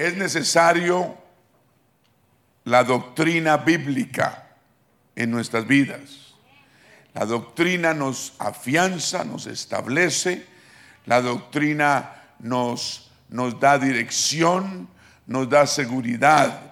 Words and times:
es 0.00 0.16
necesario 0.16 1.14
la 2.64 2.84
doctrina 2.84 3.58
bíblica 3.58 4.48
en 5.14 5.30
nuestras 5.30 5.66
vidas. 5.66 6.34
La 7.12 7.26
doctrina 7.26 7.92
nos 7.92 8.32
afianza, 8.38 9.24
nos 9.24 9.46
establece, 9.46 10.46
la 11.04 11.20
doctrina 11.20 12.12
nos, 12.38 13.10
nos 13.28 13.60
da 13.60 13.78
dirección, 13.78 14.88
nos 15.26 15.50
da 15.50 15.66
seguridad. 15.66 16.62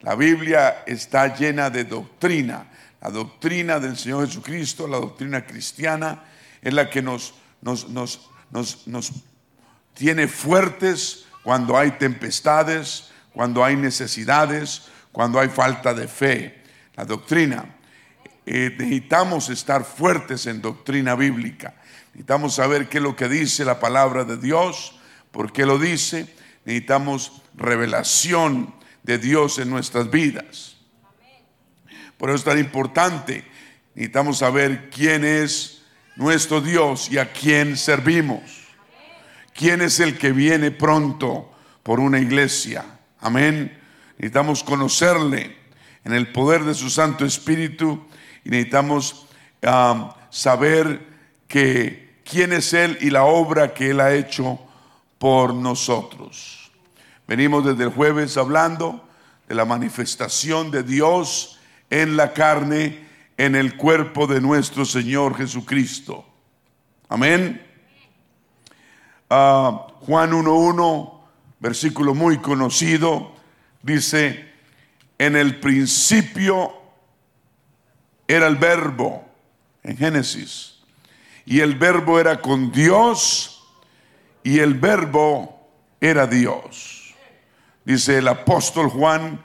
La 0.00 0.14
Biblia 0.14 0.82
está 0.86 1.36
llena 1.36 1.68
de 1.68 1.84
doctrina. 1.84 2.66
La 3.02 3.10
doctrina 3.10 3.78
del 3.78 3.98
Señor 3.98 4.26
Jesucristo, 4.26 4.88
la 4.88 4.96
doctrina 4.96 5.44
cristiana, 5.44 6.24
es 6.62 6.72
la 6.72 6.88
que 6.88 7.02
nos, 7.02 7.34
nos, 7.60 7.90
nos, 7.90 8.30
nos 8.86 9.12
tiene 9.92 10.28
fuertes 10.28 11.26
cuando 11.42 11.76
hay 11.76 11.92
tempestades, 11.92 13.10
cuando 13.32 13.64
hay 13.64 13.76
necesidades, 13.76 14.82
cuando 15.12 15.40
hay 15.40 15.48
falta 15.48 15.94
de 15.94 16.08
fe. 16.08 16.62
La 16.96 17.04
doctrina. 17.04 17.64
Eh, 18.46 18.74
necesitamos 18.78 19.48
estar 19.48 19.84
fuertes 19.84 20.46
en 20.46 20.60
doctrina 20.60 21.14
bíblica. 21.14 21.74
Necesitamos 22.08 22.54
saber 22.54 22.88
qué 22.88 22.98
es 22.98 23.04
lo 23.04 23.16
que 23.16 23.28
dice 23.28 23.64
la 23.64 23.78
palabra 23.78 24.24
de 24.24 24.36
Dios, 24.36 24.98
por 25.30 25.52
qué 25.52 25.64
lo 25.64 25.78
dice. 25.78 26.34
Necesitamos 26.64 27.42
revelación 27.54 28.74
de 29.02 29.18
Dios 29.18 29.58
en 29.58 29.70
nuestras 29.70 30.10
vidas. 30.10 30.76
Por 32.18 32.30
eso 32.30 32.36
es 32.36 32.44
tan 32.44 32.58
importante. 32.58 33.44
Necesitamos 33.94 34.38
saber 34.38 34.90
quién 34.90 35.24
es 35.24 35.82
nuestro 36.16 36.60
Dios 36.60 37.10
y 37.10 37.18
a 37.18 37.32
quién 37.32 37.76
servimos. 37.76 38.59
¿Quién 39.60 39.82
es 39.82 40.00
el 40.00 40.16
que 40.16 40.32
viene 40.32 40.70
pronto 40.70 41.52
por 41.82 42.00
una 42.00 42.18
iglesia? 42.18 42.82
Amén. 43.20 43.78
Necesitamos 44.16 44.64
conocerle 44.64 45.54
en 46.02 46.14
el 46.14 46.32
poder 46.32 46.64
de 46.64 46.72
su 46.72 46.88
Santo 46.88 47.26
Espíritu 47.26 48.06
y 48.42 48.48
necesitamos 48.48 49.26
um, 49.62 50.08
saber 50.30 51.06
que 51.46 52.20
quién 52.24 52.54
es 52.54 52.72
Él 52.72 52.96
y 53.02 53.10
la 53.10 53.24
obra 53.24 53.74
que 53.74 53.90
Él 53.90 54.00
ha 54.00 54.14
hecho 54.14 54.58
por 55.18 55.52
nosotros. 55.52 56.72
Venimos 57.28 57.62
desde 57.62 57.84
el 57.84 57.90
jueves 57.90 58.38
hablando 58.38 59.06
de 59.46 59.54
la 59.56 59.66
manifestación 59.66 60.70
de 60.70 60.84
Dios 60.84 61.60
en 61.90 62.16
la 62.16 62.32
carne, 62.32 63.06
en 63.36 63.54
el 63.54 63.76
cuerpo 63.76 64.26
de 64.26 64.40
nuestro 64.40 64.86
Señor 64.86 65.36
Jesucristo. 65.36 66.24
Amén. 67.10 67.69
Uh, 69.30 69.78
Juan 70.06 70.32
1.1, 70.32 71.20
versículo 71.60 72.16
muy 72.16 72.38
conocido, 72.38 73.30
dice, 73.80 74.44
en 75.18 75.36
el 75.36 75.60
principio 75.60 76.72
era 78.26 78.48
el 78.48 78.56
verbo, 78.56 79.24
en 79.84 79.96
Génesis, 79.96 80.80
y 81.46 81.60
el 81.60 81.76
verbo 81.76 82.18
era 82.18 82.40
con 82.40 82.72
Dios, 82.72 83.62
y 84.42 84.58
el 84.58 84.74
verbo 84.74 85.70
era 86.00 86.26
Dios. 86.26 87.14
Dice 87.84 88.18
el 88.18 88.26
apóstol 88.26 88.88
Juan 88.88 89.40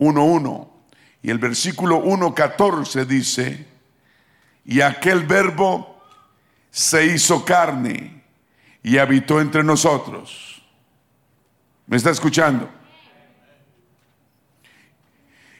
1.1, 0.00 0.68
y 1.22 1.30
el 1.30 1.38
versículo 1.38 2.02
1.14 2.02 3.06
dice, 3.06 3.68
y 4.64 4.80
aquel 4.80 5.22
verbo 5.26 6.02
se 6.72 7.06
hizo 7.06 7.44
carne 7.44 8.19
y 8.82 8.98
habitó 8.98 9.40
entre 9.40 9.62
nosotros. 9.62 10.62
¿Me 11.86 11.96
está 11.96 12.10
escuchando? 12.10 12.70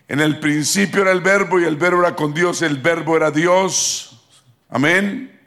En 0.09 0.21
el 0.21 0.41
principio 0.41 1.03
era 1.03 1.13
el 1.13 1.21
verbo 1.21 1.61
y 1.61 1.65
el 1.65 1.77
verbo 1.77 2.01
era 2.01 2.17
con 2.17 2.35
Dios, 2.35 2.63
el 2.63 2.79
verbo 2.79 3.17
era 3.17 3.31
Dios. 3.31 4.27
Amén. 4.69 5.39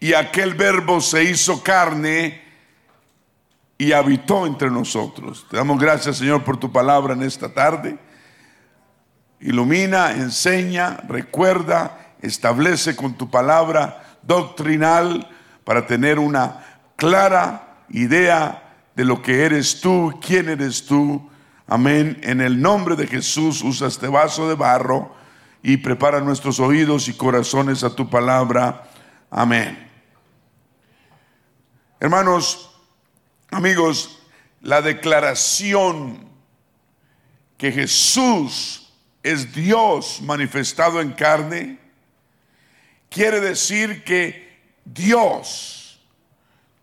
Y 0.00 0.14
aquel 0.14 0.54
verbo 0.54 1.00
se 1.00 1.24
hizo 1.24 1.62
carne 1.62 2.42
y 3.76 3.92
habitó 3.92 4.46
entre 4.46 4.70
nosotros. 4.70 5.46
Te 5.50 5.56
damos 5.56 5.78
gracias, 5.78 6.16
Señor, 6.16 6.42
por 6.42 6.58
tu 6.58 6.72
palabra 6.72 7.14
en 7.14 7.22
esta 7.22 7.52
tarde. 7.52 7.98
Ilumina, 9.40 10.12
enseña, 10.12 10.98
recuerda, 11.08 12.14
establece 12.20 12.96
con 12.96 13.14
tu 13.14 13.30
palabra 13.30 14.18
doctrinal 14.22 15.28
para 15.70 15.86
tener 15.86 16.18
una 16.18 16.64
clara 16.96 17.84
idea 17.90 18.74
de 18.96 19.04
lo 19.04 19.22
que 19.22 19.44
eres 19.44 19.80
tú, 19.80 20.18
quién 20.20 20.48
eres 20.48 20.84
tú 20.84 21.30
Amén. 21.68 22.18
En 22.24 22.40
el 22.40 22.60
nombre 22.60 22.96
de 22.96 23.06
Jesús 23.06 23.62
usa 23.62 23.86
este 23.86 24.08
vaso 24.08 24.48
de 24.48 24.56
barro 24.56 25.14
y 25.62 25.76
prepara 25.76 26.20
nuestros 26.20 26.58
oídos 26.58 27.06
y 27.06 27.12
corazones 27.12 27.84
a 27.84 27.94
tu 27.94 28.10
palabra. 28.10 28.90
Amén. 29.30 29.88
Hermanos, 32.00 32.76
amigos, 33.52 34.20
la 34.62 34.82
declaración 34.82 36.28
que 37.56 37.70
Jesús 37.70 38.92
es 39.22 39.54
Dios 39.54 40.20
manifestado 40.20 41.00
en 41.00 41.12
carne 41.12 41.78
quiere 43.08 43.38
decir 43.38 44.02
que 44.02 44.49
Dios 44.84 46.00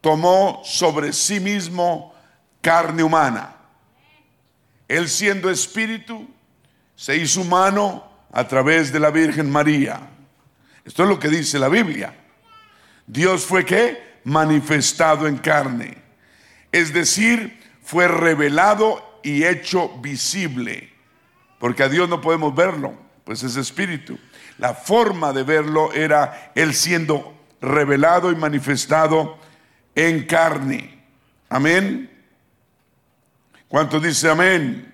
tomó 0.01 0.61
sobre 0.63 1.13
sí 1.13 1.39
mismo 1.39 2.13
carne 2.61 3.03
humana. 3.03 3.55
Él 4.87 5.09
siendo 5.09 5.49
espíritu, 5.49 6.27
se 6.95 7.15
hizo 7.15 7.41
humano 7.41 8.09
a 8.31 8.47
través 8.47 8.91
de 8.91 8.99
la 8.99 9.11
Virgen 9.11 9.49
María. 9.49 9.99
Esto 10.83 11.03
es 11.03 11.09
lo 11.09 11.19
que 11.19 11.27
dice 11.29 11.59
la 11.59 11.69
Biblia. 11.69 12.15
Dios 13.05 13.45
fue 13.45 13.65
que 13.65 14.19
manifestado 14.23 15.27
en 15.27 15.37
carne. 15.37 15.97
Es 16.71 16.93
decir, 16.93 17.61
fue 17.83 18.07
revelado 18.07 19.19
y 19.23 19.43
hecho 19.43 19.89
visible. 19.99 20.91
Porque 21.59 21.83
a 21.83 21.89
Dios 21.89 22.07
no 22.09 22.21
podemos 22.21 22.53
verlo, 22.55 22.93
pues 23.23 23.43
es 23.43 23.55
espíritu. 23.55 24.17
La 24.57 24.73
forma 24.73 25.33
de 25.33 25.43
verlo 25.43 25.91
era 25.93 26.51
Él 26.55 26.73
siendo 26.73 27.36
revelado 27.62 28.31
y 28.31 28.35
manifestado 28.35 29.38
en 29.95 30.25
carne. 30.25 31.03
Amén. 31.50 32.09
¿Cuánto 33.68 34.00
dice 34.00 34.29
amén? 34.29 34.94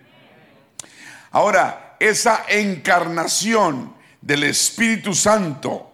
Ahora, 1.31 1.96
esa 2.00 2.46
encarnación 2.47 3.94
del 4.22 4.44
Espíritu 4.44 5.13
Santo 5.13 5.91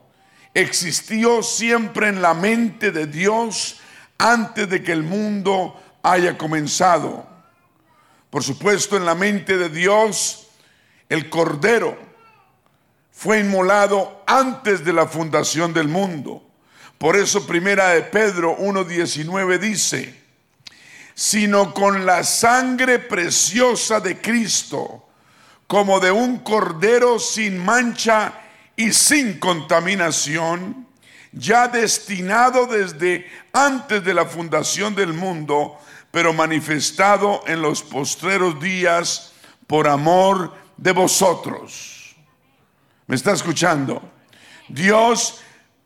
existió 0.54 1.44
siempre 1.44 2.10
en 2.10 2.22
la 2.22 2.34
mente 2.34 2.92
de 2.92 3.08
Dios 3.08 3.80
antes 4.18 4.70
de 4.70 4.84
que 4.84 4.92
el 4.92 5.04
mundo 5.04 5.82
haya 6.04 6.38
comenzado. 6.38 7.28
Por 8.30 8.44
supuesto, 8.44 8.98
en 8.98 9.06
la 9.06 9.16
mente 9.16 9.58
de 9.58 9.70
Dios, 9.70 10.48
el 11.08 11.30
Cordero 11.30 11.98
fue 13.12 13.40
inmolado 13.40 14.24
antes 14.28 14.86
de 14.86 14.94
la 14.94 15.08
fundación 15.08 15.74
del 15.74 15.88
mundo. 15.88 16.49
Por 17.00 17.16
eso 17.16 17.48
primera 17.48 17.92
de 17.92 18.02
Pedro 18.02 18.58
1.19 18.58 19.58
dice, 19.58 20.14
sino 21.16 21.74
con 21.74 22.06
la 22.06 22.26
sangre 22.26 23.00
preciosa 23.00 24.02
de 24.02 24.20
Cristo, 24.20 25.08
como 25.66 26.02
de 26.02 26.12
un 26.12 26.40
cordero 26.40 27.18
sin 27.18 27.58
mancha 27.58 28.34
y 28.76 28.92
sin 28.92 29.40
contaminación, 29.40 30.88
ya 31.32 31.70
destinado 31.70 32.66
desde 32.66 33.26
antes 33.54 34.04
de 34.04 34.14
la 34.14 34.26
fundación 34.26 34.94
del 34.94 35.14
mundo, 35.14 35.80
pero 36.12 36.34
manifestado 36.34 37.44
en 37.48 37.62
los 37.62 37.82
postreros 37.82 38.60
días 38.60 39.32
por 39.68 39.88
amor 39.88 40.54
de 40.76 40.92
vosotros. 40.92 42.14
¿Me 43.08 43.16
está 43.16 43.32
escuchando? 43.32 44.02
Dios 44.68 45.40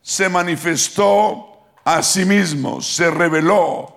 se 0.04 0.28
manifestó 0.28 1.66
a 1.84 2.00
sí 2.04 2.24
mismo, 2.24 2.80
se 2.80 3.10
reveló 3.10 3.94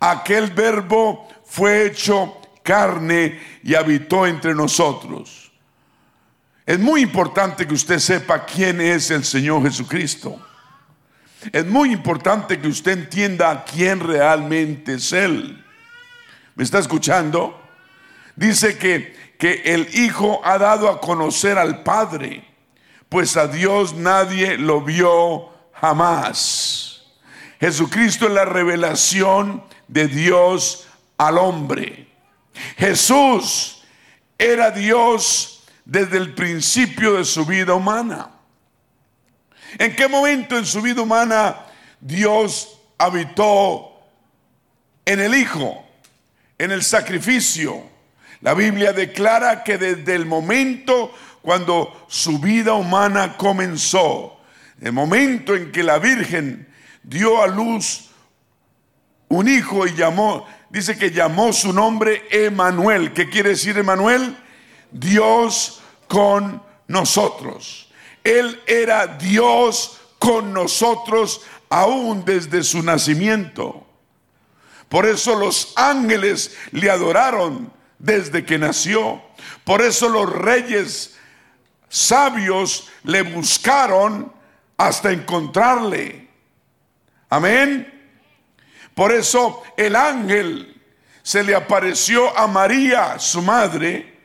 aquel 0.00 0.50
verbo 0.50 1.28
fue 1.44 1.86
hecho 1.86 2.36
carne 2.62 3.40
y 3.62 3.74
habitó 3.74 4.26
entre 4.26 4.54
nosotros. 4.54 5.50
Es 6.66 6.78
muy 6.78 7.02
importante 7.02 7.66
que 7.66 7.74
usted 7.74 7.98
sepa 7.98 8.44
quién 8.44 8.80
es 8.80 9.10
el 9.10 9.24
Señor 9.24 9.62
Jesucristo. 9.62 10.44
Es 11.50 11.64
muy 11.64 11.92
importante 11.92 12.60
que 12.60 12.68
usted 12.68 12.92
entienda 12.92 13.64
quién 13.64 14.00
realmente 14.00 14.94
es 14.94 15.12
Él. 15.12 15.64
¿Me 16.54 16.64
está 16.64 16.78
escuchando? 16.78 17.58
Dice 18.36 18.76
que, 18.76 19.34
que 19.38 19.62
el 19.64 19.88
Hijo 19.94 20.40
ha 20.44 20.58
dado 20.58 20.90
a 20.90 21.00
conocer 21.00 21.56
al 21.56 21.82
Padre, 21.82 22.44
pues 23.08 23.36
a 23.36 23.46
Dios 23.46 23.94
nadie 23.94 24.58
lo 24.58 24.80
vio 24.82 25.50
jamás. 25.72 27.02
Jesucristo 27.60 28.26
es 28.26 28.32
la 28.32 28.44
revelación 28.44 29.64
de 29.88 30.08
Dios 30.08 30.86
al 31.16 31.38
hombre. 31.38 32.08
Jesús 32.76 33.82
era 34.36 34.70
Dios 34.70 35.64
desde 35.84 36.18
el 36.18 36.34
principio 36.34 37.14
de 37.14 37.24
su 37.24 37.44
vida 37.44 37.74
humana. 37.74 38.30
¿En 39.78 39.94
qué 39.94 40.08
momento 40.08 40.56
en 40.56 40.66
su 40.66 40.80
vida 40.80 41.02
humana 41.02 41.66
Dios 42.00 42.78
habitó 42.96 44.00
en 45.04 45.20
el 45.20 45.34
Hijo, 45.34 45.84
en 46.58 46.70
el 46.70 46.82
sacrificio? 46.82 47.87
La 48.40 48.54
Biblia 48.54 48.92
declara 48.92 49.64
que 49.64 49.78
desde 49.78 50.14
el 50.14 50.26
momento 50.26 51.12
cuando 51.42 52.06
su 52.08 52.38
vida 52.38 52.74
humana 52.74 53.36
comenzó, 53.36 54.38
el 54.80 54.92
momento 54.92 55.56
en 55.56 55.72
que 55.72 55.82
la 55.82 55.98
Virgen 55.98 56.68
dio 57.02 57.42
a 57.42 57.46
luz 57.46 58.10
un 59.28 59.48
hijo 59.48 59.86
y 59.86 59.94
llamó, 59.94 60.46
dice 60.70 60.96
que 60.96 61.10
llamó 61.10 61.52
su 61.52 61.72
nombre 61.72 62.26
Emanuel. 62.30 63.12
¿Qué 63.12 63.28
quiere 63.28 63.50
decir 63.50 63.76
Emanuel? 63.76 64.36
Dios 64.90 65.80
con 66.06 66.62
nosotros. 66.86 67.90
Él 68.24 68.60
era 68.66 69.06
Dios 69.06 69.98
con 70.18 70.52
nosotros 70.52 71.42
aún 71.68 72.24
desde 72.24 72.62
su 72.62 72.82
nacimiento. 72.82 73.86
Por 74.88 75.06
eso 75.06 75.34
los 75.34 75.72
ángeles 75.76 76.56
le 76.72 76.90
adoraron 76.90 77.70
desde 77.98 78.44
que 78.44 78.58
nació. 78.58 79.22
Por 79.64 79.82
eso 79.82 80.08
los 80.08 80.30
reyes 80.30 81.16
sabios 81.88 82.88
le 83.04 83.22
buscaron 83.22 84.32
hasta 84.76 85.10
encontrarle. 85.12 86.28
Amén. 87.30 87.94
Por 88.94 89.12
eso 89.12 89.62
el 89.76 89.94
ángel 89.96 90.80
se 91.22 91.42
le 91.42 91.54
apareció 91.54 92.36
a 92.38 92.46
María, 92.46 93.18
su 93.18 93.42
madre, 93.42 94.18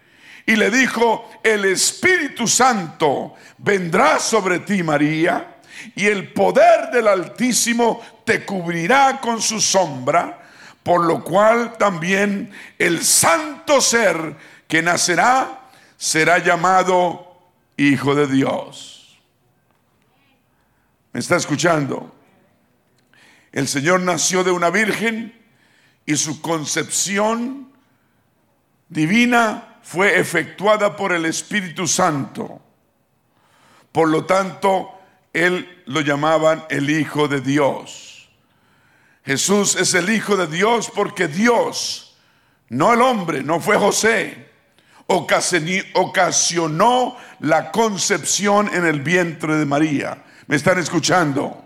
y 0.46 0.56
le 0.56 0.70
dijo, 0.70 1.30
el 1.44 1.66
Espíritu 1.66 2.48
Santo 2.48 3.36
vendrá 3.58 4.20
sobre 4.20 4.60
ti, 4.60 4.84
María, 4.84 5.58
y 5.96 6.06
el 6.06 6.32
poder 6.34 6.92
del 6.92 7.08
Altísimo 7.08 8.02
te 8.26 8.46
cubrirá 8.46 9.20
con 9.22 9.42
su 9.42 9.60
sombra, 9.60 10.43
por 10.84 11.06
lo 11.06 11.24
cual 11.24 11.78
también 11.78 12.52
el 12.78 13.04
santo 13.04 13.82
ser 13.82 14.36
que 14.68 14.82
nacerá 14.82 15.62
será 15.98 16.40
llamado 16.40 17.32
Hijo 17.78 18.14
de 18.14 18.28
Dios. 18.28 19.20
¿Me 21.12 21.20
está 21.20 21.38
escuchando? 21.38 22.14
El 23.52 23.68
Señor 23.68 24.02
nació 24.02 24.44
de 24.44 24.52
una 24.52 24.70
virgen 24.70 25.34
y 26.06 26.16
su 26.16 26.42
concepción 26.42 27.72
divina 28.90 29.80
fue 29.84 30.20
efectuada 30.20 30.96
por 30.96 31.14
el 31.14 31.26
Espíritu 31.26 31.88
Santo. 31.88 32.62
Por 33.92 34.10
lo 34.10 34.26
tanto, 34.26 34.92
él 35.34 35.84
lo 35.86 36.02
llamaban 36.02 36.66
el 36.70 36.90
Hijo 36.90 37.28
de 37.28 37.42
Dios. 37.42 38.13
Jesús 39.26 39.76
es 39.76 39.94
el 39.94 40.10
Hijo 40.10 40.36
de 40.36 40.48
Dios 40.48 40.92
porque 40.94 41.28
Dios, 41.28 42.18
no 42.70 42.94
el 42.94 43.02
hombre, 43.02 43.44
no 43.44 43.60
fue 43.60 43.78
José, 43.78 44.50
ocasionó 45.94 47.18
la 47.40 47.72
concepción 47.72 48.70
en 48.74 48.86
el 48.86 49.02
vientre 49.02 49.56
de 49.56 49.66
María. 49.66 50.24
¿Me 50.48 50.56
están 50.56 50.78
escuchando? 50.78 51.64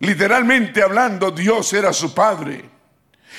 Literalmente 0.00 0.82
hablando, 0.82 1.30
Dios 1.30 1.72
era 1.72 1.92
su 1.92 2.12
padre. 2.12 2.68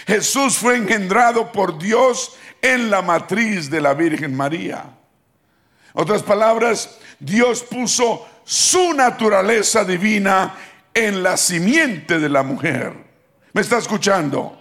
Jesús 0.06 0.58
fue 0.58 0.78
engendrado 0.78 1.52
por 1.52 1.78
Dios 1.78 2.38
en 2.62 2.90
la 2.90 3.02
matriz 3.02 3.70
de 3.70 3.82
la 3.82 3.94
Virgen 3.94 4.36
María. 4.36 4.86
Otras 5.94 6.24
palabras, 6.24 7.00
Dios 7.20 7.64
puso 7.64 8.28
su 8.44 8.94
naturaleza 8.94 9.84
divina 9.84 10.56
en 10.98 11.22
la 11.22 11.38
simiente 11.38 12.18
de 12.18 12.28
la 12.28 12.42
mujer. 12.42 12.92
¿Me 13.54 13.62
está 13.62 13.78
escuchando? 13.78 14.60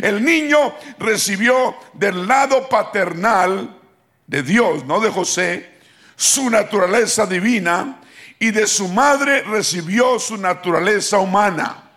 El 0.00 0.24
niño 0.24 0.74
recibió 0.98 1.74
del 1.94 2.28
lado 2.28 2.68
paternal 2.68 3.80
de 4.26 4.42
Dios, 4.44 4.84
no 4.84 5.00
de 5.00 5.10
José, 5.10 5.78
su 6.14 6.48
naturaleza 6.50 7.26
divina 7.26 8.00
y 8.38 8.52
de 8.52 8.68
su 8.68 8.86
madre 8.86 9.42
recibió 9.42 10.20
su 10.20 10.36
naturaleza 10.36 11.18
humana. 11.18 11.90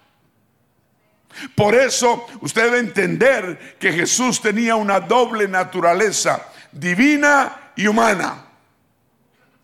Por 1.54 1.76
eso 1.76 2.26
usted 2.42 2.64
debe 2.64 2.80
entender 2.80 3.78
que 3.80 3.94
Jesús 3.94 4.42
tenía 4.42 4.76
una 4.76 5.00
doble 5.00 5.48
naturaleza, 5.48 6.48
divina 6.72 7.72
y 7.76 7.86
humana. 7.86 8.46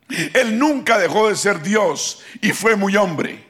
Él 0.10 0.60
nunca 0.60 1.00
dejó 1.00 1.30
de 1.30 1.36
ser 1.36 1.62
Dios 1.62 2.24
y 2.42 2.52
fue 2.52 2.76
muy 2.76 2.96
hombre. 2.96 3.47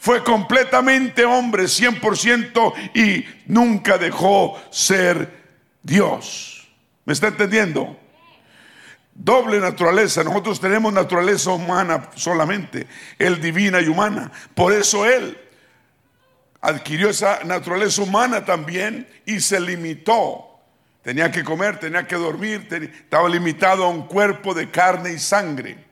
Fue 0.00 0.22
completamente 0.24 1.24
hombre, 1.24 1.64
100%, 1.64 2.74
y 2.94 3.24
nunca 3.46 3.98
dejó 3.98 4.60
ser 4.70 5.30
Dios. 5.82 6.68
¿Me 7.04 7.12
está 7.12 7.28
entendiendo? 7.28 7.98
Doble 9.14 9.58
naturaleza. 9.60 10.22
Nosotros 10.22 10.60
tenemos 10.60 10.92
naturaleza 10.92 11.50
humana 11.50 12.10
solamente, 12.14 12.86
Él 13.18 13.40
divina 13.40 13.80
y 13.80 13.88
humana. 13.88 14.30
Por 14.54 14.72
eso 14.72 15.06
Él 15.06 15.36
adquirió 16.60 17.10
esa 17.10 17.44
naturaleza 17.44 18.02
humana 18.02 18.44
también 18.44 19.08
y 19.24 19.40
se 19.40 19.60
limitó. 19.60 20.44
Tenía 21.02 21.30
que 21.30 21.44
comer, 21.44 21.78
tenía 21.78 22.06
que 22.06 22.16
dormir, 22.16 22.68
estaba 22.70 23.28
limitado 23.28 23.84
a 23.84 23.88
un 23.88 24.06
cuerpo 24.06 24.52
de 24.52 24.70
carne 24.70 25.12
y 25.12 25.18
sangre. 25.18 25.87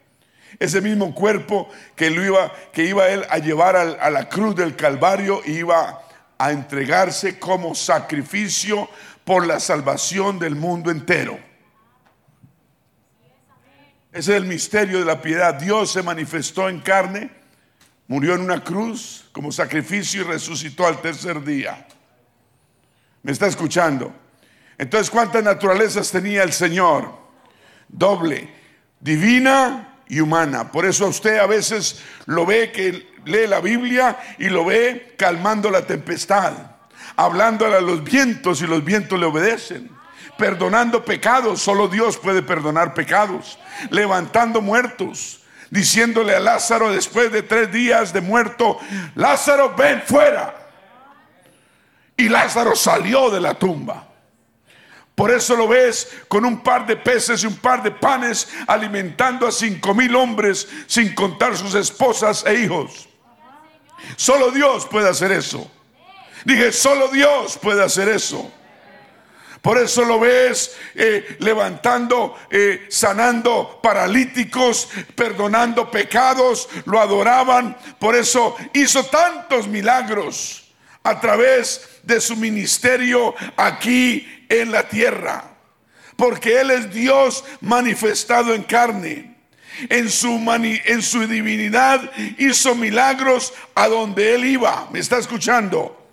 Ese 0.59 0.81
mismo 0.81 1.15
cuerpo 1.15 1.69
que, 1.95 2.11
lo 2.11 2.25
iba, 2.25 2.53
que 2.73 2.85
iba 2.85 3.09
él 3.09 3.25
a 3.29 3.39
llevar 3.39 3.77
a 3.77 4.11
la 4.11 4.29
cruz 4.29 4.57
del 4.57 4.75
Calvario 4.75 5.43
iba 5.45 6.03
a 6.39 6.53
entregarse 6.53 7.39
como 7.39 7.75
sacrificio 7.75 8.89
por 9.25 9.47
la 9.47 9.61
salvación 9.61 10.39
del 10.39 10.55
mundo 10.55 10.91
entero. 10.91 11.39
Ese 14.13 14.33
es 14.33 14.43
el 14.43 14.47
misterio 14.47 14.99
de 14.99 15.05
la 15.05 15.21
piedad. 15.21 15.55
Dios 15.55 15.93
se 15.93 16.03
manifestó 16.03 16.69
en 16.69 16.81
carne, 16.81 17.31
murió 18.09 18.35
en 18.35 18.41
una 18.41 18.63
cruz 18.65 19.29
como 19.33 19.53
sacrificio 19.53 20.23
y 20.23 20.25
resucitó 20.25 20.87
al 20.87 21.03
tercer 21.03 21.45
día. 21.45 21.87
¿Me 23.23 23.33
está 23.33 23.47
escuchando? 23.47 24.15
Entonces, 24.79 25.11
¿cuántas 25.11 25.43
naturalezas 25.43 26.11
tenía 26.11 26.43
el 26.43 26.53
Señor? 26.53 27.13
Doble, 27.89 28.49
divina 29.01 29.96
y 30.09 30.21
humana. 30.21 30.71
Por 30.71 30.87
eso 30.87 31.07
usted 31.07 31.39
a 31.39 31.47
veces 31.47 32.03
lo 32.27 32.47
ve 32.47 32.73
que 32.73 33.09
lee 33.25 33.47
la 33.47 33.61
Biblia 33.61 34.19
y 34.39 34.49
lo 34.49 34.65
ve 34.65 35.15
calmando 35.19 35.71
la 35.71 35.83
tempestad, 35.83 36.53
hablándole 37.17 37.77
a 37.77 37.81
los 37.81 38.03
vientos 38.03 38.63
y 38.63 38.67
los 38.67 38.85
vientos 38.85 39.19
le 39.19 39.27
obedecen, 39.27 39.91
perdonando 40.39 41.05
pecados, 41.05 41.61
solo 41.61 41.89
Dios 41.89 42.19
puede 42.19 42.43
perdonar 42.43 42.95
pecados, 42.95 43.59
levantando 43.91 44.61
muertos, 44.61 45.41
diciéndole 45.71 46.35
a 46.35 46.41
Lázaro 46.41 46.93
después 46.93 47.33
de 47.33 47.43
tres 47.43 47.73
días 47.73 48.13
de 48.13 48.21
muerto, 48.21 48.79
Lázaro 49.15 49.75
ven 49.77 50.03
fuera. 50.07 50.55
Y 52.17 52.29
Lázaro 52.29 52.75
salió 52.75 53.31
de 53.31 53.41
la 53.41 53.55
tumba. 53.55 54.06
Por 55.17 55.31
eso 55.31 55.57
lo 55.57 55.67
ves 55.67 56.09
con 56.29 56.45
un 56.45 56.63
par 56.63 56.87
de 56.87 56.95
peces 56.95 57.43
y 57.43 57.47
un 57.47 57.57
par 57.57 57.83
de 57.83 57.91
panes 57.91 58.49
alimentando 58.67 59.47
a 59.47 59.51
cinco 59.51 59.95
mil 59.95 60.15
hombres 60.15 60.69
sin 60.87 61.15
contar 61.15 61.57
sus 61.57 61.75
esposas 61.75 62.45
e 62.47 62.55
hijos. 62.55 63.09
Solo 64.17 64.51
Dios 64.51 64.87
puede 64.87 65.09
hacer 65.09 65.33
eso. 65.33 65.71
Dije, 66.45 66.71
solo 66.71 67.09
Dios 67.09 67.59
puede 67.61 67.83
hacer 67.83 68.11
eso. 68.11 68.53
Por 69.63 69.79
eso 69.79 70.05
lo 70.05 70.21
ves 70.21 70.77
eh, 70.95 71.37
levantando, 71.41 72.37
eh, 72.51 72.87
sanando 72.91 73.81
paralíticos, 73.83 74.89
perdonando 75.15 75.91
pecados, 75.91 76.69
lo 76.85 77.01
adoraban. 77.01 77.75
Por 77.99 78.15
eso 78.15 78.55
hizo 78.75 79.07
tantos 79.07 79.67
milagros 79.67 80.67
a 81.03 81.19
través 81.21 81.81
de 81.81 81.96
su 82.21 82.37
ministerio 82.37 83.35
aquí 83.57 84.47
en 84.49 84.71
la 84.71 84.89
tierra, 84.89 85.45
porque 86.17 86.61
Él 86.61 86.71
es 86.71 86.93
Dios 86.93 87.45
manifestado 87.61 88.55
en 88.55 88.63
carne. 88.63 89.35
En 89.91 90.09
su, 90.09 90.31
en 90.87 91.03
su 91.03 91.27
divinidad 91.27 92.11
hizo 92.39 92.75
milagros 92.75 93.53
a 93.75 93.89
donde 93.89 94.35
Él 94.35 94.47
iba. 94.47 94.89
¿Me 94.91 95.01
está 95.01 95.19
escuchando? 95.19 96.09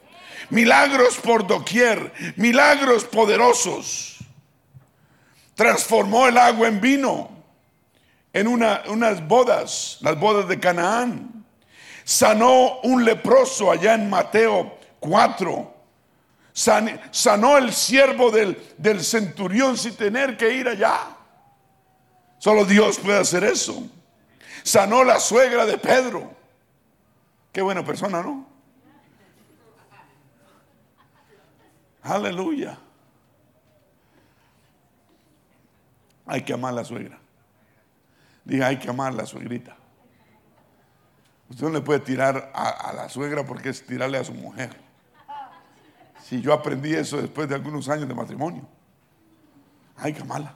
Milagros 0.50 1.16
por 1.16 1.48
doquier, 1.48 2.12
milagros 2.36 3.06
poderosos. 3.06 4.18
Transformó 5.56 6.28
el 6.28 6.38
agua 6.38 6.68
en 6.68 6.82
vino 6.82 7.34
en 8.34 8.48
unas 8.48 9.28
bodas, 9.28 10.00
las 10.02 10.20
bodas 10.20 10.48
de 10.48 10.60
Canaán. 10.60 11.46
Sanó 12.04 12.80
un 12.82 13.06
leproso 13.06 13.72
allá 13.72 13.94
en 13.94 14.10
Mateo 14.10 14.78
Sanó 16.54 17.58
el 17.58 17.74
siervo 17.74 18.30
del, 18.30 18.62
del 18.78 19.04
centurión 19.04 19.78
sin 19.78 19.96
tener 19.96 20.38
que 20.38 20.54
ir 20.54 20.68
allá. 20.68 21.18
Solo 22.38 22.64
Dios 22.64 23.00
puede 23.00 23.20
hacer 23.20 23.44
eso. 23.44 23.84
Sanó 24.64 25.04
la 25.04 25.20
suegra 25.20 25.66
de 25.66 25.78
Pedro. 25.78 26.32
Qué 27.52 27.62
buena 27.62 27.84
persona, 27.84 28.22
¿no? 28.22 28.48
Aleluya. 32.04 32.78
Hay 36.26 36.44
que 36.44 36.54
amar 36.54 36.74
a 36.74 36.78
la 36.78 36.86
suegra. 36.86 37.20
Diga, 38.44 38.68
hay 38.68 38.78
que 38.78 38.90
amar 38.90 39.14
a 39.14 39.16
la 39.16 39.26
suegrita. 39.26 39.76
Usted 41.50 41.68
no 41.68 41.74
le 41.74 41.82
puede 41.82 42.00
tirar 42.00 42.52
a, 42.54 42.94
la 42.94 43.10
suegra 43.10 43.46
porque 43.46 43.70
es 43.70 43.86
tirarle 43.86 44.18
a 44.18 44.24
su 44.24 44.34
mujer. 44.34 44.76
Si 46.24 46.42
yo 46.42 46.54
aprendí 46.54 46.94
eso 46.94 47.18
después 47.18 47.50
de 47.50 47.56
algunos 47.56 47.90
años 47.90 48.08
de 48.08 48.16
matrimonio. 48.16 48.66
Hay 49.98 50.14
que 50.14 50.22
amarla. 50.22 50.56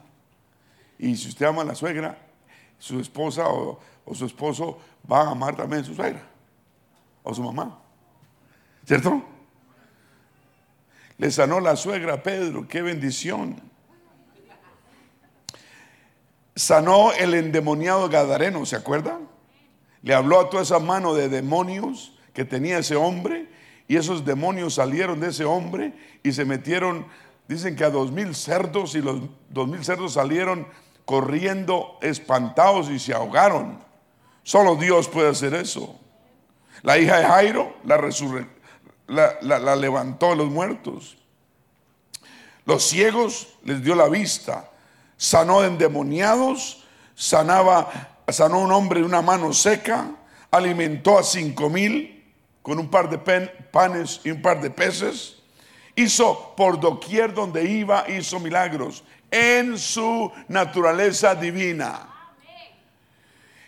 Y 0.97 1.15
si 1.17 1.27
usted 1.27 1.45
ama 1.45 1.61
a 1.61 1.65
la 1.65 1.75
suegra, 1.75 2.17
su 2.79 2.99
esposa 2.99 3.49
o, 3.49 3.79
o 4.05 4.15
su 4.15 4.25
esposo 4.25 4.79
va 5.11 5.23
a 5.23 5.31
amar 5.31 5.55
también 5.57 5.81
a 5.81 5.85
su 5.85 5.93
suegra 5.93 6.23
o 7.21 7.33
su 7.33 7.43
mamá. 7.43 7.77
¿Cierto? 8.85 9.21
Le 11.17 11.29
sanó 11.31 11.59
la 11.59 11.75
suegra 11.75 12.13
a 12.13 12.23
Pedro, 12.23 12.67
qué 12.67 12.81
bendición. 12.81 13.61
Sanó 16.55 17.11
el 17.11 17.33
endemoniado 17.33 18.07
Gadareno, 18.07 18.65
¿se 18.65 18.77
acuerdan? 18.77 19.27
Le 20.01 20.13
habló 20.15 20.39
a 20.39 20.49
toda 20.49 20.63
esa 20.63 20.79
mano 20.79 21.13
de 21.13 21.27
demonios 21.27 22.17
que 22.33 22.45
tenía 22.45 22.77
ese 22.77 22.95
hombre 22.95 23.49
y 23.87 23.95
esos 23.95 24.25
demonios 24.25 24.75
salieron 24.75 25.19
de 25.19 25.29
ese 25.29 25.45
hombre 25.45 25.93
y 26.23 26.31
se 26.33 26.45
metieron, 26.45 27.05
dicen 27.47 27.75
que 27.75 27.83
a 27.83 27.89
dos 27.89 28.11
mil 28.11 28.35
cerdos 28.35 28.95
y 28.95 29.01
los 29.01 29.21
dos 29.49 29.67
mil 29.67 29.83
cerdos 29.83 30.13
salieron 30.13 30.67
corriendo 31.05 31.97
espantados 32.01 32.89
y 32.89 32.99
se 32.99 33.13
ahogaron. 33.13 33.79
Solo 34.43 34.75
Dios 34.75 35.07
puede 35.07 35.29
hacer 35.29 35.53
eso. 35.53 35.97
La 36.81 36.97
hija 36.97 37.17
de 37.17 37.25
Jairo 37.25 37.75
la, 37.85 39.37
la, 39.41 39.59
la 39.59 39.75
levantó 39.75 40.31
de 40.31 40.35
los 40.35 40.49
muertos. 40.49 41.17
Los 42.65 42.83
ciegos 42.83 43.47
les 43.63 43.81
dio 43.81 43.95
la 43.95 44.09
vista. 44.09 44.69
Sanó 45.15 45.63
endemoniados, 45.63 46.83
sanaba 47.15 48.15
sanó 48.27 48.59
un 48.59 48.71
hombre 48.71 48.99
de 48.99 49.05
una 49.05 49.21
mano 49.21 49.53
seca, 49.53 50.11
alimentó 50.51 51.17
a 51.17 51.23
cinco 51.23 51.69
mil 51.69 52.16
con 52.67 52.79
un 52.79 52.89
par 52.89 53.09
de 53.09 53.17
panes 53.71 54.19
y 54.25 54.29
un 54.29 54.41
par 54.41 54.59
de 54.59 54.69
peces. 54.69 55.37
Hizo 55.95 56.53
por 56.57 56.77
doquier 56.77 57.33
donde 57.33 57.63
iba, 57.63 58.03
hizo 58.09 58.41
milagros 58.41 59.05
en 59.31 59.77
su 59.77 60.29
naturaleza 60.49 61.33
divina. 61.33 62.09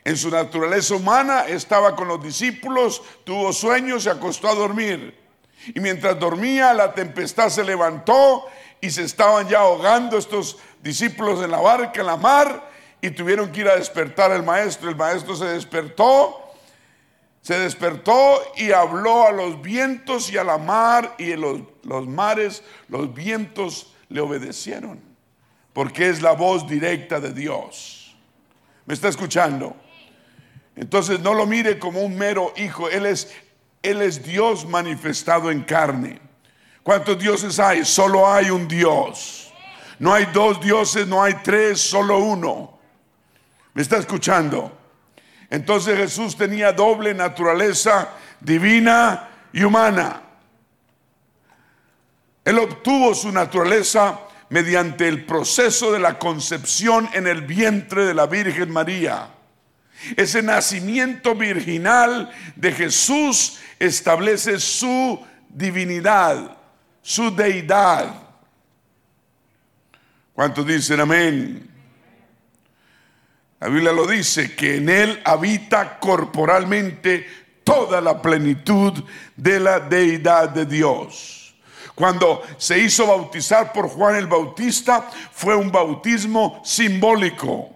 En 0.03 0.17
su 0.17 0.29
naturaleza 0.29 0.95
humana 0.95 1.45
estaba 1.47 1.95
con 1.95 2.09
los 2.09 2.21
discípulos, 2.21 3.01
tuvo 3.23 3.53
sueños, 3.53 4.03
se 4.03 4.09
acostó 4.09 4.49
a 4.49 4.55
dormir. 4.55 5.17
Y 5.73 5.79
mientras 5.79 6.19
dormía, 6.19 6.73
la 6.73 6.93
tempestad 6.93 7.47
se 7.47 7.63
levantó 7.63 8.47
y 8.81 8.89
se 8.89 9.03
estaban 9.03 9.47
ya 9.47 9.59
ahogando 9.59 10.17
estos 10.17 10.57
discípulos 10.83 11.41
en 11.41 11.51
la 11.51 11.61
barca, 11.61 12.01
en 12.01 12.07
la 12.07 12.17
mar 12.17 12.69
y 12.99 13.11
tuvieron 13.11 13.49
que 13.49 13.61
ir 13.61 13.69
a 13.69 13.77
despertar 13.77 14.33
al 14.33 14.43
maestro. 14.43 14.89
El 14.89 14.97
maestro 14.97 15.37
se 15.37 15.45
despertó, 15.45 16.48
se 17.41 17.57
despertó 17.59 18.41
y 18.55 18.71
habló 18.71 19.27
a 19.27 19.31
los 19.31 19.61
vientos 19.61 20.31
y 20.31 20.37
a 20.37 20.43
la 20.43 20.57
mar 20.57 21.15
y 21.17 21.35
los, 21.35 21.61
los 21.83 22.07
mares, 22.07 22.63
los 22.87 23.13
vientos 23.13 23.93
le 24.09 24.21
obedecieron, 24.21 24.99
porque 25.73 26.09
es 26.09 26.21
la 26.21 26.33
voz 26.33 26.67
directa 26.67 27.19
de 27.19 27.33
Dios. 27.33 28.15
¿Me 28.85 28.93
está 28.93 29.07
escuchando? 29.07 29.75
Entonces 30.75 31.19
no 31.19 31.33
lo 31.33 31.45
mire 31.45 31.79
como 31.79 32.01
un 32.01 32.17
mero 32.17 32.53
hijo, 32.57 32.89
Él 32.89 33.05
es, 33.05 33.33
Él 33.81 34.01
es 34.01 34.23
Dios 34.23 34.65
manifestado 34.65 35.51
en 35.51 35.63
carne. 35.63 36.21
¿Cuántos 36.83 37.19
dioses 37.19 37.59
hay? 37.59 37.85
Solo 37.85 38.31
hay 38.31 38.49
un 38.49 38.67
Dios. 38.67 39.51
No 39.99 40.13
hay 40.13 40.25
dos 40.33 40.61
dioses, 40.61 41.05
no 41.05 41.21
hay 41.21 41.35
tres, 41.43 41.81
solo 41.81 42.19
uno. 42.19 42.79
¿Me 43.73 43.81
está 43.81 43.97
escuchando? 43.97 44.78
Entonces 45.49 45.97
Jesús 45.97 46.37
tenía 46.37 46.71
doble 46.71 47.13
naturaleza 47.13 48.09
divina 48.39 49.29
y 49.51 49.63
humana. 49.63 50.21
Él 52.45 52.59
obtuvo 52.59 53.13
su 53.13 53.31
naturaleza 53.31 54.19
mediante 54.49 55.07
el 55.07 55.25
proceso 55.25 55.91
de 55.91 55.99
la 55.99 56.17
concepción 56.17 57.09
en 57.13 57.27
el 57.27 57.41
vientre 57.43 58.05
de 58.05 58.13
la 58.13 58.25
Virgen 58.25 58.71
María. 58.71 59.29
Ese 60.15 60.41
nacimiento 60.41 61.35
virginal 61.35 62.31
de 62.55 62.71
Jesús 62.71 63.59
establece 63.79 64.59
su 64.59 65.19
divinidad, 65.49 66.57
su 67.01 67.35
deidad. 67.35 68.13
¿Cuántos 70.33 70.65
dicen 70.65 71.01
amén? 71.01 71.68
La 73.59 73.67
Biblia 73.67 73.91
lo 73.91 74.07
dice, 74.07 74.55
que 74.55 74.77
en 74.77 74.89
Él 74.89 75.21
habita 75.25 75.99
corporalmente 75.99 77.27
toda 77.63 77.99
la 77.99 78.21
plenitud 78.21 79.03
de 79.35 79.59
la 79.59 79.79
deidad 79.79 80.49
de 80.49 80.65
Dios. 80.65 81.53
Cuando 81.93 82.41
se 82.57 82.79
hizo 82.79 83.07
bautizar 83.07 83.73
por 83.73 83.89
Juan 83.89 84.15
el 84.15 84.27
Bautista, 84.27 85.09
fue 85.33 85.55
un 85.55 85.69
bautismo 85.69 86.61
simbólico 86.63 87.69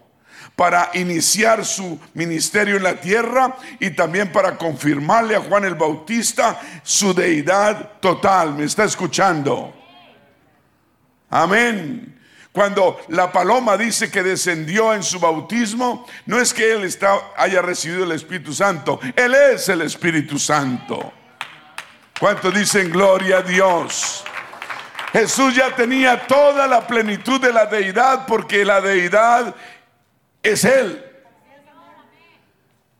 para 0.55 0.91
iniciar 0.93 1.65
su 1.65 1.99
ministerio 2.13 2.77
en 2.77 2.83
la 2.83 3.01
tierra 3.01 3.57
y 3.79 3.89
también 3.89 4.31
para 4.31 4.57
confirmarle 4.57 5.35
a 5.35 5.41
Juan 5.41 5.65
el 5.65 5.75
Bautista 5.75 6.61
su 6.83 7.13
deidad 7.13 7.99
total. 7.99 8.53
¿Me 8.53 8.63
está 8.63 8.85
escuchando? 8.85 9.73
Amén. 11.29 12.12
Cuando 12.53 13.01
la 13.07 13.31
paloma 13.31 13.75
dice 13.75 14.11
que 14.11 14.21
descendió 14.21 14.93
en 14.93 15.01
su 15.01 15.19
bautismo, 15.19 16.05
no 16.27 16.39
es 16.39 16.53
que 16.53 16.71
él 16.71 16.87
haya 17.35 17.63
recibido 17.63 18.03
el 18.03 18.11
Espíritu 18.11 18.53
Santo, 18.53 18.99
él 19.15 19.33
es 19.33 19.67
el 19.69 19.81
Espíritu 19.81 20.37
Santo. 20.37 21.11
¿Cuántos 22.19 22.53
dicen 22.53 22.91
gloria 22.91 23.39
a 23.39 23.41
Dios? 23.41 24.23
Jesús 25.11 25.55
ya 25.55 25.75
tenía 25.75 26.27
toda 26.27 26.67
la 26.67 26.85
plenitud 26.85 27.41
de 27.41 27.51
la 27.51 27.65
deidad 27.65 28.27
porque 28.27 28.63
la 28.63 28.81
deidad 28.81 29.55
es 30.43 30.63
Él. 30.63 31.03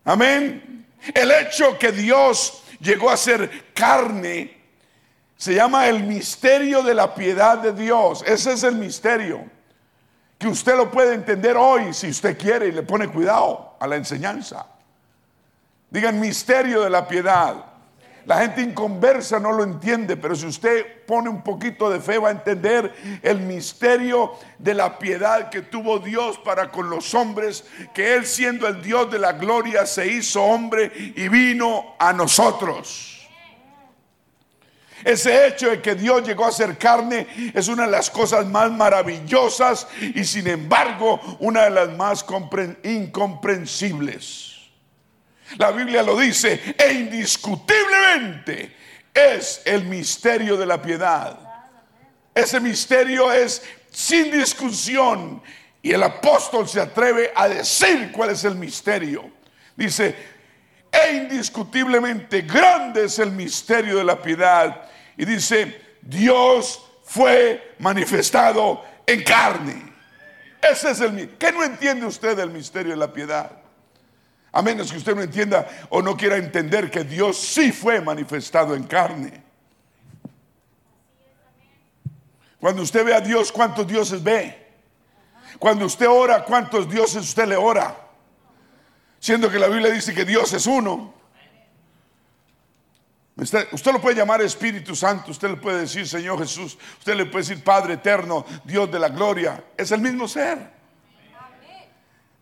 Amén. 0.04 0.86
El 1.14 1.32
hecho 1.32 1.78
que 1.78 1.92
Dios 1.92 2.64
llegó 2.80 3.10
a 3.10 3.18
ser 3.18 3.72
carne 3.74 4.53
se 5.44 5.56
llama 5.56 5.90
el 5.90 6.04
misterio 6.04 6.84
de 6.84 6.94
la 6.94 7.14
piedad 7.14 7.58
de 7.58 7.74
Dios. 7.74 8.24
Ese 8.26 8.54
es 8.54 8.64
el 8.64 8.76
misterio. 8.76 9.44
Que 10.38 10.48
usted 10.48 10.74
lo 10.78 10.90
puede 10.90 11.16
entender 11.16 11.58
hoy 11.58 11.94
si 11.94 12.08
usted 12.08 12.38
quiere 12.38 12.68
y 12.68 12.72
le 12.72 12.82
pone 12.82 13.10
cuidado 13.10 13.76
a 13.78 13.86
la 13.86 13.98
enseñanza. 13.98 14.66
Digan 15.90 16.18
misterio 16.18 16.84
de 16.84 16.90
la 16.90 17.06
piedad. 17.06 17.56
La 18.26 18.40
gente 18.40 18.62
inconversa 18.62 19.38
no 19.38 19.52
lo 19.52 19.66
entiende, 19.66 20.16
pero 20.16 20.34
si 20.34 20.46
usted 20.46 21.04
pone 21.06 21.28
un 21.28 21.42
poquito 21.42 21.90
de 21.90 22.00
fe 22.00 22.18
va 22.20 22.30
a 22.30 22.32
entender 22.32 23.20
el 23.22 23.42
misterio 23.42 24.36
de 24.60 24.74
la 24.74 24.98
piedad 24.98 25.50
que 25.50 25.62
tuvo 25.62 26.00
Dios 26.00 26.38
para 26.38 26.72
con 26.72 26.90
los 26.90 27.14
hombres, 27.14 27.66
que 27.94 28.14
Él 28.14 28.26
siendo 28.26 28.66
el 28.66 28.82
Dios 28.82 29.12
de 29.12 29.20
la 29.20 29.34
gloria 29.34 29.86
se 29.86 30.08
hizo 30.08 30.42
hombre 30.42 30.90
y 30.96 31.28
vino 31.28 31.96
a 32.00 32.14
nosotros. 32.14 33.13
Ese 35.04 35.48
hecho 35.48 35.70
de 35.70 35.82
que 35.82 35.96
Dios 35.96 36.26
llegó 36.26 36.46
a 36.46 36.52
ser 36.52 36.78
carne 36.78 37.28
es 37.54 37.68
una 37.68 37.86
de 37.86 37.92
las 37.92 38.10
cosas 38.10 38.46
más 38.46 38.72
maravillosas 38.72 39.88
y 40.00 40.24
sin 40.24 40.48
embargo 40.48 41.20
una 41.40 41.64
de 41.64 41.70
las 41.72 41.90
más 41.90 42.26
incomprensibles. 42.84 44.54
La 45.58 45.72
Biblia 45.72 46.02
lo 46.04 46.18
dice 46.18 46.76
e 46.78 46.94
indiscutiblemente 46.94 48.76
es 49.14 49.62
el 49.66 49.86
misterio 49.86 50.58
de 50.58 50.66
la 50.66 50.82
piedad. 50.82 51.38
Ese 52.34 52.60
misterio 52.60 53.32
es 53.32 53.62
sin 53.92 54.32
discusión 54.32 55.42
y 55.82 55.92
el 55.92 56.02
apóstol 56.02 56.68
se 56.68 56.82
atreve 56.82 57.32
a 57.36 57.48
decir 57.48 58.12
cuál 58.12 58.32
es 58.32 58.44
el 58.46 58.56
misterio. 58.56 59.30
Dice, 59.76 60.16
e 60.94 61.14
indiscutiblemente 61.14 62.42
grande 62.44 63.06
es 63.06 63.18
el 63.18 63.32
misterio 63.32 63.98
de 63.98 64.04
la 64.04 64.22
piedad 64.22 64.84
y 65.18 65.26
dice, 65.26 65.98
Dios 66.02 66.84
fue 67.04 67.76
manifestado 67.80 68.86
en 69.08 69.24
carne. 69.24 69.92
Ese 70.62 70.92
es 70.92 71.02
el 71.02 71.36
¿Qué 71.38 71.52
no 71.52 71.64
entiende 71.64 72.06
usted 72.06 72.38
del 72.38 72.52
misterio 72.52 72.92
de 72.92 72.98
la 72.98 73.12
piedad? 73.12 73.52
A 74.52 74.62
menos 74.62 74.92
que 74.92 75.00
usted 75.00 75.16
no 75.16 75.24
entienda 75.24 75.68
o 75.90 76.00
no 76.02 76.16
quiera 76.16 76.38
entender 76.38 76.92
que 76.92 77.04
Dios 77.04 77.38
sí 77.40 77.72
fue 77.72 78.00
manifestado 78.00 78.76
en 78.76 78.84
carne. 78.84 79.42
Cuando 82.60 82.84
usted 82.84 83.04
ve 83.04 83.16
a 83.16 83.20
Dios, 83.20 83.52
¿cuántos 83.52 83.88
dioses 83.88 84.22
ve? 84.22 84.64
Cuando 85.58 85.86
usted 85.86 86.08
ora, 86.08 86.46
¿cuántos 86.46 86.88
dioses 86.88 87.24
usted 87.24 87.48
le 87.48 87.56
ora? 87.56 88.03
Siendo 89.24 89.50
que 89.50 89.58
la 89.58 89.70
Biblia 89.70 89.90
dice 89.90 90.14
que 90.14 90.26
Dios 90.26 90.52
es 90.52 90.68
uno. 90.68 91.14
Usted 93.38 93.94
lo 93.94 94.02
puede 94.02 94.18
llamar 94.18 94.42
Espíritu 94.42 94.98
Santo, 94.98 95.32
usted 95.32 95.52
le 95.52 95.56
puede 95.56 95.80
decir 95.80 96.06
Señor 96.06 96.40
Jesús, 96.40 96.78
usted 96.98 97.16
le 97.16 97.26
puede 97.28 97.46
decir 97.46 97.64
Padre 97.64 97.94
Eterno, 97.94 98.46
Dios 98.66 98.92
de 98.92 99.00
la 99.00 99.08
Gloria. 99.08 99.64
Es 99.78 99.92
el 99.94 100.02
mismo 100.02 100.28
ser. 100.28 100.70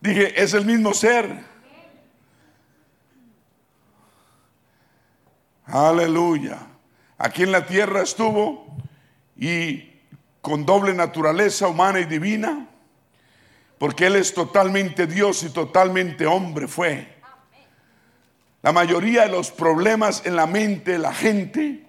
Dije, 0.00 0.42
es 0.42 0.54
el 0.54 0.64
mismo 0.64 0.92
ser. 0.92 1.44
Aleluya. 5.66 6.66
Aquí 7.16 7.44
en 7.44 7.52
la 7.52 7.64
tierra 7.64 8.02
estuvo 8.02 8.76
y 9.36 10.00
con 10.40 10.66
doble 10.66 10.94
naturaleza 10.94 11.68
humana 11.68 12.00
y 12.00 12.06
divina, 12.06 12.66
porque 13.82 14.06
Él 14.06 14.14
es 14.14 14.32
totalmente 14.32 15.08
Dios 15.08 15.42
y 15.42 15.50
totalmente 15.50 16.24
hombre 16.24 16.68
fue. 16.68 17.16
La 18.62 18.70
mayoría 18.70 19.22
de 19.22 19.30
los 19.30 19.50
problemas 19.50 20.22
en 20.24 20.36
la 20.36 20.46
mente 20.46 20.92
de 20.92 20.98
la 21.00 21.12
gente 21.12 21.84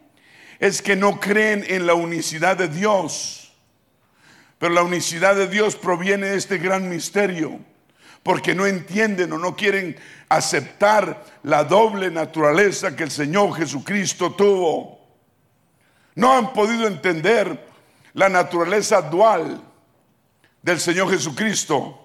es 0.57 0.81
que 0.81 0.95
no 0.95 1.19
creen 1.19 1.63
en 1.67 1.85
la 1.85 1.93
unicidad 1.93 2.57
de 2.57 2.67
Dios. 2.67 3.53
Pero 4.57 4.73
la 4.73 4.81
unicidad 4.81 5.35
de 5.35 5.47
Dios 5.47 5.75
proviene 5.75 6.29
de 6.29 6.37
este 6.37 6.57
gran 6.57 6.89
misterio, 6.89 7.59
porque 8.23 8.55
no 8.55 8.65
entienden 8.65 9.31
o 9.31 9.37
no 9.37 9.55
quieren 9.55 9.95
aceptar 10.29 11.23
la 11.43 11.63
doble 11.63 12.09
naturaleza 12.09 12.95
que 12.95 13.03
el 13.03 13.11
Señor 13.11 13.53
Jesucristo 13.53 14.33
tuvo. 14.33 14.99
No 16.15 16.33
han 16.35 16.53
podido 16.53 16.87
entender 16.87 17.67
la 18.15 18.29
naturaleza 18.29 18.99
dual 18.99 19.61
del 20.63 20.79
Señor 20.79 21.11
Jesucristo 21.11 21.99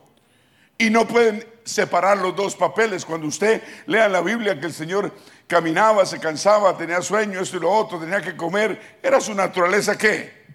y 0.77 0.91
no 0.91 1.09
pueden 1.09 1.47
separar 1.65 2.19
los 2.19 2.37
dos 2.37 2.55
papeles. 2.55 3.05
Cuando 3.05 3.27
usted 3.27 3.62
lea 3.87 4.09
la 4.09 4.21
Biblia 4.21 4.61
que 4.61 4.67
el 4.67 4.75
Señor 4.75 5.12
caminaba, 5.47 6.05
se 6.05 6.21
cansaba, 6.21 6.77
tenía 6.77 7.00
sueño, 7.00 7.41
esto 7.41 7.57
y 7.57 7.61
lo 7.61 7.73
otro, 7.73 7.99
tenía 7.99 8.21
que 8.21 8.37
comer, 8.37 8.99
era 9.03 9.21
su 9.21 9.35
naturaleza 9.35 9.97
qué? 9.97 10.47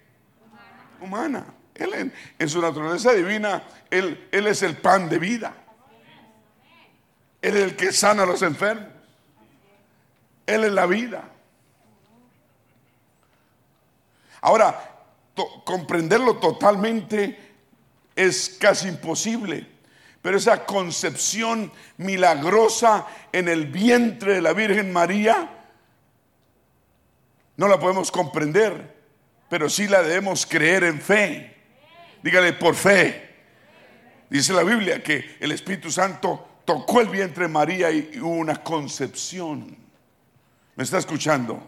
Humana. 1.00 1.46
Él 1.74 2.12
en, 2.38 2.48
su 2.48 2.60
naturaleza 2.60 3.12
divina, 3.12 3.64
él, 3.90 4.28
él 4.30 4.46
es 4.46 4.62
el 4.62 4.76
pan 4.76 5.08
de 5.08 5.18
vida. 5.18 5.54
Él 7.42 7.56
es 7.56 7.62
el 7.64 7.76
que 7.76 7.92
sana 7.92 8.22
a 8.22 8.26
los 8.26 8.42
enfermos. 8.42 8.88
Él 10.46 10.64
es 10.64 10.72
la 10.72 10.86
vida. 10.86 11.24
Ahora, 14.40 14.94
comprenderlo 15.64 16.36
totalmente 16.36 17.43
es 18.16 18.56
casi 18.60 18.88
imposible. 18.88 19.66
Pero 20.22 20.38
esa 20.38 20.64
concepción 20.64 21.70
milagrosa 21.98 23.06
en 23.32 23.48
el 23.48 23.66
vientre 23.66 24.34
de 24.34 24.40
la 24.40 24.54
Virgen 24.54 24.92
María, 24.92 25.50
no 27.56 27.68
la 27.68 27.78
podemos 27.78 28.10
comprender, 28.10 28.94
pero 29.48 29.68
sí 29.68 29.86
la 29.86 30.02
debemos 30.02 30.46
creer 30.46 30.84
en 30.84 31.00
fe. 31.00 31.56
Dígale 32.22 32.54
por 32.54 32.74
fe. 32.74 33.34
Dice 34.30 34.54
la 34.54 34.64
Biblia 34.64 35.02
que 35.02 35.36
el 35.40 35.52
Espíritu 35.52 35.90
Santo 35.90 36.62
tocó 36.64 37.02
el 37.02 37.08
vientre 37.08 37.44
de 37.44 37.52
María 37.52 37.90
y 37.90 38.18
hubo 38.18 38.30
una 38.30 38.62
concepción. 38.62 39.76
¿Me 40.74 40.84
está 40.84 40.98
escuchando? 40.98 41.62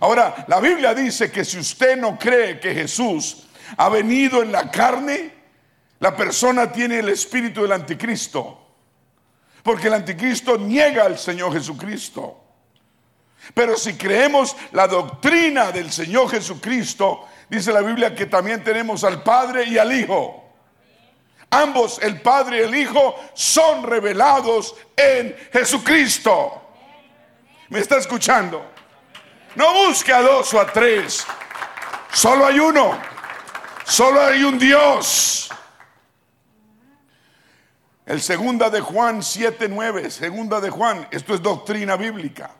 Ahora, 0.00 0.44
la 0.46 0.60
Biblia 0.60 0.94
dice 0.94 1.30
que 1.30 1.44
si 1.44 1.58
usted 1.58 1.96
no 1.96 2.16
cree 2.18 2.60
que 2.60 2.72
Jesús 2.74 3.47
ha 3.76 3.88
venido 3.88 4.42
en 4.42 4.52
la 4.52 4.70
carne, 4.70 5.32
la 6.00 6.16
persona 6.16 6.70
tiene 6.70 7.00
el 7.00 7.08
espíritu 7.08 7.62
del 7.62 7.72
anticristo. 7.72 8.66
Porque 9.62 9.88
el 9.88 9.94
anticristo 9.94 10.56
niega 10.56 11.04
al 11.04 11.18
Señor 11.18 11.52
Jesucristo. 11.52 12.44
Pero 13.54 13.76
si 13.76 13.94
creemos 13.94 14.56
la 14.72 14.86
doctrina 14.86 15.72
del 15.72 15.90
Señor 15.90 16.30
Jesucristo, 16.30 17.26
dice 17.48 17.72
la 17.72 17.80
Biblia 17.80 18.14
que 18.14 18.26
también 18.26 18.62
tenemos 18.62 19.04
al 19.04 19.22
Padre 19.22 19.64
y 19.64 19.78
al 19.78 19.92
Hijo. 19.92 20.44
Ambos, 21.50 21.98
el 22.02 22.20
Padre 22.20 22.58
y 22.58 22.60
el 22.62 22.74
Hijo, 22.74 23.14
son 23.34 23.84
revelados 23.84 24.74
en 24.96 25.34
Jesucristo. 25.52 26.62
¿Me 27.70 27.80
está 27.80 27.96
escuchando? 27.96 28.64
No 29.54 29.72
busque 29.86 30.12
a 30.12 30.20
dos 30.20 30.52
o 30.54 30.60
a 30.60 30.66
tres. 30.66 31.26
Solo 32.12 32.46
hay 32.46 32.58
uno. 32.58 32.98
Solo 33.88 34.20
hay 34.20 34.44
un 34.44 34.58
Dios. 34.58 35.48
El 38.04 38.20
segunda 38.20 38.68
de 38.68 38.82
Juan 38.82 39.22
7:9, 39.22 40.10
segunda 40.10 40.60
de 40.60 40.68
Juan, 40.68 41.08
esto 41.10 41.34
es 41.34 41.40
doctrina 41.40 41.96
bíblica. 41.96 42.50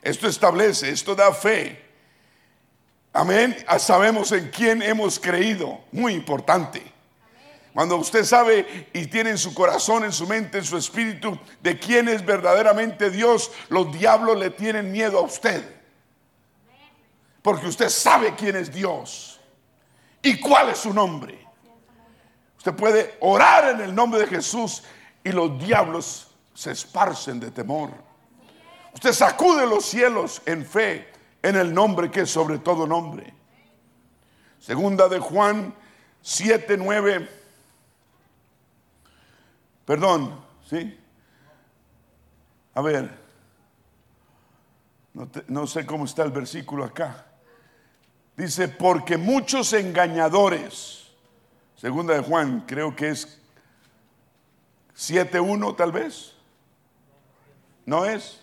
Esto 0.00 0.26
establece, 0.26 0.88
esto 0.88 1.14
da 1.14 1.30
fe. 1.34 1.84
Amén. 3.12 3.54
Sabemos 3.78 4.32
en 4.32 4.50
quién 4.50 4.80
hemos 4.80 5.20
creído. 5.20 5.84
Muy 5.92 6.14
importante. 6.14 6.82
Cuando 7.74 7.96
usted 7.96 8.24
sabe 8.24 8.88
y 8.94 9.08
tiene 9.08 9.30
en 9.30 9.38
su 9.38 9.52
corazón, 9.52 10.04
en 10.04 10.12
su 10.12 10.26
mente, 10.26 10.56
en 10.58 10.64
su 10.64 10.78
espíritu, 10.78 11.38
de 11.60 11.78
quién 11.78 12.08
es 12.08 12.24
verdaderamente 12.24 13.10
Dios, 13.10 13.50
los 13.68 13.92
diablos 13.92 14.38
le 14.38 14.48
tienen 14.48 14.90
miedo 14.90 15.18
a 15.18 15.22
usted. 15.22 15.62
Porque 17.42 17.66
usted 17.66 17.90
sabe 17.90 18.34
quién 18.34 18.56
es 18.56 18.72
Dios 18.72 19.35
y 20.26 20.40
cuál 20.40 20.70
es 20.70 20.78
su 20.78 20.92
nombre. 20.92 21.46
Usted 22.58 22.74
puede 22.74 23.16
orar 23.20 23.70
en 23.70 23.80
el 23.80 23.94
nombre 23.94 24.20
de 24.20 24.26
Jesús 24.26 24.82
y 25.22 25.30
los 25.30 25.58
diablos 25.58 26.34
se 26.52 26.72
esparcen 26.72 27.38
de 27.38 27.50
temor. 27.52 27.90
Usted 28.92 29.12
sacude 29.12 29.66
los 29.66 29.84
cielos 29.84 30.42
en 30.46 30.66
fe 30.66 31.12
en 31.42 31.54
el 31.54 31.72
nombre 31.72 32.10
que 32.10 32.22
es 32.22 32.30
sobre 32.30 32.58
todo 32.58 32.86
nombre. 32.86 33.32
Segunda 34.58 35.08
de 35.08 35.20
Juan 35.20 35.72
7, 36.22 36.76
9 36.76 37.28
Perdón, 39.84 40.44
¿sí? 40.68 40.98
A 42.74 42.82
ver, 42.82 43.08
no, 45.46 45.66
sé 45.68 45.86
cómo 45.86 46.04
está 46.04 46.24
el 46.24 46.32
versículo 46.32 46.84
acá. 46.84 47.26
Dice, 48.36 48.68
porque 48.68 49.16
muchos 49.16 49.72
engañadores, 49.72 51.06
segunda 51.76 52.14
de 52.14 52.20
Juan, 52.20 52.64
creo 52.66 52.94
que 52.94 53.08
es 53.08 53.38
7.1 54.96 55.76
tal 55.76 55.92
vez. 55.92 56.34
¿No 57.86 58.04
es? 58.04 58.40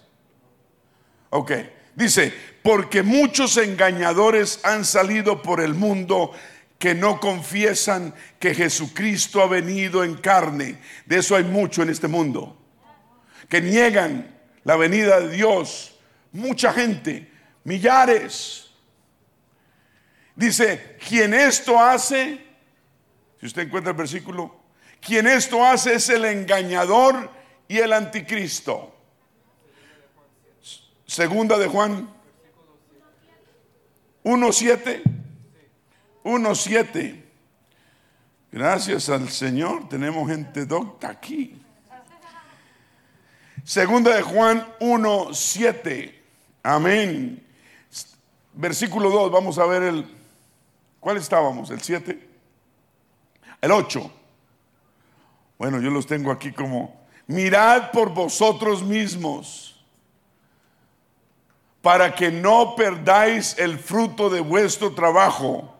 Ok. 1.29 1.51
Dice, 1.95 2.34
porque 2.63 3.03
muchos 3.03 3.58
engañadores 3.58 4.60
han 4.63 4.84
salido 4.84 5.41
por 5.43 5.62
el 5.62 5.75
mundo 5.75 6.32
que 6.79 6.95
no 6.95 7.19
confiesan 7.19 8.15
que 8.39 8.56
Jesucristo 8.56 9.41
ha 9.41 9.47
venido 9.47 10.03
en 10.03 10.15
carne. 10.15 10.79
De 11.06 11.19
eso 11.19 11.36
hay 11.36 11.43
mucho 11.43 11.84
en 11.84 11.89
este 11.89 12.08
mundo. 12.08 12.58
Que 13.47 13.62
niegan 13.62 14.36
la 14.63 14.75
venida 14.75 15.19
de 15.19 15.29
Dios. 15.29 15.99
Mucha 16.32 16.73
gente, 16.73 17.32
millares. 17.63 18.72
Dice, 20.35 20.97
quien 21.07 21.33
esto 21.33 21.79
hace, 21.79 22.43
si 23.39 23.45
usted 23.45 23.63
encuentra 23.63 23.91
el 23.91 23.97
versículo, 23.97 24.55
quien 24.99 25.27
esto 25.27 25.63
hace 25.63 25.95
es 25.95 26.09
el 26.09 26.25
engañador 26.25 27.29
y 27.67 27.77
el 27.77 27.93
anticristo. 27.93 28.95
Segunda 31.05 31.57
de 31.57 31.67
Juan 31.67 32.09
1.7. 34.23 35.03
1.7. 36.23 37.23
Gracias 38.51 39.09
al 39.09 39.29
Señor, 39.29 39.89
tenemos 39.89 40.29
gente 40.29 40.65
docta 40.65 41.09
aquí. 41.09 41.59
Segunda 43.63 44.15
de 44.15 44.21
Juan 44.21 44.67
1.7. 44.79 46.13
Amén. 46.63 47.45
Versículo 48.53 49.09
2, 49.09 49.31
vamos 49.31 49.57
a 49.57 49.65
ver 49.65 49.83
el... 49.83 50.22
¿Cuál 51.03 51.17
estábamos? 51.17 51.69
¿El 51.69 51.81
7? 51.81 52.29
El 53.59 53.71
8. 53.71 54.11
Bueno, 55.57 55.81
yo 55.81 55.89
los 55.91 56.07
tengo 56.07 56.31
aquí 56.31 56.53
como... 56.53 57.03
Mirad 57.27 57.91
por 57.91 58.13
vosotros 58.13 58.83
mismos 58.83 59.85
para 61.81 62.15
que 62.15 62.31
no 62.31 62.75
perdáis 62.75 63.57
el 63.57 63.77
fruto 63.77 64.29
de 64.29 64.39
vuestro 64.39 64.93
trabajo 64.93 65.73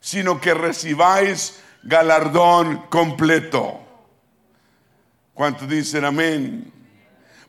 sino 0.00 0.40
que 0.40 0.54
recibáis 0.54 1.58
galardón 1.82 2.86
completo. 2.88 3.80
¿Cuántos 5.34 5.68
dicen 5.68 6.04
amén? 6.04 6.72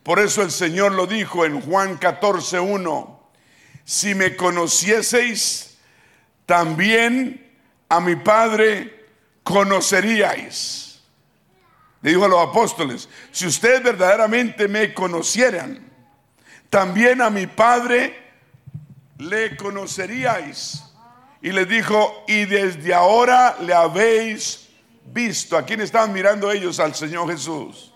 Por 0.02 0.18
eso 0.18 0.42
el 0.42 0.50
Señor 0.50 0.90
lo 0.90 1.06
dijo 1.06 1.44
en 1.44 1.60
Juan 1.60 2.00
14:1. 2.00 3.16
Si 3.84 4.12
me 4.14 4.34
conocieseis, 4.34 5.67
también 6.48 7.46
a 7.90 8.00
mi 8.00 8.16
Padre 8.16 9.04
conoceríais. 9.42 10.98
Le 12.00 12.10
dijo 12.10 12.24
a 12.24 12.28
los 12.28 12.48
apóstoles, 12.48 13.06
si 13.30 13.46
ustedes 13.46 13.82
verdaderamente 13.82 14.66
me 14.66 14.94
conocieran, 14.94 15.78
también 16.70 17.20
a 17.20 17.28
mi 17.28 17.46
Padre 17.46 18.16
le 19.18 19.58
conoceríais. 19.58 20.84
Y 21.42 21.52
les 21.52 21.68
dijo, 21.68 22.24
y 22.26 22.46
desde 22.46 22.94
ahora 22.94 23.58
le 23.60 23.74
habéis 23.74 24.70
visto. 25.04 25.54
¿A 25.54 25.66
quién 25.66 25.82
estaban 25.82 26.14
mirando 26.14 26.50
ellos? 26.50 26.80
Al 26.80 26.94
Señor 26.94 27.30
Jesús. 27.30 27.92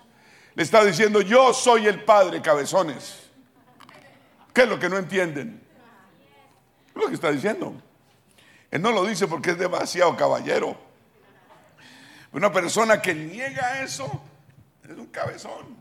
Le 0.54 0.62
está 0.62 0.84
diciendo, 0.84 1.22
yo 1.22 1.54
soy 1.54 1.86
el 1.86 2.04
Padre, 2.04 2.42
cabezones. 2.42 3.30
¿Qué 4.52 4.64
es 4.64 4.68
lo 4.68 4.78
que 4.78 4.90
no 4.90 4.98
entienden? 4.98 5.62
Es 6.94 7.02
lo 7.02 7.08
que 7.08 7.14
está 7.14 7.32
diciendo. 7.32 7.80
Él 8.72 8.80
no 8.80 8.90
lo 8.90 9.04
dice 9.04 9.28
porque 9.28 9.50
es 9.50 9.58
demasiado 9.58 10.16
caballero. 10.16 10.74
Una 12.32 12.50
persona 12.50 13.02
que 13.02 13.14
niega 13.14 13.82
eso 13.82 14.22
es 14.82 14.96
un 14.96 15.06
cabezón. 15.08 15.76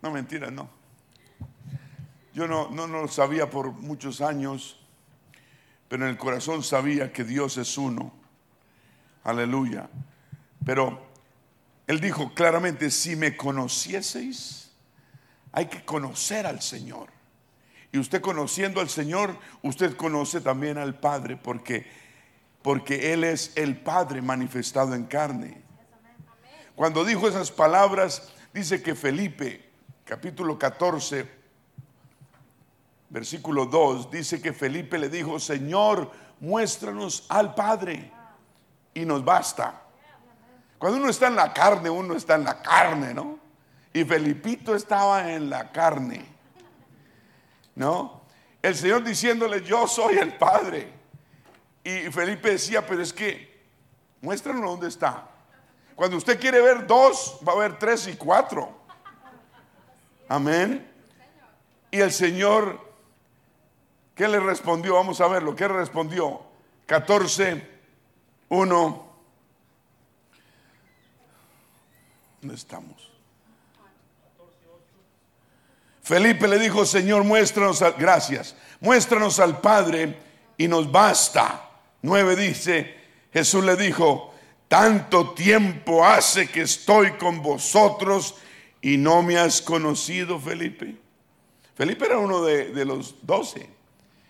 No, 0.00 0.12
mentira, 0.12 0.52
no. 0.52 0.70
Yo 2.32 2.46
no, 2.46 2.70
no, 2.70 2.86
no 2.86 3.02
lo 3.02 3.08
sabía 3.08 3.50
por 3.50 3.72
muchos 3.72 4.20
años, 4.20 4.78
pero 5.88 6.04
en 6.04 6.10
el 6.10 6.16
corazón 6.16 6.62
sabía 6.62 7.12
que 7.12 7.24
Dios 7.24 7.56
es 7.56 7.76
uno. 7.76 8.14
Aleluya. 9.24 9.90
Pero 10.64 11.08
él 11.88 12.00
dijo 12.00 12.32
claramente, 12.34 12.88
si 12.92 13.16
me 13.16 13.36
conocieseis, 13.36 14.70
hay 15.50 15.66
que 15.66 15.84
conocer 15.84 16.46
al 16.46 16.62
Señor. 16.62 17.13
Y 17.94 17.98
usted 18.00 18.20
conociendo 18.20 18.80
al 18.80 18.88
Señor, 18.88 19.38
usted 19.62 19.96
conoce 19.96 20.40
también 20.40 20.78
al 20.78 20.98
Padre, 20.98 21.36
porque, 21.36 21.86
porque 22.60 23.12
Él 23.12 23.22
es 23.22 23.52
el 23.54 23.76
Padre 23.76 24.20
manifestado 24.20 24.96
en 24.96 25.04
carne. 25.04 25.62
Cuando 26.74 27.04
dijo 27.04 27.28
esas 27.28 27.52
palabras, 27.52 28.32
dice 28.52 28.82
que 28.82 28.96
Felipe, 28.96 29.70
capítulo 30.04 30.58
14, 30.58 31.24
versículo 33.10 33.66
2, 33.66 34.10
dice 34.10 34.42
que 34.42 34.52
Felipe 34.52 34.98
le 34.98 35.08
dijo, 35.08 35.38
Señor, 35.38 36.10
muéstranos 36.40 37.26
al 37.28 37.54
Padre 37.54 38.10
y 38.92 39.04
nos 39.04 39.24
basta. 39.24 39.82
Cuando 40.78 40.98
uno 40.98 41.10
está 41.10 41.28
en 41.28 41.36
la 41.36 41.52
carne, 41.52 41.90
uno 41.90 42.16
está 42.16 42.34
en 42.34 42.42
la 42.42 42.60
carne, 42.60 43.14
¿no? 43.14 43.38
Y 43.92 44.02
Felipito 44.02 44.74
estaba 44.74 45.30
en 45.30 45.48
la 45.48 45.70
carne. 45.70 46.33
¿No? 47.74 48.22
El 48.62 48.74
Señor 48.74 49.04
diciéndole, 49.04 49.62
yo 49.62 49.86
soy 49.86 50.16
el 50.16 50.36
Padre. 50.36 50.92
Y 51.82 52.10
Felipe 52.10 52.50
decía, 52.50 52.86
pero 52.86 53.02
es 53.02 53.12
que, 53.12 53.62
muéstranos 54.20 54.62
dónde 54.62 54.88
está. 54.88 55.28
Cuando 55.94 56.16
usted 56.16 56.40
quiere 56.40 56.60
ver 56.60 56.86
dos, 56.86 57.38
va 57.46 57.52
a 57.52 57.56
ver 57.56 57.78
tres 57.78 58.08
y 58.08 58.16
cuatro. 58.16 58.84
Amén. 60.28 60.90
Y 61.90 62.00
el 62.00 62.10
Señor, 62.10 62.80
¿qué 64.14 64.26
le 64.26 64.40
respondió? 64.40 64.94
Vamos 64.94 65.20
a 65.20 65.28
ver 65.28 65.42
lo 65.42 65.54
que 65.54 65.68
respondió. 65.68 66.42
14, 66.86 67.68
1. 68.48 69.14
¿Dónde 72.40 72.54
estamos? 72.54 73.13
Felipe 76.04 76.46
le 76.46 76.58
dijo, 76.58 76.84
Señor, 76.84 77.24
muéstranos, 77.24 77.82
gracias, 77.98 78.54
muéstranos 78.78 79.40
al 79.40 79.62
Padre 79.62 80.18
y 80.58 80.68
nos 80.68 80.92
basta. 80.92 81.70
Nueve 82.02 82.36
dice, 82.36 82.94
Jesús 83.32 83.64
le 83.64 83.74
dijo, 83.74 84.34
tanto 84.68 85.30
tiempo 85.30 86.04
hace 86.04 86.46
que 86.48 86.60
estoy 86.60 87.12
con 87.12 87.42
vosotros 87.42 88.34
y 88.82 88.98
no 88.98 89.22
me 89.22 89.38
has 89.38 89.62
conocido, 89.62 90.38
Felipe. 90.38 90.94
Felipe 91.74 92.04
era 92.04 92.18
uno 92.18 92.42
de, 92.42 92.66
de 92.66 92.84
los 92.84 93.14
doce 93.22 93.66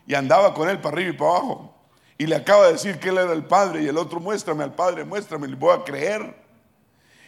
y 0.07 0.15
andaba 0.15 0.55
con 0.55 0.69
él 0.69 0.81
para 0.81 0.95
arriba 0.95 1.11
y 1.11 1.17
para 1.17 1.31
abajo. 1.31 1.75
Y 2.17 2.27
le 2.27 2.37
acaba 2.37 2.67
de 2.67 2.75
decir 2.75 3.01
que 3.01 3.09
él 3.09 3.19
era 3.19 3.33
el 3.33 3.47
Padre 3.47 3.83
y 3.83 3.89
el 3.89 3.99
otro, 3.99 4.21
muéstrame 4.21 4.63
al 4.63 4.77
Padre, 4.77 5.05
muéstrame, 5.05 5.49
le 5.49 5.57
voy 5.57 5.77
a 5.77 5.83
creer. 5.83 6.44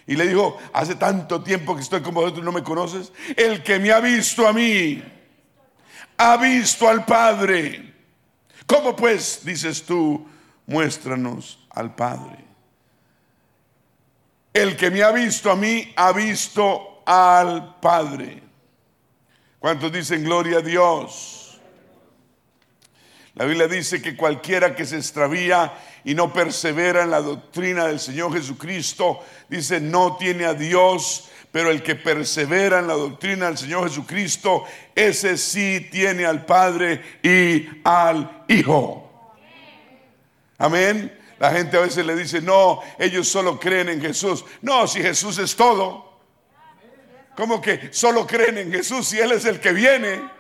Y 0.07 0.15
le 0.15 0.27
dijo, 0.27 0.57
hace 0.73 0.95
tanto 0.95 1.43
tiempo 1.43 1.75
que 1.75 1.83
estoy 1.83 2.01
con 2.01 2.15
vosotros 2.15 2.45
no 2.45 2.53
me 2.53 2.63
conoces. 2.63 3.13
El 3.37 3.63
que 3.63 3.79
me 3.79 3.91
ha 3.91 4.01
visto 4.01 4.47
a 4.47 4.53
mí, 4.53 5.03
ha 6.17 6.37
visto 6.37 6.89
al 6.89 7.05
Padre. 7.05 7.95
¿Cómo 8.67 8.95
pues, 8.95 9.41
dices 9.45 9.85
tú, 9.85 10.27
muéstranos 10.67 11.59
al 11.71 11.95
Padre? 11.95 12.45
El 14.53 14.77
que 14.77 14.91
me 14.91 15.03
ha 15.03 15.11
visto 15.11 15.51
a 15.51 15.57
mí, 15.57 15.93
ha 15.97 16.13
visto 16.13 17.03
al 17.05 17.77
Padre. 17.81 18.43
¿Cuántos 19.59 19.93
dicen 19.93 20.25
gloria 20.25 20.59
a 20.59 20.63
Dios? 20.63 21.46
La 23.37 23.45
Biblia 23.45 23.69
dice 23.69 24.01
que 24.01 24.17
cualquiera 24.17 24.75
que 24.75 24.87
se 24.87 24.97
extravía 24.97 25.75
y 26.05 26.15
no 26.15 26.33
persevera 26.33 27.03
en 27.03 27.11
la 27.11 27.21
doctrina 27.21 27.87
del 27.87 28.01
Señor 28.01 28.33
Jesucristo, 28.33 29.21
dice, 29.51 29.79
no 29.79 30.17
tiene 30.17 30.47
a 30.47 30.55
Dios, 30.55 31.29
pero 31.53 31.71
el 31.71 31.83
que 31.83 31.97
persevera 31.97 32.79
en 32.79 32.87
la 32.87 32.95
doctrina 32.95 33.47
del 33.47 33.59
Señor 33.59 33.89
Jesucristo, 33.89 34.65
ese 34.95 35.37
sí 35.37 35.87
tiene 35.93 36.25
al 36.25 36.47
Padre 36.47 37.19
y 37.23 37.69
al 37.85 38.45
Hijo. 38.49 39.31
Amén. 40.57 41.15
La 41.39 41.51
gente 41.51 41.77
a 41.77 41.81
veces 41.81 42.07
le 42.07 42.17
dice, 42.17 42.41
no, 42.41 42.81
ellos 42.99 43.29
solo 43.29 43.61
creen 43.61 43.91
en 43.91 44.01
Jesús. 44.01 44.47
No, 44.63 44.89
si 44.89 45.03
Jesús 45.03 45.37
es 45.37 45.55
todo. 45.55 46.21
¿Cómo 47.37 47.61
que 47.61 47.91
solo 47.93 48.27
creen 48.27 48.57
en 48.57 48.73
Jesús 48.73 49.09
si 49.09 49.19
Él 49.19 49.33
es 49.33 49.45
el 49.45 49.61
que 49.61 49.73
viene? 49.73 50.36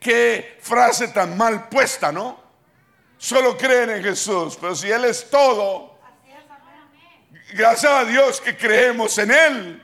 Qué 0.00 0.58
frase 0.60 1.08
tan 1.08 1.36
mal 1.36 1.68
puesta, 1.68 2.12
¿no? 2.12 2.40
Solo 3.16 3.56
creen 3.56 3.90
en 3.90 4.02
Jesús, 4.04 4.56
pero 4.60 4.76
si 4.76 4.90
Él 4.90 5.04
es 5.04 5.28
todo, 5.28 5.98
gracias 7.52 7.92
a 7.92 8.04
Dios 8.04 8.40
que 8.40 8.56
creemos 8.56 9.18
en 9.18 9.32
Él. 9.32 9.82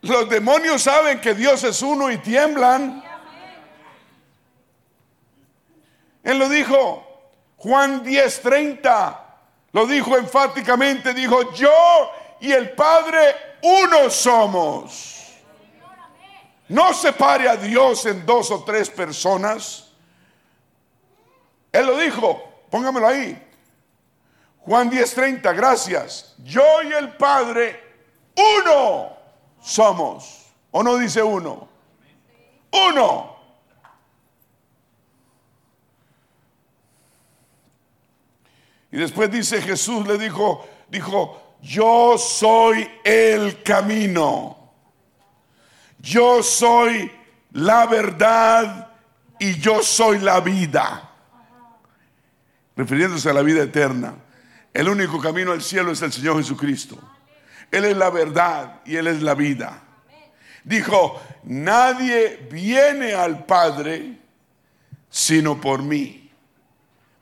Los 0.00 0.30
demonios 0.30 0.82
saben 0.82 1.20
que 1.20 1.34
Dios 1.34 1.62
es 1.64 1.82
uno 1.82 2.10
y 2.10 2.16
tiemblan. 2.18 3.02
Él 6.22 6.38
lo 6.38 6.48
dijo, 6.48 7.06
Juan 7.58 8.02
10:30, 8.02 9.20
lo 9.72 9.86
dijo 9.86 10.16
enfáticamente, 10.16 11.12
dijo, 11.12 11.52
yo 11.52 12.10
y 12.40 12.50
el 12.52 12.70
Padre 12.70 13.36
uno 13.62 14.08
somos. 14.08 15.15
No 16.68 16.92
separe 16.92 17.48
a 17.48 17.56
Dios 17.56 18.06
en 18.06 18.26
dos 18.26 18.50
o 18.50 18.64
tres 18.64 18.90
personas. 18.90 19.88
Él 21.72 21.86
lo 21.86 21.96
dijo, 21.96 22.42
póngamelo 22.70 23.06
ahí. 23.06 23.42
Juan 24.60 24.90
10:30, 24.90 25.54
gracias. 25.54 26.34
Yo 26.38 26.82
y 26.82 26.92
el 26.92 27.16
Padre, 27.16 27.80
uno 28.36 29.10
somos. 29.60 30.46
¿O 30.72 30.82
no 30.82 30.96
dice 30.96 31.22
uno? 31.22 31.68
Uno. 32.72 33.36
Y 38.90 38.98
después 38.98 39.30
dice 39.30 39.62
Jesús 39.62 40.06
le 40.06 40.18
dijo, 40.18 40.66
dijo, 40.88 41.56
yo 41.60 42.16
soy 42.18 42.90
el 43.04 43.62
camino 43.62 44.55
yo 46.06 46.40
soy 46.40 47.10
la 47.52 47.86
verdad 47.86 48.92
y 49.40 49.58
yo 49.58 49.82
soy 49.82 50.20
la 50.20 50.40
vida. 50.40 51.10
Refiriéndose 52.76 53.28
a 53.28 53.32
la 53.32 53.42
vida 53.42 53.64
eterna. 53.64 54.14
El 54.72 54.88
único 54.88 55.20
camino 55.20 55.50
al 55.50 55.62
cielo 55.62 55.90
es 55.90 56.02
el 56.02 56.12
Señor 56.12 56.36
Jesucristo. 56.36 56.96
Él 57.72 57.86
es 57.86 57.96
la 57.96 58.10
verdad 58.10 58.82
y 58.84 58.94
Él 58.94 59.08
es 59.08 59.20
la 59.20 59.34
vida. 59.34 59.82
Dijo, 60.62 61.20
nadie 61.44 62.46
viene 62.50 63.14
al 63.14 63.44
Padre 63.44 64.20
sino 65.10 65.60
por 65.60 65.82
mí, 65.82 66.30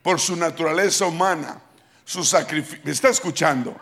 por 0.03 0.19
su 0.19 0.35
naturaleza 0.35 1.05
humana, 1.05 1.59
su 2.03 2.23
sacrificio. 2.23 2.81
¿Me 2.83 2.91
está 2.91 3.09
escuchando? 3.09 3.75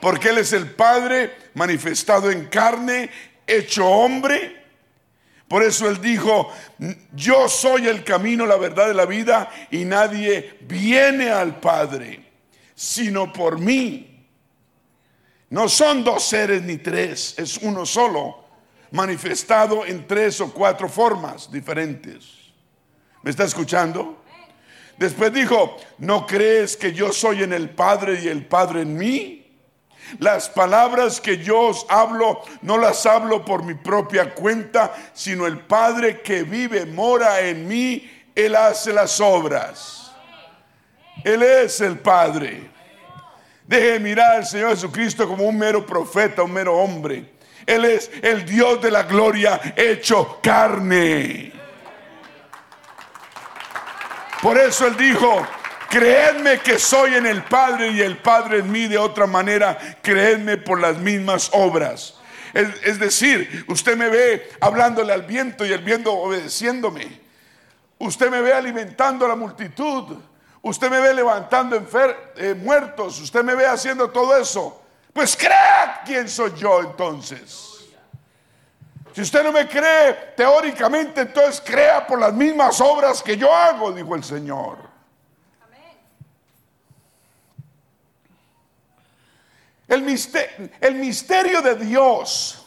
Porque 0.00 0.30
Él 0.30 0.38
es 0.38 0.52
el 0.52 0.70
Padre 0.70 1.36
manifestado 1.54 2.30
en 2.30 2.46
carne 2.46 3.10
hecho 3.46 3.86
hombre. 3.86 4.58
Por 5.48 5.62
eso 5.62 5.88
él 5.88 6.00
dijo, 6.00 6.52
yo 7.12 7.48
soy 7.48 7.88
el 7.88 8.04
camino, 8.04 8.46
la 8.46 8.56
verdad 8.56 8.86
de 8.88 8.94
la 8.94 9.06
vida 9.06 9.50
y 9.70 9.84
nadie 9.84 10.58
viene 10.60 11.30
al 11.30 11.58
Padre 11.58 12.30
sino 12.80 13.30
por 13.30 13.58
mí. 13.58 14.26
No 15.50 15.68
son 15.68 16.02
dos 16.02 16.24
seres 16.24 16.62
ni 16.62 16.78
tres, 16.78 17.34
es 17.36 17.58
uno 17.58 17.84
solo. 17.84 18.38
manifestado 18.92 19.86
en 19.86 20.04
tres 20.04 20.40
o 20.40 20.52
cuatro 20.52 20.88
formas 20.88 21.52
diferentes. 21.52 22.24
¿Me 23.22 23.30
está 23.30 23.44
escuchando? 23.44 24.24
Después 24.96 25.32
dijo, 25.32 25.76
¿no 25.98 26.26
crees 26.26 26.76
que 26.76 26.92
yo 26.92 27.12
soy 27.12 27.44
en 27.44 27.52
el 27.52 27.70
Padre 27.70 28.18
y 28.20 28.26
el 28.26 28.46
Padre 28.46 28.80
en 28.80 28.96
mí? 28.96 29.39
Las 30.18 30.48
palabras 30.48 31.20
que 31.20 31.38
yo 31.38 31.60
os 31.60 31.86
hablo 31.88 32.42
no 32.62 32.78
las 32.78 33.06
hablo 33.06 33.44
por 33.44 33.62
mi 33.62 33.74
propia 33.74 34.34
cuenta, 34.34 34.92
sino 35.14 35.46
el 35.46 35.60
Padre 35.60 36.20
que 36.20 36.42
vive, 36.42 36.86
mora 36.86 37.40
en 37.40 37.68
mí, 37.68 38.10
Él 38.34 38.56
hace 38.56 38.92
las 38.92 39.20
obras. 39.20 40.12
Él 41.24 41.42
es 41.42 41.80
el 41.80 41.98
Padre. 41.98 42.70
Deje 43.66 43.92
de 43.92 44.00
mirar 44.00 44.36
al 44.36 44.46
Señor 44.46 44.70
Jesucristo 44.70 45.28
como 45.28 45.44
un 45.44 45.56
mero 45.56 45.86
profeta, 45.86 46.42
un 46.42 46.52
mero 46.52 46.76
hombre. 46.76 47.34
Él 47.66 47.84
es 47.84 48.10
el 48.22 48.44
Dios 48.44 48.82
de 48.82 48.90
la 48.90 49.04
gloria 49.04 49.60
hecho 49.76 50.40
carne. 50.42 51.52
Por 54.42 54.58
eso 54.58 54.86
Él 54.86 54.96
dijo, 54.96 55.46
creedme 55.90 56.60
que 56.60 56.78
soy 56.78 57.16
en 57.16 57.26
el 57.26 57.42
Padre 57.42 57.90
y 57.90 58.00
el 58.00 58.16
Padre 58.16 58.60
en 58.60 58.70
mí 58.70 58.86
de 58.86 58.96
otra 58.96 59.26
manera, 59.26 59.76
creedme 60.00 60.56
por 60.56 60.80
las 60.80 60.96
mismas 60.96 61.50
obras. 61.52 62.14
Es, 62.54 62.98
decir, 62.98 63.64
usted 63.68 63.96
me 63.96 64.08
ve 64.08 64.50
hablándole 64.60 65.12
al 65.12 65.22
viento 65.22 65.66
y 65.66 65.72
el 65.72 65.82
viento 65.82 66.12
obedeciéndome. 66.12 67.20
Usted 67.98 68.30
me 68.30 68.40
ve 68.40 68.52
alimentando 68.52 69.24
a 69.26 69.28
la 69.28 69.36
multitud. 69.36 70.16
Usted 70.62 70.90
me 70.90 71.00
ve 71.00 71.12
levantando 71.12 71.76
eh, 72.36 72.54
muertos. 72.54 73.20
Usted 73.20 73.42
me 73.42 73.54
ve 73.54 73.66
haciendo 73.66 74.10
todo 74.10 74.36
eso. 74.36 74.82
Pues 75.12 75.36
crea 75.36 76.02
quién 76.04 76.28
soy 76.28 76.52
yo 76.56 76.80
entonces. 76.80 77.68
Si 79.12 79.22
usted 79.22 79.42
no 79.42 79.52
me 79.52 79.68
cree 79.68 80.34
teóricamente, 80.36 81.22
entonces 81.22 81.62
crea 81.64 82.06
por 82.06 82.18
las 82.18 82.32
mismas 82.32 82.80
obras 82.80 83.22
que 83.22 83.36
yo 83.36 83.54
hago, 83.54 83.92
dijo 83.92 84.14
el 84.14 84.24
Señor. 84.24 84.89
El 89.90 90.02
misterio, 90.02 91.62
de 91.62 91.74
Dios 91.74 92.64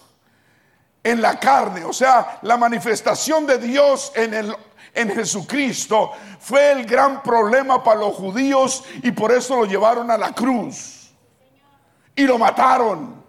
en 1.02 1.22
la 1.22 1.40
carne, 1.40 1.86
o 1.86 1.94
sea, 1.94 2.40
la 2.42 2.58
manifestación 2.58 3.46
de 3.46 3.58
Dios 3.60 4.12
en, 4.14 4.34
el, 4.34 4.56
en 4.94 5.10
Jesucristo, 5.10 6.12
fue 6.38 6.74
el 6.74 6.86
gran 6.86 7.24
problema 7.24 7.82
para 7.82 8.02
los 8.02 8.14
judíos 8.16 8.84
y 9.02 9.12
por 9.12 9.32
eso 9.32 9.56
lo 9.56 9.66
llevaron 9.66 10.12
a 10.12 10.18
la 10.18 10.34
cruz 10.34 11.14
y 12.14 12.24
lo 12.24 12.38
mataron. 12.38 13.24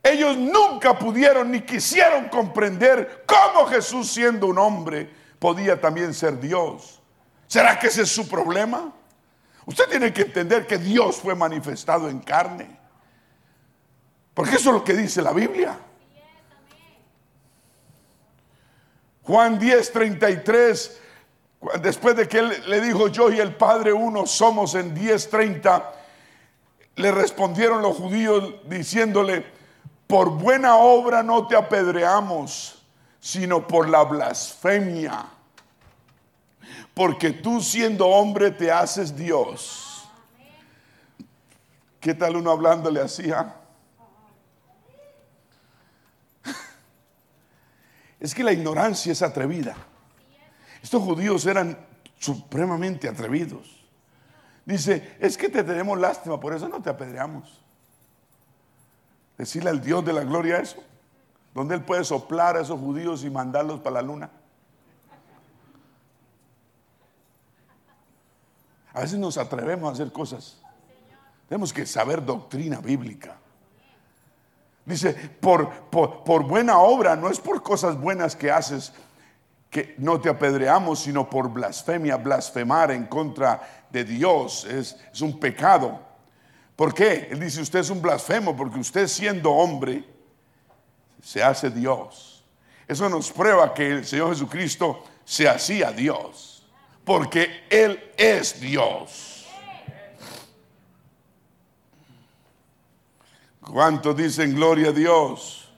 Ellos 0.00 0.36
nunca 0.36 0.96
pudieron 0.96 1.50
ni 1.50 1.62
quisieron 1.62 2.28
comprender 2.28 3.24
cómo 3.26 3.66
Jesús 3.66 4.12
siendo 4.12 4.46
un 4.46 4.58
hombre 4.58 5.10
podía 5.40 5.80
también 5.80 6.14
ser 6.14 6.38
Dios. 6.38 7.00
¿Será 7.48 7.80
que 7.80 7.88
ese 7.88 8.02
es 8.02 8.10
su 8.10 8.28
problema? 8.28 8.92
Usted 9.66 9.84
tiene 9.88 10.12
que 10.12 10.22
entender 10.22 10.66
que 10.66 10.78
Dios 10.78 11.16
fue 11.16 11.34
manifestado 11.34 12.08
en 12.08 12.20
carne. 12.20 12.78
Porque 14.34 14.56
eso 14.56 14.70
es 14.70 14.74
lo 14.74 14.84
que 14.84 14.94
dice 14.94 15.22
la 15.22 15.32
Biblia. 15.32 15.78
Juan 19.22 19.58
10, 19.58 19.92
33, 19.92 21.00
después 21.80 22.16
de 22.16 22.26
que 22.26 22.38
él 22.38 22.62
le 22.66 22.80
dijo 22.80 23.08
yo 23.08 23.30
y 23.30 23.38
el 23.38 23.54
Padre 23.54 23.92
uno 23.92 24.26
somos 24.26 24.74
en 24.74 24.94
10, 24.94 25.30
30, 25.30 25.92
le 26.96 27.12
respondieron 27.12 27.82
los 27.82 27.96
judíos 27.96 28.54
diciéndole, 28.64 29.46
por 30.08 30.30
buena 30.30 30.76
obra 30.76 31.22
no 31.22 31.46
te 31.46 31.56
apedreamos, 31.56 32.82
sino 33.20 33.66
por 33.66 33.88
la 33.88 34.02
blasfemia. 34.02 35.24
Porque 36.94 37.30
tú 37.30 37.60
siendo 37.60 38.06
hombre 38.06 38.50
te 38.50 38.70
haces 38.70 39.16
Dios. 39.16 40.08
¿Qué 42.00 42.14
tal 42.14 42.36
uno 42.36 42.50
hablándole 42.50 43.00
así? 43.00 43.30
Ah? 43.30 43.56
Es 48.20 48.34
que 48.34 48.44
la 48.44 48.52
ignorancia 48.52 49.12
es 49.12 49.22
atrevida. 49.22 49.76
Estos 50.82 51.02
judíos 51.02 51.46
eran 51.46 51.78
supremamente 52.18 53.08
atrevidos. 53.08 53.84
Dice, 54.64 55.16
es 55.18 55.36
que 55.36 55.48
te 55.48 55.64
tenemos 55.64 55.98
lástima, 55.98 56.38
por 56.38 56.54
eso 56.54 56.68
no 56.68 56.80
te 56.80 56.90
apedreamos 56.90 57.62
decirle 59.42 59.70
al 59.70 59.82
Dios 59.82 60.04
de 60.04 60.12
la 60.12 60.22
gloria 60.22 60.58
eso, 60.58 60.82
donde 61.52 61.74
Él 61.74 61.82
puede 61.82 62.04
soplar 62.04 62.56
a 62.56 62.60
esos 62.60 62.78
judíos 62.78 63.24
y 63.24 63.30
mandarlos 63.30 63.80
para 63.80 63.94
la 63.94 64.02
luna. 64.02 64.30
A 68.92 69.00
veces 69.00 69.18
nos 69.18 69.38
atrevemos 69.38 69.88
a 69.88 69.92
hacer 69.92 70.12
cosas. 70.12 70.58
Tenemos 71.48 71.72
que 71.72 71.86
saber 71.86 72.24
doctrina 72.24 72.80
bíblica. 72.80 73.36
Dice, 74.84 75.14
por, 75.40 75.70
buena 76.46 76.78
obra, 76.78 77.14
no 77.14 77.28
es 77.28 77.38
por 77.38 77.62
cosas 77.62 77.98
buenas 77.98 78.34
que 78.34 78.50
haces 78.50 78.92
que 79.70 79.94
no 79.96 80.20
te 80.20 80.28
apedreamos, 80.28 81.00
sino 81.00 81.30
por 81.30 81.48
blasfemia, 81.48 82.16
blasfemar 82.16 82.90
en 82.90 83.06
contra 83.06 83.86
de 83.90 84.04
Dios. 84.04 84.64
Es, 84.64 84.98
es 85.10 85.20
un 85.22 85.40
pecado. 85.40 85.98
¿Por 86.76 86.92
qué? 86.92 87.28
Él 87.30 87.40
dice, 87.40 87.62
usted 87.62 87.78
es 87.78 87.88
un 87.88 88.02
blasfemo 88.02 88.54
porque 88.54 88.78
usted 88.78 89.06
siendo 89.06 89.50
hombre 89.50 90.04
se 91.22 91.42
hace 91.42 91.70
Dios. 91.70 92.44
Eso 92.86 93.08
nos 93.08 93.30
prueba 93.30 93.72
que 93.72 93.92
el 93.92 94.04
Señor 94.04 94.30
Jesucristo 94.30 95.02
se 95.24 95.48
hacía 95.48 95.92
Dios, 95.92 96.51
porque 97.04 97.64
Él 97.70 98.12
es 98.16 98.60
Dios. 98.60 99.46
¿Cuántos 103.60 104.16
dicen 104.16 104.54
gloria 104.54 104.88
a 104.88 104.92
Dios? 104.92 105.68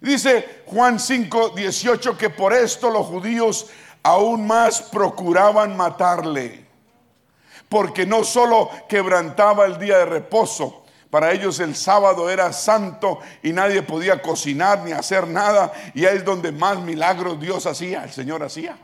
Dice 0.00 0.62
Juan 0.66 0.98
5, 0.98 1.50
18 1.50 2.16
que 2.16 2.30
por 2.30 2.52
esto 2.52 2.88
los 2.88 3.06
judíos 3.06 3.66
aún 4.02 4.46
más 4.46 4.80
procuraban 4.82 5.76
matarle 5.76 6.68
porque 7.68 8.06
no 8.06 8.24
solo 8.24 8.70
quebrantaba 8.88 9.66
el 9.66 9.78
día 9.78 9.98
de 9.98 10.06
reposo, 10.06 10.84
para 11.10 11.32
ellos 11.32 11.58
el 11.60 11.74
sábado 11.74 12.28
era 12.28 12.52
santo 12.52 13.18
y 13.42 13.52
nadie 13.52 13.82
podía 13.82 14.20
cocinar 14.20 14.80
ni 14.84 14.92
hacer 14.92 15.26
nada. 15.26 15.72
Y 15.94 16.04
ahí 16.04 16.18
es 16.18 16.24
donde 16.24 16.52
más 16.52 16.78
milagros 16.80 17.40
Dios 17.40 17.64
hacía, 17.66 18.04
el 18.04 18.10
Señor 18.10 18.42
hacía. 18.42 18.76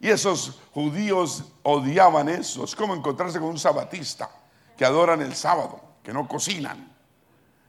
Y 0.00 0.10
esos 0.10 0.60
judíos 0.72 1.44
odiaban 1.62 2.28
eso. 2.28 2.64
Es 2.64 2.74
como 2.74 2.94
encontrarse 2.94 3.38
con 3.38 3.48
un 3.48 3.58
sabatista 3.58 4.30
que 4.76 4.84
adoran 4.84 5.22
el 5.22 5.34
sábado, 5.34 5.80
que 6.02 6.12
no 6.12 6.28
cocinan. 6.28 6.92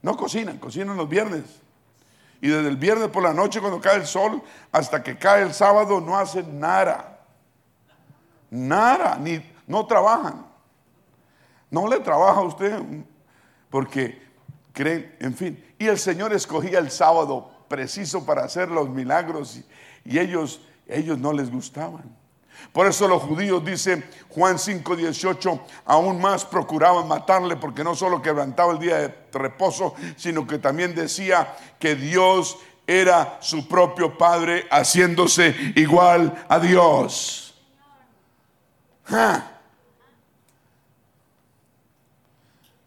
No 0.01 0.17
cocinan, 0.17 0.57
cocinan 0.57 0.97
los 0.97 1.07
viernes. 1.07 1.43
Y 2.41 2.49
desde 2.49 2.67
el 2.67 2.77
viernes 2.77 3.09
por 3.09 3.23
la 3.23 3.33
noche 3.33 3.59
cuando 3.59 3.79
cae 3.79 3.97
el 3.97 4.05
sol 4.05 4.41
hasta 4.71 5.01
que 5.01 5.17
cae 5.17 5.43
el 5.43 5.53
sábado 5.53 6.01
no 6.01 6.17
hacen 6.17 6.59
nada. 6.59 7.19
Nada, 8.49 9.17
ni 9.17 9.43
no 9.67 9.85
trabajan. 9.85 10.45
No 11.69 11.87
le 11.87 11.99
trabaja 11.99 12.39
a 12.39 12.43
usted 12.43 12.81
porque 13.69 14.21
creen, 14.73 15.15
en 15.19 15.33
fin. 15.33 15.73
Y 15.79 15.87
el 15.87 15.97
Señor 15.97 16.33
escogía 16.33 16.79
el 16.79 16.91
sábado 16.91 17.51
preciso 17.67 18.25
para 18.25 18.43
hacer 18.43 18.69
los 18.69 18.89
milagros 18.89 19.63
y, 20.05 20.19
ellos, 20.19 20.61
ellos 20.87 21.17
no 21.17 21.33
les 21.33 21.51
gustaban. 21.51 22.15
Por 22.71 22.87
eso 22.87 23.07
los 23.07 23.21
judíos, 23.23 23.63
dice 23.63 24.03
Juan 24.29 24.59
5, 24.59 24.95
18, 24.95 25.65
aún 25.85 26.19
más 26.21 26.45
procuraban 26.45 27.07
matarle 27.07 27.55
porque 27.55 27.83
no 27.83 27.95
solo 27.95 28.21
quebrantaba 28.21 28.73
el 28.73 28.79
día 28.79 28.97
de 28.97 29.15
reposo, 29.33 29.95
sino 30.15 30.45
que 30.47 30.57
también 30.57 30.95
decía 30.95 31.55
que 31.79 31.95
Dios 31.95 32.57
era 32.87 33.37
su 33.41 33.67
propio 33.67 34.17
Padre 34.17 34.67
haciéndose 34.69 35.55
igual 35.75 36.45
a 36.47 36.59
Dios. 36.59 37.55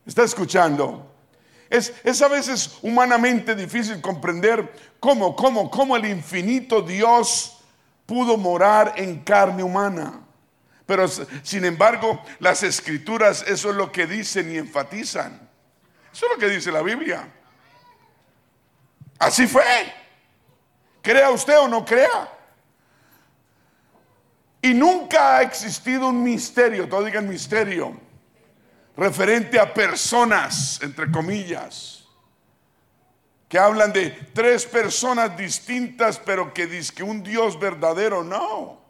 ¿Está 0.05 0.25
escuchando? 0.25 1.05
Es, 1.71 1.93
es, 2.03 2.23
a 2.23 2.29
veces 2.29 2.79
humanamente 2.81 3.55
difícil 3.55 4.01
comprender 4.01 4.73
cómo, 4.99 5.37
cómo, 5.37 5.71
cómo 5.71 5.97
el 5.97 6.07
infinito 6.07 6.81
Dios 6.81 7.58
pudo 8.09 8.39
morar 8.39 8.95
en 8.97 9.19
carne 9.19 9.63
humana. 9.63 10.21
Pero 10.87 11.07
sin 11.43 11.67
embargo, 11.67 12.25
las 12.39 12.63
escrituras 12.63 13.45
eso 13.47 13.69
es 13.69 13.77
lo 13.77 13.93
que 13.93 14.07
dicen 14.07 14.51
y 14.51 14.57
enfatizan. 14.57 15.47
Eso 16.11 16.25
es 16.25 16.33
lo 16.33 16.39
que 16.39 16.49
dice 16.49 16.73
la 16.73 16.81
Biblia. 16.81 17.29
Así 19.19 19.47
fue. 19.47 19.63
Crea 21.03 21.29
usted 21.31 21.59
o 21.59 21.69
no 21.69 21.85
crea. 21.85 22.33
Y 24.63 24.73
nunca 24.73 25.37
ha 25.37 25.43
existido 25.43 26.09
un 26.09 26.23
misterio, 26.23 26.89
todo 26.89 27.05
digan 27.05 27.29
misterio. 27.29 28.01
referente 28.97 29.61
a 29.61 29.73
personas, 29.73 30.81
entre 30.83 31.11
comillas, 31.11 31.98
que 33.49 33.59
hablan 33.59 33.93
de 33.93 34.11
tres 34.35 34.67
personas 34.67 35.37
distintas, 35.37 36.19
pero 36.19 36.53
que 36.53 36.67
dice 36.67 36.95
que 36.95 37.03
un 37.03 37.23
Dios 37.23 37.59
verdadero, 37.59 38.23
no. 38.23 38.81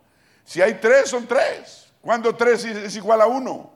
Si 0.44 0.60
hay 0.60 0.74
tres, 0.74 1.10
son 1.10 1.26
tres. 1.26 1.88
Cuando 2.00 2.34
tres 2.34 2.64
es 2.64 2.96
igual 2.96 3.20
a 3.20 3.26
uno. 3.26 3.70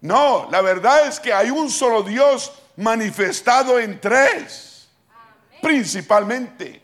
No, 0.00 0.48
la 0.50 0.62
verdad 0.62 1.06
es 1.06 1.20
que 1.20 1.32
hay 1.32 1.50
un 1.50 1.70
solo 1.70 2.02
Dios 2.02 2.52
manifestado 2.76 3.78
en 3.78 4.00
tres, 4.00 4.88
principalmente. 5.60 6.80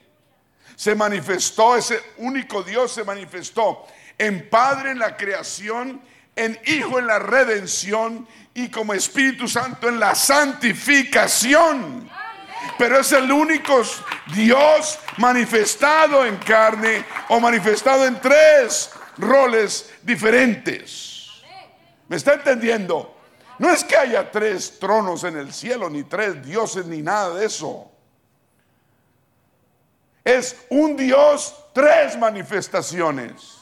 Se 0.75 0.95
manifestó, 0.95 1.77
ese 1.77 2.03
único 2.19 2.63
Dios 2.63 2.93
se 2.93 3.05
manifestó 3.05 3.87
en 4.19 4.51
Padre 4.51 4.91
en 4.91 4.99
la 4.99 5.17
creación, 5.17 6.03
en 6.35 6.59
Hijo 6.67 6.99
en 6.99 7.07
la 7.07 7.21
redención 7.21 8.27
y 8.53 8.69
como 8.69 8.93
Espíritu 8.93 9.47
Santo 9.47 9.89
en 9.89 10.01
la 10.01 10.15
santificación. 10.15 12.11
Pero 12.79 13.01
es 13.01 13.13
el 13.13 13.31
único 13.31 13.83
Dios 14.35 14.99
manifestado 15.19 16.25
en 16.25 16.37
carne 16.39 17.05
o 17.29 17.41
manifestado 17.41 18.07
en 18.07 18.21
tres 18.21 18.91
roles 19.19 19.93
diferentes. 20.03 21.31
¿Me 22.09 22.17
está 22.17 22.35
entendiendo? 22.35 23.17
No 23.59 23.71
es 23.71 23.85
que 23.85 23.97
haya 23.97 24.31
tres 24.31 24.79
tronos 24.79 25.25
en 25.25 25.37
el 25.37 25.53
cielo, 25.53 25.89
ni 25.89 26.05
tres 26.05 26.45
dioses, 26.45 26.87
ni 26.87 27.03
nada 27.03 27.35
de 27.35 27.47
eso. 27.47 27.91
Es 30.25 30.57
un 30.71 30.97
Dios, 30.97 31.55
tres 31.73 32.19
manifestaciones. 32.19 33.59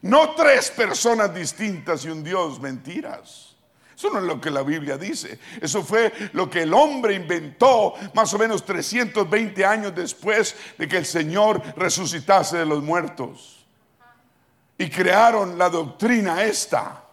No 0.00 0.34
tres 0.34 0.70
personas 0.70 1.34
distintas 1.34 2.04
y 2.04 2.10
un 2.10 2.22
Dios, 2.22 2.60
mentiras. 2.60 3.45
Eso 3.96 4.10
no 4.10 4.18
es 4.18 4.24
lo 4.24 4.38
que 4.38 4.50
la 4.50 4.62
Biblia 4.62 4.98
dice. 4.98 5.38
Eso 5.58 5.82
fue 5.82 6.12
lo 6.34 6.50
que 6.50 6.62
el 6.62 6.74
hombre 6.74 7.14
inventó 7.14 7.94
más 8.12 8.32
o 8.34 8.38
menos 8.38 8.62
320 8.62 9.64
años 9.64 9.94
después 9.94 10.54
de 10.76 10.86
que 10.86 10.98
el 10.98 11.06
Señor 11.06 11.62
resucitase 11.76 12.58
de 12.58 12.66
los 12.66 12.82
muertos. 12.82 13.64
Y 14.76 14.90
crearon 14.90 15.56
la 15.56 15.70
doctrina 15.70 16.42
esta. 16.42 17.04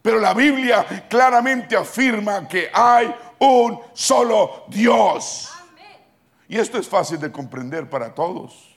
Pero 0.00 0.18
la 0.18 0.32
Biblia 0.32 1.06
claramente 1.10 1.76
afirma 1.76 2.48
que 2.48 2.70
hay 2.72 3.14
un 3.40 3.78
solo 3.92 4.64
Dios. 4.68 5.50
Y 6.48 6.56
esto 6.56 6.78
es 6.78 6.88
fácil 6.88 7.20
de 7.20 7.30
comprender 7.30 7.90
para 7.90 8.14
todos. 8.14 8.74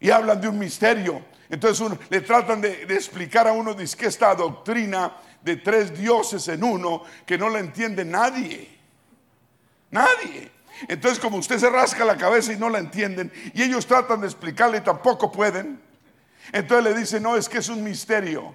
Y 0.00 0.08
hablan 0.08 0.40
de 0.40 0.48
un 0.48 0.58
misterio. 0.58 1.22
Entonces 1.50 1.98
le 2.10 2.20
tratan 2.20 2.60
de, 2.60 2.82
explicar 2.90 3.48
a 3.48 3.52
uno 3.52 3.74
dice 3.74 3.96
que 3.96 4.06
esta 4.06 4.34
doctrina 4.34 5.16
de 5.42 5.56
tres 5.56 5.96
dioses 5.96 6.46
en 6.48 6.62
uno 6.62 7.02
que 7.24 7.38
no 7.38 7.48
la 7.48 7.60
entiende 7.60 8.04
nadie. 8.04 8.78
Nadie. 9.90 10.50
Entonces 10.86 11.18
como 11.18 11.38
usted 11.38 11.58
se 11.58 11.70
rasca 11.70 12.04
la 12.04 12.16
cabeza 12.16 12.52
y 12.52 12.56
no 12.56 12.68
la 12.68 12.78
entienden 12.78 13.32
y 13.54 13.62
ellos 13.62 13.86
tratan 13.86 14.20
de 14.20 14.26
explicarle 14.26 14.78
y 14.78 14.82
tampoco 14.82 15.32
pueden. 15.32 15.80
Entonces 16.52 16.92
le 16.92 16.98
dicen, 16.98 17.22
no, 17.22 17.36
es 17.36 17.48
que 17.48 17.58
es 17.58 17.68
un 17.68 17.82
misterio. 17.82 18.54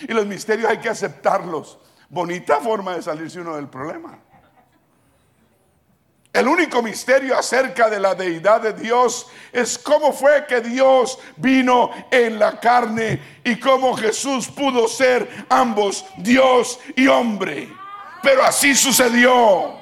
Y 0.00 0.12
los 0.12 0.26
misterios 0.26 0.70
hay 0.70 0.78
que 0.78 0.88
aceptarlos. 0.88 1.78
Bonita 2.08 2.60
forma 2.60 2.94
de 2.94 3.02
salirse 3.02 3.40
uno 3.40 3.56
del 3.56 3.68
problema. 3.68 4.18
El 6.38 6.46
único 6.46 6.82
misterio 6.82 7.36
acerca 7.36 7.90
de 7.90 7.98
la 7.98 8.14
deidad 8.14 8.60
de 8.60 8.72
Dios 8.72 9.26
es 9.52 9.76
cómo 9.76 10.12
fue 10.12 10.46
que 10.46 10.60
Dios 10.60 11.18
vino 11.36 11.90
en 12.12 12.38
la 12.38 12.60
carne 12.60 13.40
y 13.42 13.58
cómo 13.58 13.96
Jesús 13.96 14.46
pudo 14.46 14.86
ser 14.86 15.46
ambos 15.48 16.04
Dios 16.16 16.78
y 16.94 17.08
hombre. 17.08 17.68
Pero 18.22 18.44
así 18.44 18.76
sucedió. 18.76 19.80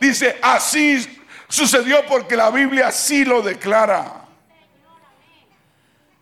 Dice, 0.00 0.40
así 0.42 1.24
sucedió 1.46 2.04
porque 2.06 2.34
la 2.34 2.50
Biblia 2.50 2.88
así 2.88 3.24
lo 3.24 3.42
declara. 3.42 4.24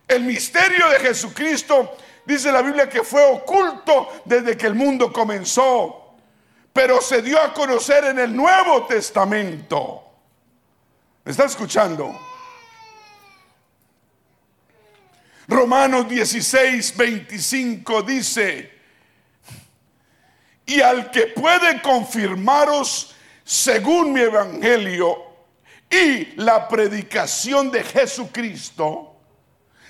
El 0.07 0.25
misterio 0.25 0.89
de 0.89 0.99
Jesucristo, 0.99 1.97
dice 2.23 2.51
la 2.51 2.61
Biblia, 2.61 2.87
que 2.87 3.03
fue 3.03 3.25
oculto 3.25 4.21
desde 4.25 4.55
que 4.55 4.67
el 4.67 4.75
mundo 4.75 5.11
comenzó 5.11 6.04
pero 6.75 6.99
se 6.99 7.21
dio 7.21 7.41
a 7.41 7.53
conocer 7.53 8.03
en 8.03 8.19
el 8.19 8.35
Nuevo 8.35 8.85
Testamento. 8.85 10.03
¿Me 11.23 11.31
está 11.31 11.45
escuchando? 11.45 12.13
Romanos 15.47 16.09
16, 16.09 16.97
25 16.97 18.01
dice, 18.01 18.77
y 20.65 20.81
al 20.81 21.11
que 21.11 21.27
puede 21.27 21.81
confirmaros 21.81 23.15
según 23.45 24.11
mi 24.11 24.19
evangelio 24.19 25.17
y 25.89 26.35
la 26.35 26.67
predicación 26.67 27.71
de 27.71 27.85
Jesucristo, 27.85 29.15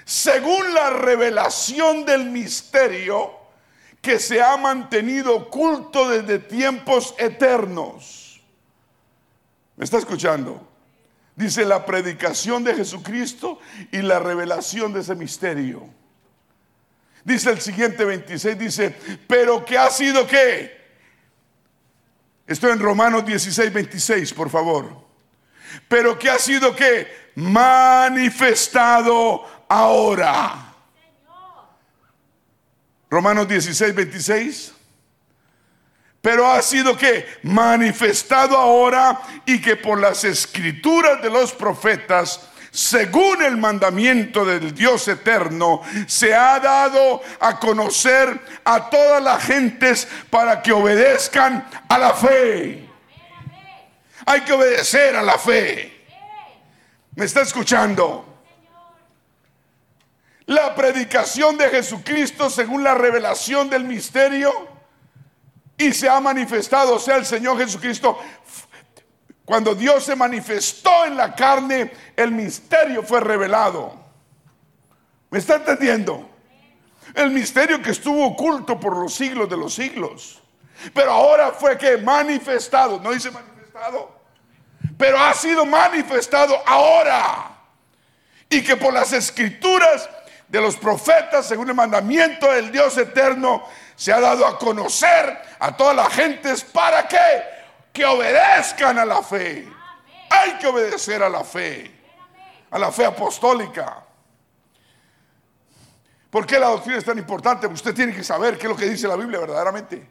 según 0.04 0.71
la 0.76 0.91
revelación 0.91 2.06
del 2.06 2.26
misterio, 2.26 3.44
que 4.06 4.20
se 4.20 4.39
ha 4.39 4.56
mantenido 4.56 5.36
oculto 5.36 6.08
desde 6.08 6.38
tiempos 6.38 7.15
eternos. 7.18 8.39
¿Me 9.76 9.84
está 9.84 9.98
escuchando? 9.98 10.62
Dice 11.36 11.65
la 11.65 11.84
predicación 11.84 12.63
de 12.63 12.76
Jesucristo 12.76 13.58
y 13.91 14.04
la 14.04 14.20
revelación 14.20 14.94
de 14.94 15.00
ese 15.00 15.15
misterio. 15.15 15.89
Dice 17.24 17.50
el 17.50 17.60
siguiente 17.60 18.06
26, 18.06 18.60
dice, 18.60 18.96
pero 19.28 19.65
que 19.65 19.76
ha 19.76 19.89
sido 19.89 20.28
qué? 20.28 20.86
Estoy 22.46 22.74
en 22.74 22.80
Romanos 22.80 23.26
16, 23.26 23.74
26, 23.74 24.34
por 24.36 24.52
favor. 24.52 25.04
Pero 25.88 26.20
que 26.20 26.30
ha 26.30 26.38
sido 26.38 26.76
qué? 26.76 27.32
Manifestado 27.34 28.06
ahora 29.68 30.64
Romanos 33.15 33.47
16, 33.47 33.95
26. 33.95 34.73
Pero 36.19 36.51
ha 36.51 36.62
sido 36.62 36.97
que 36.97 37.25
manifestado 37.43 38.58
ahora 38.58 39.21
y 39.45 39.62
que 39.62 39.78
por 39.78 40.01
las 40.01 40.25
escrituras 40.25 41.21
de 41.21 41.30
los 41.30 41.54
profetas, 41.54 42.41
según 42.71 43.41
el 43.41 43.56
mandamiento 43.56 44.43
del 44.43 44.75
Dios 44.75 45.08
eterno, 45.08 45.82
se 46.08 46.36
ha 46.36 46.60
dado 46.60 47.21
a 47.39 47.58
conocer 47.58 48.38
a 48.65 48.89
todas 48.89 49.23
las 49.23 49.41
gentes 49.45 50.10
para 50.30 50.62
que 50.62 50.73
obedezcan 50.73 51.65
a 51.88 51.97
la 51.97 52.13
fe. 52.13 52.86
Hay 54.25 54.41
que 54.41 54.51
obedecer 54.51 55.15
a 55.15 55.23
la 55.23 55.38
fe. 55.38 56.06
¿Me 57.15 57.23
está 57.23 57.43
escuchando? 57.43 58.35
La 60.45 60.75
predicación 60.75 61.58
de 61.58 61.69
Jesucristo 61.69 62.49
según 62.49 62.84
la 62.84 62.93
revelación 62.93 63.69
del 63.69 63.84
misterio 63.84 64.51
y 65.77 65.91
se 65.91 66.08
ha 66.08 66.19
manifestado, 66.19 66.95
o 66.95 66.99
sea, 66.99 67.17
el 67.17 67.25
Señor 67.25 67.58
Jesucristo, 67.58 68.17
cuando 69.43 69.75
Dios 69.75 70.03
se 70.03 70.15
manifestó 70.15 71.05
en 71.05 71.17
la 71.17 71.36
carne, 71.36 71.91
el 72.15 72.31
misterio 72.31 73.03
fue 73.03 73.19
revelado. 73.19 73.93
¿Me 75.29 75.39
está 75.39 75.55
entendiendo? 75.55 76.29
El 77.13 77.31
misterio 77.31 77.81
que 77.81 77.91
estuvo 77.91 78.25
oculto 78.25 78.79
por 78.79 78.95
los 78.95 79.13
siglos 79.13 79.49
de 79.49 79.58
los 79.58 79.73
siglos. 79.73 80.41
Pero 80.93 81.12
ahora 81.12 81.51
fue 81.51 81.77
que 81.77 81.97
manifestado, 81.97 82.99
no 82.99 83.12
dice 83.12 83.31
manifestado, 83.31 84.19
pero 84.97 85.19
ha 85.19 85.34
sido 85.34 85.65
manifestado 85.65 86.55
ahora. 86.65 87.51
Y 88.49 88.62
que 88.62 88.77
por 88.77 88.93
las 88.93 89.12
escrituras 89.12 90.09
de 90.48 90.62
los 90.62 90.76
profetas, 90.78 91.48
según 91.48 91.70
el 91.70 91.76
mandamiento 91.76 92.52
del 92.52 92.72
Dios 92.72 92.98
eterno, 92.98 93.64
se 93.96 94.14
ha 94.14 94.20
dado 94.20 94.46
a 94.46 94.58
conocer 94.60 95.41
a 95.60 95.76
todas 95.76 95.96
las 95.96 96.14
gentes 96.14 96.64
para 96.64 97.08
que 97.08 98.06
obedezcan 98.06 99.00
a 99.00 99.06
la 99.06 99.24
fe. 99.24 99.68
Hay 100.30 100.58
que 100.58 100.68
obedecer 100.68 101.24
a 101.24 101.30
la 101.30 101.43
fe, 101.43 101.91
a 102.70 102.78
la 102.78 102.91
fe 102.91 103.06
apostólica. 103.06 104.04
¿Por 106.30 106.46
qué 106.46 106.60
la 106.60 106.68
doctrina 106.68 106.98
es 106.98 107.06
tan 107.06 107.18
importante? 107.18 107.66
Usted 107.68 107.93
tiene 107.93 108.14
que 108.14 108.24
saber 108.24 108.58
qué 108.58 108.64
es 108.66 108.70
lo 108.70 108.76
que 108.76 108.89
dice 108.89 109.08
la 109.08 109.16
Biblia 109.16 109.39
verdaderamente. 109.39 110.06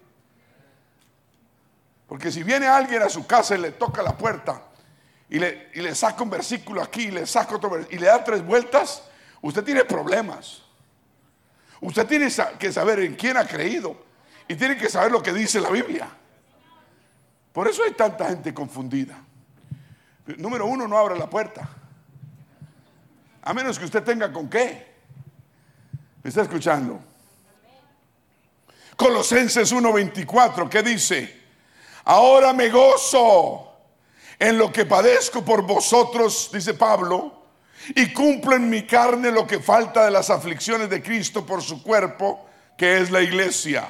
Porque 2.09 2.33
si 2.33 2.43
viene 2.43 2.67
alguien 2.67 3.03
a 3.03 3.09
su 3.09 3.27
casa 3.27 3.55
y 3.55 3.59
le 3.59 3.73
toca 3.73 4.03
la 4.03 4.17
puerta 4.17 4.63
y 5.29 5.39
le, 5.39 5.71
y 5.75 5.81
le 5.81 5.95
saca 5.95 6.23
un 6.23 6.31
versículo 6.31 6.83
aquí 6.83 7.05
y 7.05 7.11
le 7.11 7.27
saca 7.27 7.57
otro 7.57 7.79
y 7.91 7.99
le 7.99 8.07
da 8.07 8.25
tres 8.25 8.45
vueltas, 8.45 9.03
Usted 9.45 9.63
tiene 9.63 9.85
problemas. 9.85 10.63
Usted 11.83 12.07
tiene 12.07 12.29
que 12.59 12.73
saber 12.73 13.01
en 13.01 13.15
quién 13.15 13.37
ha 13.37 13.47
creído 13.47 13.95
y 14.49 14.55
tiene 14.55 14.75
que 14.75 14.89
saber 14.89 15.13
lo 15.13 15.23
que 15.23 15.35
dice 15.35 15.61
la 15.61 15.69
Biblia. 15.69 16.09
Por 17.53 17.69
eso 17.69 17.85
hay 17.85 17.93
tanta 17.93 18.27
gente 18.31 18.55
confundida. 18.55 19.23
Número 20.39 20.65
uno, 20.65 20.89
no 20.89 20.97
abra 20.97 21.15
la 21.15 21.29
puerta. 21.29 21.69
A 23.43 23.53
menos 23.53 23.79
que 23.79 23.85
usted 23.85 24.03
tenga 24.03 24.33
con 24.33 24.49
qué. 24.49 24.95
¿Me 26.23 26.31
está 26.31 26.41
escuchando? 26.41 26.99
Colosenses 28.97 29.71
1:24, 29.75 30.71
¿qué 30.71 30.83
dice? 30.83 31.43
Ahora 32.05 32.55
me 32.55 32.71
gozo 32.71 33.77
en 34.39 34.57
lo 34.57 34.73
que 34.73 34.87
padezco 34.87 35.45
por 35.45 35.67
vosotros, 35.67 36.49
dice 36.51 36.73
Pablo, 36.73 37.44
y 37.95 38.13
cumplo 38.13 38.57
en 38.57 38.69
mi 38.69 38.83
carne 38.85 39.31
lo 39.31 39.47
que 39.47 39.61
falta 39.61 40.05
de 40.05 40.11
las 40.11 40.31
aflicciones 40.31 40.89
de 40.89 41.03
Cristo 41.03 41.45
por 41.45 41.63
su 41.63 41.83
cuerpo, 41.83 42.47
que 42.77 42.99
es 42.99 43.11
la 43.11 43.21
iglesia, 43.21 43.87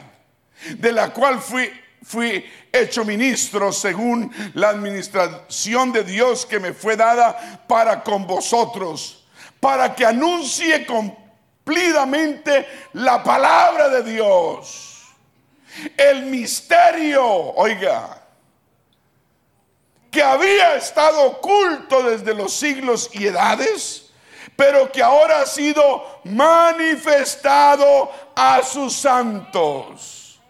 de 0.77 0.93
la 0.93 1.13
cual 1.13 1.41
fui, 1.41 1.71
fui 2.03 2.45
hecho 2.73 3.05
ministro 3.05 3.73
según 3.73 4.33
la 4.55 4.71
administración 4.71 5.93
de 5.93 6.05
Dios 6.05 6.45
que 6.47 6.59
me 6.59 6.73
fue 6.73 6.97
dada 6.97 7.65
para 7.67 8.03
con 8.03 8.27
vosotros, 8.27 9.27
para 9.61 9.95
que 9.95 10.05
anuncie 10.05 10.87
cumplidamente 10.87 12.67
la 12.95 13.23
palabra 13.23 13.89
de 13.89 14.03
Dios. 14.13 14.91
El 15.97 16.27
misterio, 16.27 17.25
oiga, 17.25 18.24
que 20.15 20.23
había 20.23 20.77
estado 20.77 21.25
oculto 21.25 22.05
desde 22.05 22.35
los 22.35 22.53
siglos 22.55 23.11
y 23.15 23.27
edades, 23.27 24.12
pero 24.55 24.93
que 24.93 25.03
ahora 25.03 25.41
ha 25.41 25.47
sido 25.47 26.21
manifestado 26.23 28.12
a 28.37 28.62
sus 28.62 28.95
santos. 28.95 30.41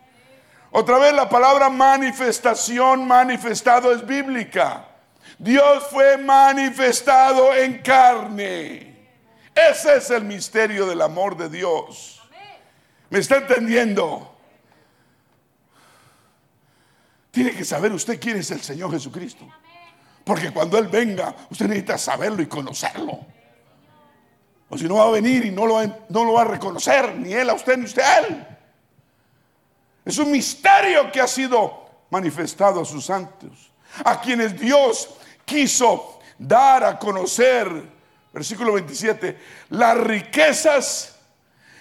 Otra 0.70 0.98
vez 0.98 1.14
la 1.14 1.30
palabra 1.30 1.70
manifestación, 1.70 3.06
manifestado 3.06 3.90
es 3.90 4.06
bíblica. 4.06 4.84
Dios 5.38 5.84
fue 5.90 6.18
manifestado 6.18 7.54
en 7.54 7.78
carne. 7.78 9.08
Ese 9.54 9.96
es 9.96 10.10
el 10.10 10.24
misterio 10.24 10.84
del 10.84 11.00
amor 11.00 11.38
de 11.38 11.48
Dios. 11.48 12.20
¿Me 13.08 13.18
está 13.18 13.36
entendiendo? 13.38 14.33
Tiene 17.34 17.50
que 17.50 17.64
saber 17.64 17.92
usted 17.92 18.20
quién 18.20 18.36
es 18.36 18.48
el 18.52 18.60
Señor 18.60 18.92
Jesucristo. 18.92 19.44
Porque 20.22 20.52
cuando 20.52 20.78
Él 20.78 20.86
venga, 20.86 21.34
usted 21.50 21.66
necesita 21.66 21.98
saberlo 21.98 22.40
y 22.40 22.46
conocerlo. 22.46 23.26
O 24.68 24.78
si 24.78 24.84
no 24.84 24.94
va 24.94 25.06
a 25.06 25.10
venir 25.10 25.44
y 25.44 25.50
no 25.50 25.66
lo, 25.66 25.82
no 25.82 26.24
lo 26.24 26.34
va 26.34 26.42
a 26.42 26.44
reconocer, 26.44 27.16
ni 27.16 27.34
Él 27.34 27.50
a 27.50 27.54
usted, 27.54 27.76
ni 27.76 27.86
usted 27.86 28.02
a 28.02 28.18
Él. 28.18 28.46
Es 30.04 30.16
un 30.18 30.30
misterio 30.30 31.10
que 31.10 31.20
ha 31.20 31.26
sido 31.26 31.90
manifestado 32.08 32.82
a 32.82 32.84
sus 32.84 33.04
santos, 33.04 33.72
a 34.04 34.20
quienes 34.20 34.58
Dios 34.58 35.10
quiso 35.44 36.20
dar 36.38 36.84
a 36.84 36.96
conocer, 37.00 37.68
versículo 38.32 38.74
27, 38.74 39.36
las 39.70 39.98
riquezas 39.98 41.16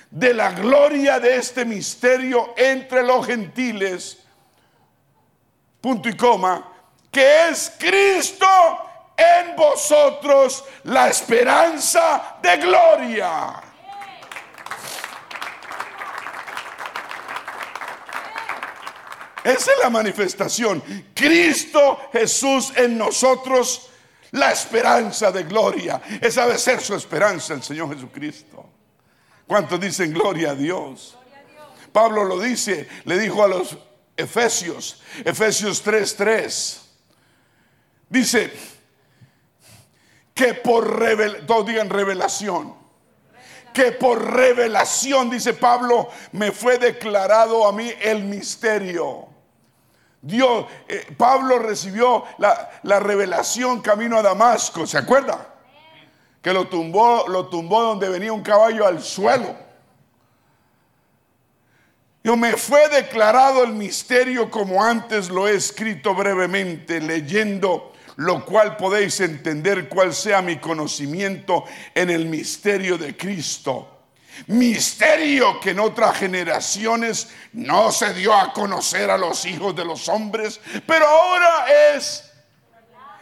de 0.09 0.33
la 0.33 0.51
gloria 0.51 1.19
de 1.19 1.35
este 1.35 1.63
misterio 1.63 2.55
entre 2.57 3.03
los 3.03 3.27
gentiles 3.27 4.22
punto 5.83 6.07
y 6.07 6.15
coma, 6.15 6.65
que 7.11 7.49
es 7.49 7.73
Cristo 7.77 8.47
en 9.17 9.53
vosotros 9.53 10.63
la 10.85 11.09
esperanza 11.09 12.37
de 12.41 12.55
gloria. 12.55 13.61
Esa 19.43 19.71
es 19.71 19.77
la 19.83 19.89
manifestación. 19.89 20.81
Cristo 21.13 21.99
Jesús 22.13 22.71
en 22.77 22.97
nosotros, 22.97 23.89
la 24.31 24.53
esperanza 24.53 25.33
de 25.33 25.43
gloria. 25.43 26.01
Esa 26.21 26.45
debe 26.45 26.59
ser 26.59 26.79
su 26.79 26.95
esperanza, 26.95 27.55
el 27.55 27.61
Señor 27.61 27.93
Jesucristo. 27.93 28.69
¿Cuántos 29.45 29.81
dicen 29.81 30.13
gloria 30.13 30.51
a 30.51 30.55
Dios? 30.55 31.17
Pablo 31.91 32.23
lo 32.23 32.39
dice, 32.39 32.87
le 33.03 33.19
dijo 33.19 33.43
a 33.43 33.49
los 33.49 33.77
Efesios, 34.15 35.01
Efesios 35.25 35.83
3:3. 35.83 36.81
Dice 38.09 38.53
que 40.33 40.53
por 40.53 40.99
revelación, 40.99 41.47
todos 41.47 41.65
digan 41.65 41.89
revelación, 41.89 42.75
que 43.73 43.91
por 43.91 44.33
revelación, 44.33 45.29
dice 45.29 45.53
Pablo, 45.53 46.09
me 46.31 46.51
fue 46.51 46.77
declarado 46.77 47.67
a 47.67 47.71
mí 47.71 47.91
el 48.01 48.23
misterio. 48.23 49.27
Dios, 50.21 50.65
eh, 50.87 51.05
Pablo 51.17 51.59
recibió 51.59 52.23
la, 52.37 52.69
la, 52.83 52.99
revelación 52.99 53.81
camino 53.81 54.17
a 54.17 54.21
Damasco, 54.21 54.87
¿se 54.87 54.97
acuerda? 54.97 55.53
Que 56.41 56.53
lo 56.53 56.67
tumbó, 56.67 57.25
lo 57.27 57.47
tumbó 57.47 57.81
donde 57.81 58.07
venía 58.07 58.31
un 58.31 58.43
caballo 58.43 58.85
al 58.87 59.01
suelo. 59.03 59.62
Yo 62.23 62.37
me 62.37 62.55
fue 62.55 62.87
declarado 62.87 63.65
el 63.65 63.73
misterio 63.73 64.49
como 64.49 64.81
antes 64.81 65.29
lo 65.29 65.45
he 65.45 65.55
escrito 65.55 66.15
brevemente, 66.15 67.01
leyendo 67.01 67.91
lo 68.15 68.45
cual 68.45 68.77
podéis 68.77 69.19
entender 69.19 69.89
cuál 69.89 70.13
sea 70.13 70.41
mi 70.41 70.57
conocimiento 70.57 71.65
en 71.93 72.09
el 72.09 72.25
misterio 72.25 72.97
de 72.97 73.17
Cristo. 73.17 73.89
Misterio 74.47 75.59
que 75.59 75.71
en 75.71 75.81
otras 75.81 76.17
generaciones 76.17 77.27
no 77.51 77.91
se 77.91 78.13
dio 78.13 78.33
a 78.33 78.53
conocer 78.53 79.11
a 79.11 79.17
los 79.17 79.45
hijos 79.45 79.75
de 79.75 79.83
los 79.83 80.07
hombres, 80.07 80.61
pero 80.87 81.05
ahora 81.05 81.65
es, 81.93 82.31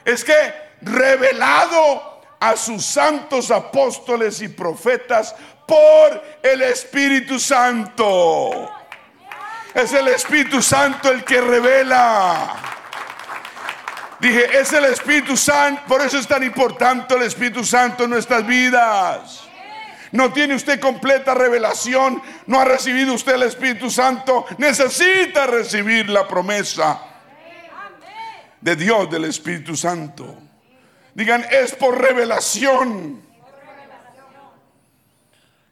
es 0.06 0.24
que 0.24 0.54
revelado 0.82 2.22
a 2.40 2.56
sus 2.56 2.86
santos 2.86 3.50
apóstoles 3.50 4.42
y 4.42 4.48
profetas 4.48 5.36
por 5.68 6.24
el 6.44 6.62
Espíritu 6.62 7.40
Santo. 7.40 8.81
Es 9.74 9.94
el 9.94 10.08
Espíritu 10.10 10.62
Santo 10.62 11.12
el 11.12 11.24
que 11.24 11.40
revela. 11.40 12.56
Dije, 14.20 14.60
es 14.60 14.72
el 14.74 14.86
Espíritu 14.86 15.36
Santo, 15.36 15.82
por 15.88 16.02
eso 16.02 16.20
es 16.20 16.28
tan 16.28 16.44
importante 16.44 17.16
el 17.16 17.24
Espíritu 17.24 17.64
Santo 17.64 18.04
en 18.04 18.12
nuestras 18.12 18.46
vidas. 18.46 19.44
No 20.12 20.32
tiene 20.32 20.56
usted 20.56 20.80
completa 20.80 21.34
revelación, 21.34 22.22
no 22.46 22.60
ha 22.60 22.66
recibido 22.66 23.14
usted 23.14 23.34
el 23.34 23.44
Espíritu 23.44 23.90
Santo, 23.90 24.46
necesita 24.58 25.48
recibir 25.48 26.10
la 26.10 26.28
promesa 26.28 27.02
de 28.60 28.76
Dios 28.76 29.10
del 29.10 29.26
Espíritu 29.26 29.76
Santo. 29.76 30.38
Digan, 31.14 31.46
es 31.50 31.74
por 31.74 32.00
revelación. 32.00 33.22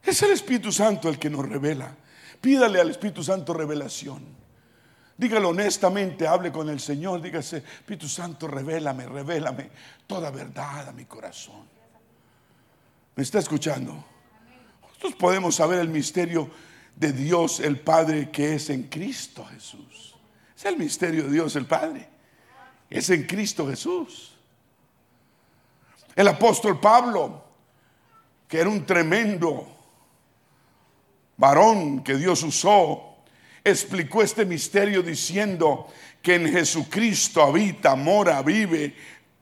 Es 0.04 0.24
el 0.24 0.32
Espíritu 0.32 0.72
Santo 0.72 1.10
el 1.10 1.20
que 1.20 1.30
nos 1.30 1.48
revela. 1.48 1.92
Pídale 2.42 2.80
al 2.80 2.90
Espíritu 2.90 3.24
Santo 3.24 3.54
revelación. 3.54 4.40
Dígalo 5.18 5.50
honestamente, 5.50 6.26
hable 6.26 6.52
con 6.52 6.70
el 6.70 6.80
Señor, 6.80 7.22
dígase, 7.22 7.58
Espíritu 7.58 8.08
Santo, 8.08 8.48
revélame, 8.48 9.06
revélame 9.06 9.70
toda 10.08 10.32
verdad 10.32 10.88
a 10.88 10.92
mi 10.94 11.04
corazón. 11.06 11.68
¿Me 13.16 13.24
está 13.24 13.40
escuchando? 13.40 14.02
Nosotros 14.82 15.16
podemos 15.16 15.56
saber 15.56 15.80
el 15.80 15.90
misterio 15.90 16.50
de 16.96 17.12
Dios 17.12 17.60
el 17.60 17.80
Padre 17.82 18.30
que 18.30 18.56
es 18.56 18.70
en 18.70 18.84
Cristo 18.84 19.46
Jesús. 19.46 20.16
Es 20.56 20.66
el 20.66 20.78
misterio 20.78 21.26
de 21.26 21.32
Dios 21.32 21.56
el 21.58 21.66
Padre. 21.66 22.08
Es 22.90 23.10
en 23.10 23.24
Cristo 23.24 23.68
Jesús. 23.68 24.38
El 26.16 26.30
apóstol 26.30 26.80
Pablo, 26.80 27.44
que 28.48 28.60
era 28.60 28.70
un 28.70 28.86
tremendo 28.86 29.79
varón 31.40 32.04
que 32.04 32.18
Dios 32.18 32.44
usó, 32.44 33.16
explicó 33.64 34.22
este 34.22 34.46
misterio 34.46 35.02
diciendo 35.02 35.88
que 36.22 36.36
en 36.36 36.52
Jesucristo 36.52 37.42
habita, 37.42 37.96
mora, 37.96 38.42
vive 38.42 38.94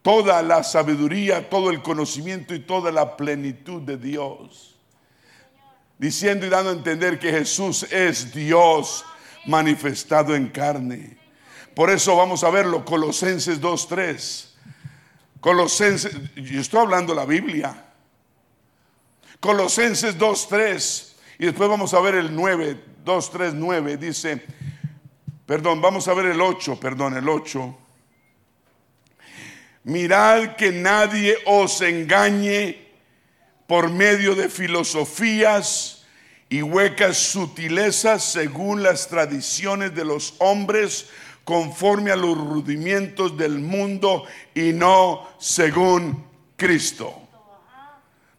toda 0.03 0.41
la 0.43 0.63
sabiduría, 0.63 1.49
todo 1.49 1.71
el 1.71 1.81
conocimiento 1.81 2.53
y 2.53 2.59
toda 2.59 2.91
la 2.91 3.17
plenitud 3.17 3.81
de 3.81 3.97
Dios. 3.97 4.75
Diciendo 5.97 6.45
y 6.45 6.49
dando 6.49 6.69
a 6.69 6.73
entender 6.73 7.17
que 7.17 7.31
Jesús 7.31 7.83
es 7.91 8.31
Dios 8.31 9.03
manifestado 9.47 10.35
en 10.35 10.49
carne. 10.49 11.17
Por 11.73 11.89
eso 11.89 12.15
vamos 12.15 12.43
a 12.43 12.51
verlo, 12.51 12.85
Colosenses 12.85 13.59
2.3. 13.59 14.45
Colosenses, 15.41 16.15
yo 16.35 16.61
estoy 16.61 16.79
hablando 16.79 17.15
la 17.15 17.25
Biblia. 17.25 17.85
Colosenses 19.39 20.17
2.3 20.17 21.06
y 21.39 21.45
después 21.45 21.69
vamos 21.69 21.93
a 21.93 21.99
ver 21.99 22.15
el 22.15 22.35
9, 22.35 22.83
2, 23.05 23.31
3, 23.31 23.53
9. 23.53 23.97
Dice, 23.97 24.43
perdón, 25.45 25.81
vamos 25.81 26.07
a 26.07 26.13
ver 26.13 26.27
el 26.27 26.41
8, 26.41 26.79
perdón, 26.79 27.15
el 27.15 27.29
8. 27.29 27.77
Mirad 29.83 30.55
que 30.55 30.71
nadie 30.71 31.37
os 31.45 31.81
engañe 31.81 32.87
por 33.67 33.89
medio 33.89 34.33
de 34.33 34.49
filosofías 34.49 36.05
y 36.49 36.61
huecas 36.61 37.17
sutilezas 37.17 38.23
según 38.23 38.81
las 38.81 39.07
tradiciones 39.07 39.93
de 39.93 40.05
los 40.05 40.35
hombres, 40.39 41.07
conforme 41.43 42.11
a 42.11 42.15
los 42.15 42.37
rudimientos 42.37 43.37
del 43.37 43.59
mundo 43.59 44.25
y 44.55 44.73
no 44.73 45.29
según 45.39 46.25
Cristo. 46.55 47.13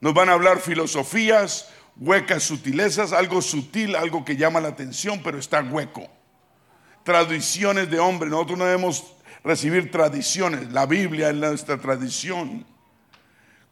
Nos 0.00 0.14
van 0.14 0.28
a 0.28 0.34
hablar 0.34 0.60
filosofías, 0.60 1.70
huecas 1.98 2.44
sutilezas, 2.44 3.12
algo 3.12 3.42
sutil, 3.42 3.96
algo 3.96 4.24
que 4.24 4.36
llama 4.36 4.60
la 4.60 4.68
atención, 4.68 5.20
pero 5.22 5.38
está 5.38 5.60
hueco. 5.62 6.06
Tradiciones 7.02 7.90
de 7.90 7.98
hombre, 7.98 8.28
nosotros 8.28 8.58
no 8.58 8.64
debemos 8.64 9.14
recibir 9.42 9.90
tradiciones, 9.90 10.72
la 10.72 10.86
Biblia 10.86 11.30
es 11.30 11.34
nuestra 11.34 11.78
tradición, 11.78 12.66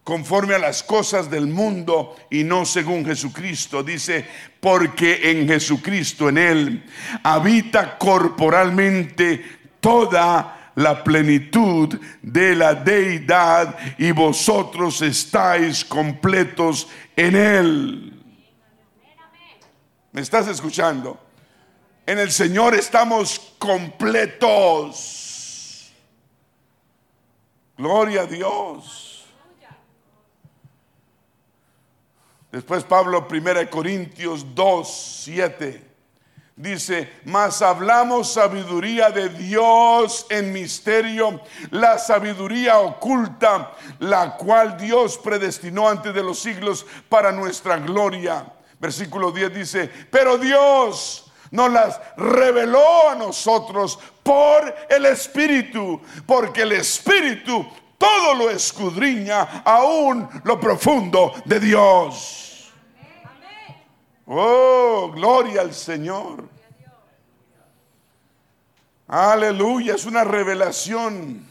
conforme 0.03 0.55
a 0.55 0.59
las 0.59 0.83
cosas 0.83 1.31
del 1.31 1.47
mundo 1.49 2.17
y 2.31 2.45
no 2.45 2.65
según 2.65 3.05
Jesucristo. 3.05 3.83
Dice, 3.83 4.25
porque 4.61 5.31
en 5.31 5.49
Jesucristo, 5.49 6.29
en 6.29 6.39
Él, 6.39 6.85
habita 7.23 7.99
corporalmente 7.99 9.45
toda 9.81 10.73
la 10.77 11.03
plenitud 11.03 11.99
de 12.23 12.55
la 12.55 12.75
deidad 12.75 13.77
y 13.99 14.13
vosotros 14.13 15.03
estáis 15.03 15.85
completos 15.85 16.89
en 17.17 17.35
Él. 17.35 18.16
¿Me 20.17 20.23
estás 20.23 20.49
escuchando? 20.49 21.21
En 22.07 22.19
el 22.19 22.33
Señor 22.33 22.75
estamos 22.75 23.39
completos. 23.59 25.13
Gloria 27.77 28.23
a 28.23 28.27
Dios. 28.27 29.27
Después 32.51 32.83
Pablo, 32.85 33.29
1 33.31 33.69
Corintios 33.69 34.55
2, 34.55 35.21
7, 35.25 35.87
dice, 36.57 37.13
mas 37.27 37.61
hablamos 37.61 38.33
sabiduría 38.33 39.11
de 39.11 39.29
Dios 39.29 40.25
en 40.31 40.51
misterio, 40.51 41.43
la 41.71 41.99
sabiduría 41.99 42.79
oculta, 42.79 43.75
la 43.99 44.39
cual 44.39 44.79
Dios 44.79 45.19
predestinó 45.19 45.87
antes 45.87 46.15
de 46.15 46.23
los 46.23 46.39
siglos 46.39 46.87
para 47.11 47.33
nuestra 47.33 47.77
gloria 47.77 48.56
Versículo 48.87 49.33
10 49.33 49.53
dice, 49.53 49.91
pero 50.13 50.39
Dios 50.39 51.29
nos 51.51 51.73
las 51.73 52.01
reveló 52.17 53.11
a 53.11 53.17
nosotros 53.17 53.99
por 54.23 54.73
el 54.89 55.07
Espíritu, 55.07 56.01
porque 56.25 56.63
el 56.63 56.71
Espíritu 56.71 57.67
todo 57.99 58.35
lo 58.35 58.49
escudriña, 58.49 59.63
aún 59.65 60.29
lo 60.45 60.61
profundo 60.61 61.35
de 61.47 61.59
Dios. 61.59 62.73
Oh, 64.25 65.11
gloria 65.13 65.63
al 65.63 65.75
Señor. 65.75 66.49
Aleluya, 69.09 69.97
es 69.97 70.07
una 70.07 70.23
revelación. 70.23 71.45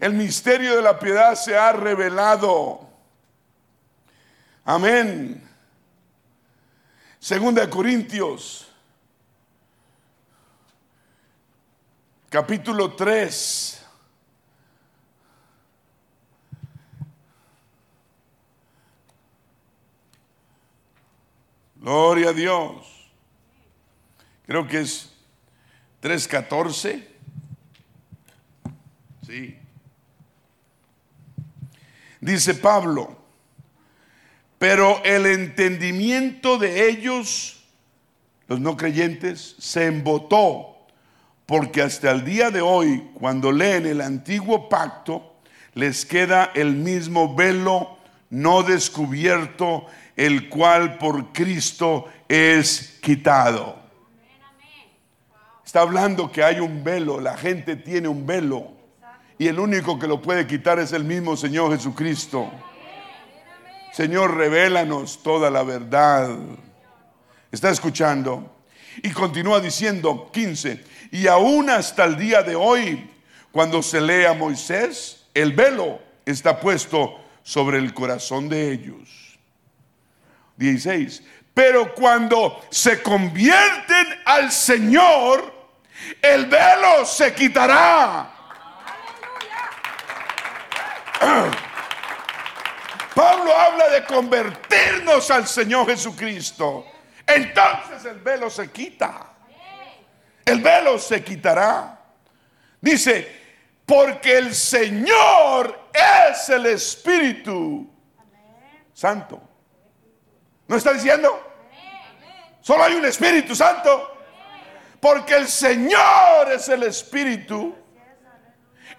El 0.00 0.14
misterio 0.14 0.74
de 0.74 0.80
la 0.80 0.98
piedad 0.98 1.34
se 1.34 1.54
ha 1.54 1.72
revelado. 1.72 2.80
Amén. 4.64 5.45
Segunda 7.26 7.62
de 7.62 7.68
Corintios, 7.68 8.68
capítulo 12.30 12.94
3. 12.94 13.84
Gloria 21.74 22.28
a 22.28 22.32
Dios. 22.32 23.10
Creo 24.46 24.68
que 24.68 24.82
es 24.82 25.12
3.14. 26.02 27.08
Sí. 29.26 29.58
Dice 32.20 32.54
Pablo, 32.54 33.25
pero 34.58 35.02
el 35.04 35.26
entendimiento 35.26 36.58
de 36.58 36.88
ellos, 36.88 37.62
los 38.48 38.60
no 38.60 38.76
creyentes, 38.76 39.56
se 39.58 39.86
embotó, 39.86 40.76
porque 41.44 41.82
hasta 41.82 42.10
el 42.10 42.24
día 42.24 42.50
de 42.50 42.60
hoy, 42.60 43.10
cuando 43.14 43.52
leen 43.52 43.86
el 43.86 44.00
antiguo 44.00 44.68
pacto, 44.68 45.34
les 45.74 46.06
queda 46.06 46.50
el 46.54 46.72
mismo 46.72 47.34
velo 47.34 47.96
no 48.30 48.62
descubierto, 48.62 49.86
el 50.16 50.48
cual 50.48 50.98
por 50.98 51.32
Cristo 51.32 52.06
es 52.28 52.98
quitado. 53.02 53.76
Está 55.64 55.82
hablando 55.82 56.30
que 56.30 56.42
hay 56.42 56.60
un 56.60 56.82
velo, 56.82 57.20
la 57.20 57.36
gente 57.36 57.76
tiene 57.76 58.08
un 58.08 58.26
velo, 58.26 58.72
y 59.38 59.48
el 59.48 59.58
único 59.58 59.98
que 59.98 60.06
lo 60.06 60.22
puede 60.22 60.46
quitar 60.46 60.78
es 60.78 60.92
el 60.92 61.04
mismo 61.04 61.36
Señor 61.36 61.72
Jesucristo. 61.72 62.50
Señor, 63.96 64.36
revélanos 64.36 65.22
toda 65.22 65.50
la 65.50 65.62
verdad. 65.62 66.36
¿Está 67.50 67.70
escuchando? 67.70 68.54
Y 69.02 69.10
continúa 69.10 69.58
diciendo 69.58 70.28
15, 70.34 70.84
y 71.12 71.26
aún 71.26 71.70
hasta 71.70 72.04
el 72.04 72.18
día 72.18 72.42
de 72.42 72.54
hoy, 72.54 73.10
cuando 73.50 73.82
se 73.82 74.02
lee 74.02 74.26
a 74.26 74.34
Moisés, 74.34 75.24
el 75.32 75.54
velo 75.54 75.98
está 76.26 76.60
puesto 76.60 77.24
sobre 77.42 77.78
el 77.78 77.94
corazón 77.94 78.50
de 78.50 78.70
ellos. 78.70 79.38
16, 80.58 81.22
pero 81.54 81.94
cuando 81.94 82.62
se 82.68 83.00
convierten 83.02 84.08
al 84.26 84.52
Señor, 84.52 85.54
el 86.20 86.44
velo 86.44 87.06
se 87.06 87.32
quitará. 87.32 88.30
Pablo 93.36 93.54
habla 93.54 93.88
de 93.90 94.04
convertirnos 94.04 95.30
al 95.30 95.46
Señor 95.46 95.86
Jesucristo. 95.86 96.86
Entonces 97.26 98.04
el 98.06 98.20
velo 98.20 98.48
se 98.48 98.70
quita. 98.70 99.32
El 100.44 100.60
velo 100.60 100.98
se 100.98 101.22
quitará. 101.22 101.98
Dice, 102.80 103.44
porque 103.84 104.38
el 104.38 104.54
Señor 104.54 105.90
es 105.92 106.48
el 106.48 106.66
Espíritu 106.66 107.90
Santo. 108.94 109.42
¿No 110.68 110.76
está 110.76 110.92
diciendo? 110.92 111.42
Solo 112.62 112.84
hay 112.84 112.94
un 112.94 113.04
Espíritu 113.04 113.54
Santo. 113.54 114.16
Porque 115.00 115.34
el 115.34 115.46
Señor 115.46 116.52
es 116.52 116.68
el 116.68 116.84
Espíritu 116.84 117.74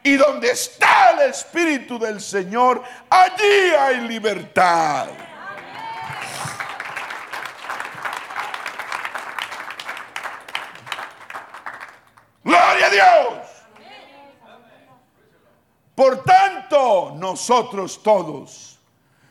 y 0.03 0.15
donde 0.15 0.51
está 0.51 1.11
el 1.11 1.29
Espíritu 1.29 1.99
del 1.99 2.21
Señor, 2.21 2.83
allí 3.09 3.73
hay 3.77 4.07
libertad. 4.07 5.07
Gloria 12.43 12.85
a 12.85 12.89
Dios. 12.89 13.47
Por 15.93 16.23
tanto, 16.23 17.15
nosotros 17.17 18.01
todos, 18.03 18.79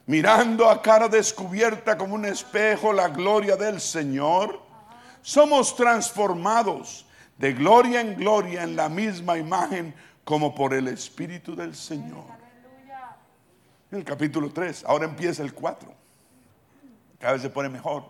mirando 0.04 0.68
a 0.68 0.82
cara 0.82 1.08
descubierta 1.08 1.96
como 1.96 2.16
un 2.16 2.26
espejo 2.26 2.92
la 2.92 3.08
gloria 3.08 3.56
del 3.56 3.80
Señor, 3.80 4.60
somos 5.22 5.76
transformados 5.76 7.06
de 7.38 7.52
gloria 7.52 8.00
en 8.00 8.16
gloria 8.16 8.64
en 8.64 8.76
la 8.76 8.88
misma 8.88 9.38
imagen 9.38 9.94
como 10.26 10.52
por 10.52 10.74
el 10.74 10.88
Espíritu 10.88 11.54
del 11.54 11.76
Señor. 11.76 12.24
En 13.92 13.98
el 13.98 14.04
capítulo 14.04 14.50
3, 14.50 14.84
ahora 14.84 15.04
empieza 15.04 15.40
el 15.40 15.54
4. 15.54 15.88
Cada 17.20 17.34
vez 17.34 17.42
se 17.42 17.48
pone 17.48 17.68
mejor. 17.68 18.02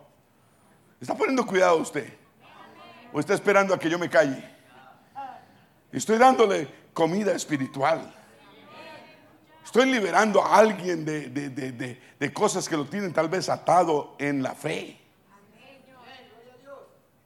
¿Está 0.99 1.15
poniendo 1.15 1.45
cuidado 1.45 1.77
usted? 1.77 2.11
¿O 3.13 3.21
está 3.21 3.35
esperando 3.35 3.75
a 3.75 3.79
que 3.79 3.91
yo 3.91 3.99
me 3.99 4.09
calle? 4.09 4.43
Estoy 5.93 6.17
dándole 6.17 6.67
comida 6.95 7.33
espiritual. 7.33 8.11
Estoy 9.63 9.85
liberando 9.85 10.43
a 10.43 10.57
alguien 10.57 11.05
de, 11.05 11.99
de 12.19 12.33
cosas 12.33 12.67
que 12.67 12.79
lo 12.79 12.87
tienen 12.87 13.13
tal 13.13 13.29
vez 13.29 13.51
atado 13.51 14.17
en 14.19 14.43
la 14.43 14.55
fe. 14.55 14.99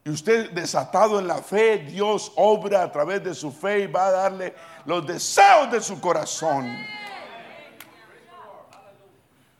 Y 0.03 0.09
usted 0.09 0.49
desatado 0.51 1.19
en 1.19 1.27
la 1.27 1.37
fe, 1.37 1.77
Dios 1.77 2.31
obra 2.35 2.83
a 2.83 2.91
través 2.91 3.23
de 3.23 3.35
su 3.35 3.51
fe 3.51 3.81
y 3.81 3.87
va 3.87 4.07
a 4.07 4.11
darle 4.11 4.55
los 4.85 5.05
deseos 5.05 5.71
de 5.71 5.81
su 5.81 5.99
corazón. 5.99 6.85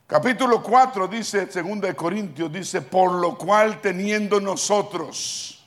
Capítulo 0.06 0.62
4 0.62 1.08
dice, 1.08 1.46
2 1.46 1.80
de 1.80 1.94
Corintios, 1.94 2.52
dice, 2.52 2.82
por 2.82 3.12
lo 3.12 3.36
cual 3.36 3.80
teniendo 3.80 4.40
nosotros, 4.40 5.66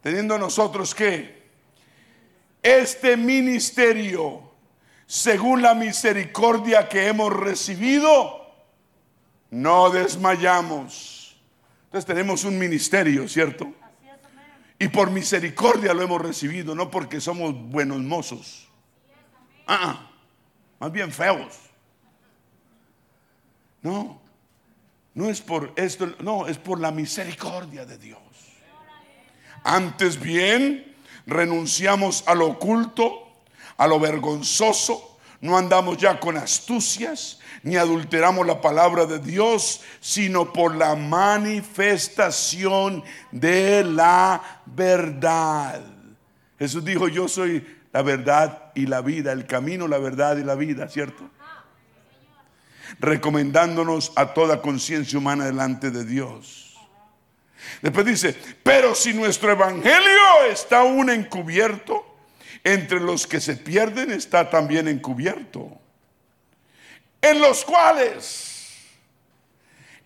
teniendo 0.00 0.38
nosotros 0.38 0.94
que 0.94 1.44
este 2.62 3.16
ministerio, 3.16 4.42
según 5.06 5.62
la 5.62 5.74
misericordia 5.74 6.88
que 6.88 7.08
hemos 7.08 7.32
recibido, 7.32 8.46
no 9.50 9.90
desmayamos 9.90 11.16
entonces 11.96 12.14
tenemos 12.14 12.44
un 12.44 12.58
ministerio, 12.58 13.26
¿cierto? 13.26 13.72
Y 14.78 14.88
por 14.88 15.10
misericordia 15.10 15.94
lo 15.94 16.02
hemos 16.02 16.20
recibido, 16.20 16.74
no 16.74 16.90
porque 16.90 17.20
somos 17.20 17.54
buenos 17.54 18.00
mozos. 18.00 18.68
Ah, 19.66 20.10
más 20.78 20.92
bien 20.92 21.10
feos. 21.10 21.54
No. 23.82 24.20
No 25.14 25.30
es 25.30 25.40
por 25.40 25.72
esto, 25.76 26.14
no, 26.20 26.46
es 26.46 26.58
por 26.58 26.78
la 26.78 26.90
misericordia 26.90 27.86
de 27.86 27.96
Dios. 27.96 28.20
Antes 29.64 30.20
bien, 30.20 30.94
renunciamos 31.26 32.22
a 32.26 32.34
lo 32.34 32.48
oculto, 32.48 33.32
a 33.78 33.86
lo 33.86 33.98
vergonzoso, 33.98 35.15
no 35.40 35.58
andamos 35.58 35.98
ya 35.98 36.18
con 36.18 36.36
astucias, 36.36 37.40
ni 37.62 37.76
adulteramos 37.76 38.46
la 38.46 38.60
palabra 38.60 39.06
de 39.06 39.18
Dios, 39.18 39.82
sino 40.00 40.52
por 40.52 40.74
la 40.74 40.94
manifestación 40.94 43.02
de 43.32 43.84
la 43.84 44.62
verdad. 44.66 45.82
Jesús 46.58 46.84
dijo, 46.84 47.08
yo 47.08 47.28
soy 47.28 47.66
la 47.92 48.02
verdad 48.02 48.72
y 48.74 48.86
la 48.86 49.00
vida, 49.00 49.32
el 49.32 49.46
camino, 49.46 49.88
la 49.88 49.98
verdad 49.98 50.36
y 50.36 50.44
la 50.44 50.54
vida, 50.54 50.88
¿cierto? 50.88 51.28
Recomendándonos 53.00 54.12
a 54.16 54.32
toda 54.32 54.62
conciencia 54.62 55.18
humana 55.18 55.44
delante 55.44 55.90
de 55.90 56.04
Dios. 56.04 56.78
Después 57.82 58.06
dice, 58.06 58.36
pero 58.62 58.94
si 58.94 59.12
nuestro 59.12 59.50
evangelio 59.50 60.44
está 60.50 60.80
aún 60.80 61.10
encubierto, 61.10 62.05
entre 62.64 63.00
los 63.00 63.26
que 63.26 63.40
se 63.40 63.56
pierden 63.56 64.10
está 64.10 64.50
también 64.50 64.88
encubierto 64.88 65.80
en 67.30 67.40
los 67.40 67.64
cuales 67.64 68.76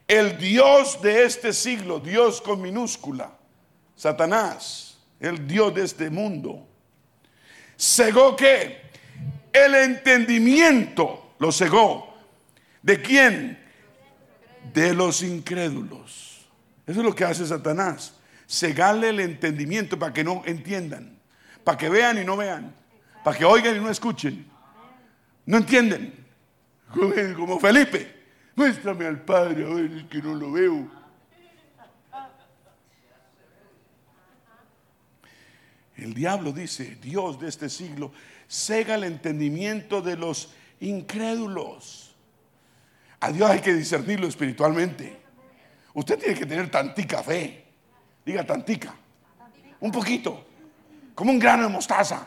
el 0.09 0.38
Dios 0.38 1.01
de 1.03 1.24
este 1.24 1.53
siglo, 1.53 2.01
Dios 2.01 2.40
con 2.40 2.62
minúscula, 2.62 3.30
Satanás, 3.94 4.98
el 5.20 5.46
Dios 5.46 5.74
de 5.74 5.84
este 5.84 6.11
mundo, 6.11 6.66
cegó 7.78 8.34
que 8.34 8.80
el 9.53 9.74
entendimiento 9.74 11.34
lo 11.38 11.53
cegó. 11.53 12.14
¿De 12.82 13.03
quién? 13.03 13.59
De 14.72 14.94
los 14.94 15.22
incrédulos. 15.22 16.46
Eso 16.86 17.01
es 17.01 17.07
lo 17.07 17.14
que 17.14 17.24
hace 17.24 17.46
Satanás. 17.46 18.14
Cegarle 18.48 19.11
el 19.11 19.20
entendimiento 19.20 19.98
para 19.98 20.12
que 20.12 20.24
no 20.24 20.42
entiendan, 20.46 21.20
para 21.64 21.78
que 21.78 21.88
vean 21.88 22.18
y 22.18 22.24
no 22.24 22.36
vean, 22.36 22.74
para 23.24 23.36
que 23.36 23.44
oigan 23.44 23.76
y 23.76 23.80
no 23.80 23.90
escuchen. 23.90 24.50
No 25.46 25.56
entienden 25.56 26.20
como 27.36 27.58
Felipe. 27.58 28.18
Muéstrame 28.54 29.06
al 29.06 29.22
Padre, 29.22 29.64
a 29.64 29.74
ver, 29.74 30.06
que 30.08 30.20
no 30.20 30.34
lo 30.34 30.52
veo. 30.52 30.90
El 35.96 36.14
diablo 36.14 36.52
dice, 36.52 36.96
Dios 37.00 37.38
de 37.38 37.48
este 37.48 37.68
siglo, 37.68 38.11
cega 38.48 38.94
el 38.94 39.04
entendimiento 39.04 40.00
de 40.00 40.16
los 40.16 40.52
incrédulos. 40.80 42.16
A 43.20 43.30
Dios 43.30 43.50
hay 43.50 43.61
que 43.61 43.74
discernirlo 43.74 44.26
espiritualmente. 44.26 45.20
Usted 45.92 46.18
tiene 46.18 46.38
que 46.38 46.46
tener 46.46 46.70
tantica 46.70 47.22
fe. 47.22 47.66
Diga 48.24 48.44
tantica. 48.44 48.94
Un 49.80 49.92
poquito. 49.92 50.46
Como 51.21 51.33
un 51.33 51.39
grano 51.39 51.64
de 51.64 51.68
mostaza. 51.68 52.27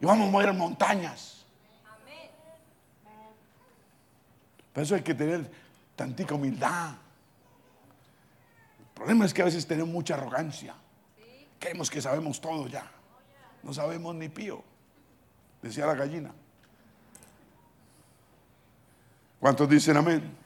Y 0.00 0.04
vamos 0.04 0.26
a 0.26 0.30
mover 0.32 0.52
montañas. 0.52 1.44
Por 4.72 4.82
eso 4.82 4.96
hay 4.96 5.02
que 5.02 5.14
tener 5.14 5.48
tantica 5.94 6.34
humildad. 6.34 6.88
El 8.80 8.94
problema 8.96 9.26
es 9.26 9.32
que 9.32 9.42
a 9.42 9.44
veces 9.44 9.64
tenemos 9.64 9.92
mucha 9.92 10.14
arrogancia. 10.14 10.74
Creemos 11.60 11.88
que 11.88 12.02
sabemos 12.02 12.40
todo 12.40 12.66
ya. 12.66 12.90
No 13.62 13.72
sabemos 13.72 14.12
ni 14.16 14.28
pío, 14.28 14.60
decía 15.62 15.86
la 15.86 15.94
gallina. 15.94 16.32
¿Cuántos 19.38 19.68
dicen 19.68 19.96
amén? 19.96 20.36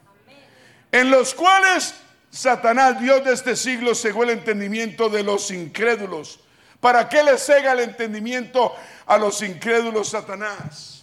En 0.93 1.11
los 1.11 1.33
cuales 1.33 1.95
Satanás, 2.29 3.01
Dios 3.01 3.25
de 3.25 3.33
este 3.33 3.57
siglo, 3.57 3.95
cegó 3.95 4.25
el 4.25 4.31
entendimiento 4.31 5.09
de 5.09 5.23
los 5.23 5.51
incrédulos. 5.51 6.44
¿Para 6.85 7.09
qué 7.09 7.23
le 7.23 7.39
cega 7.39 7.73
el 7.73 7.81
entendimiento 7.81 8.77
a 9.07 9.17
los 9.17 9.41
incrédulos 9.41 10.11
Satanás? 10.11 11.03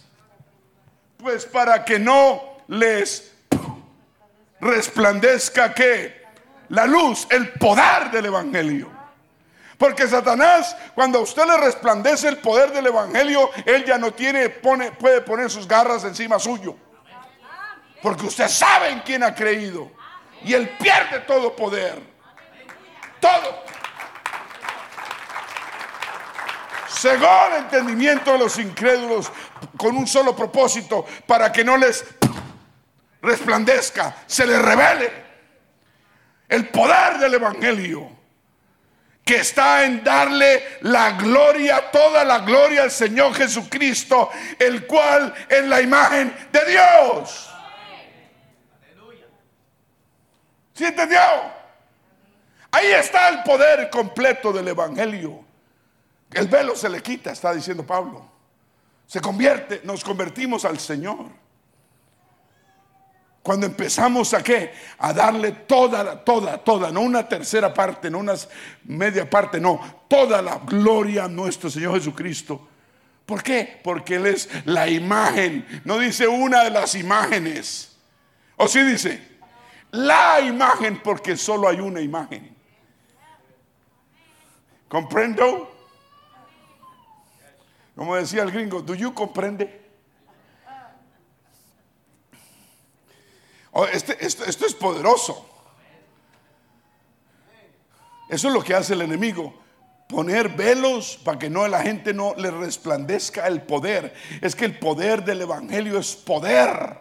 Pues 1.16 1.44
para 1.44 1.84
que 1.84 1.98
no 1.98 2.58
les 2.68 3.32
resplandezca 4.60 5.74
que 5.74 6.22
la 6.68 6.86
luz, 6.86 7.26
el 7.30 7.54
poder 7.54 8.12
del 8.12 8.26
Evangelio. 8.26 8.92
Porque 9.76 10.06
Satanás, 10.06 10.76
cuando 10.94 11.18
a 11.18 11.22
usted 11.22 11.46
le 11.46 11.56
resplandece 11.56 12.28
el 12.28 12.38
poder 12.38 12.70
del 12.70 12.86
Evangelio, 12.86 13.50
él 13.66 13.84
ya 13.84 13.98
no 13.98 14.12
tiene, 14.12 14.50
pone, 14.50 14.92
puede 14.92 15.20
poner 15.22 15.50
sus 15.50 15.66
garras 15.66 16.04
encima 16.04 16.38
suyo. 16.38 16.76
Porque 18.00 18.26
usted 18.26 18.46
sabe 18.46 18.90
en 18.90 19.00
quién 19.00 19.24
ha 19.24 19.34
creído. 19.34 19.90
Y 20.44 20.54
él 20.54 20.76
pierde 20.78 21.18
todo 21.26 21.56
poder. 21.56 22.00
Todo. 23.18 23.71
Cegó 26.92 27.46
el 27.48 27.64
entendimiento 27.64 28.32
de 28.32 28.38
los 28.38 28.58
incrédulos 28.58 29.32
con 29.76 29.96
un 29.96 30.06
solo 30.06 30.36
propósito, 30.36 31.06
para 31.26 31.50
que 31.50 31.64
no 31.64 31.76
les 31.76 32.04
resplandezca, 33.22 34.16
se 34.26 34.46
le 34.46 34.58
revele 34.58 35.22
el 36.48 36.68
poder 36.68 37.18
del 37.18 37.34
Evangelio, 37.34 38.10
que 39.24 39.36
está 39.36 39.84
en 39.84 40.04
darle 40.04 40.78
la 40.82 41.12
gloria, 41.12 41.90
toda 41.90 42.24
la 42.24 42.40
gloria 42.40 42.82
al 42.82 42.90
Señor 42.90 43.34
Jesucristo, 43.34 44.30
el 44.58 44.86
cual 44.86 45.32
es 45.48 45.64
la 45.64 45.80
imagen 45.80 46.34
de 46.52 46.64
Dios. 46.66 47.48
¿Sí 50.74 50.84
entendió? 50.84 51.20
Ahí 52.70 52.88
está 52.88 53.28
el 53.28 53.42
poder 53.42 53.88
completo 53.90 54.52
del 54.52 54.68
Evangelio. 54.68 55.41
El 56.34 56.48
velo 56.48 56.74
se 56.74 56.88
le 56.88 57.02
quita, 57.02 57.32
está 57.32 57.52
diciendo 57.52 57.84
Pablo. 57.84 58.24
Se 59.06 59.20
convierte, 59.20 59.82
nos 59.84 60.02
convertimos 60.02 60.64
al 60.64 60.78
Señor. 60.78 61.26
Cuando 63.42 63.66
empezamos 63.66 64.32
a 64.34 64.42
qué? 64.42 64.72
A 64.98 65.12
darle 65.12 65.52
toda, 65.52 66.24
toda, 66.24 66.58
toda, 66.58 66.92
no 66.92 67.00
una 67.00 67.28
tercera 67.28 67.74
parte, 67.74 68.08
no 68.08 68.18
una 68.18 68.34
media 68.84 69.28
parte, 69.28 69.60
no, 69.60 69.80
toda 70.06 70.40
la 70.40 70.58
gloria 70.58 71.24
a 71.24 71.28
nuestro 71.28 71.68
Señor 71.68 71.94
Jesucristo. 71.94 72.68
¿Por 73.26 73.42
qué? 73.42 73.80
Porque 73.82 74.16
Él 74.16 74.26
es 74.26 74.48
la 74.64 74.88
imagen, 74.88 75.82
no 75.84 75.98
dice 75.98 76.28
una 76.28 76.64
de 76.64 76.70
las 76.70 76.94
imágenes. 76.94 77.96
O 78.56 78.68
sí 78.68 78.80
dice, 78.82 79.20
la 79.90 80.40
imagen, 80.40 81.00
porque 81.02 81.36
solo 81.36 81.68
hay 81.68 81.80
una 81.80 82.00
imagen. 82.00 82.54
¿Comprendo? 84.88 85.71
Como 87.96 88.16
decía 88.16 88.42
el 88.42 88.50
gringo, 88.50 88.80
¿do 88.80 88.94
you 88.94 89.12
comprende? 89.12 89.82
Oh, 93.72 93.86
este, 93.86 94.24
esto, 94.24 94.44
es 94.44 94.74
poderoso. 94.74 95.48
Eso 98.28 98.48
es 98.48 98.54
lo 98.54 98.62
que 98.62 98.74
hace 98.74 98.92
el 98.92 99.02
enemigo. 99.02 99.54
Poner 100.08 100.50
velos 100.50 101.18
para 101.24 101.38
que 101.38 101.48
no 101.48 101.66
la 101.68 101.80
gente 101.80 102.12
no 102.12 102.34
le 102.36 102.50
resplandezca 102.50 103.46
el 103.46 103.62
poder. 103.62 104.14
Es 104.42 104.54
que 104.54 104.66
el 104.66 104.78
poder 104.78 105.24
del 105.24 105.42
evangelio 105.42 105.98
es 105.98 106.14
poder. 106.14 106.98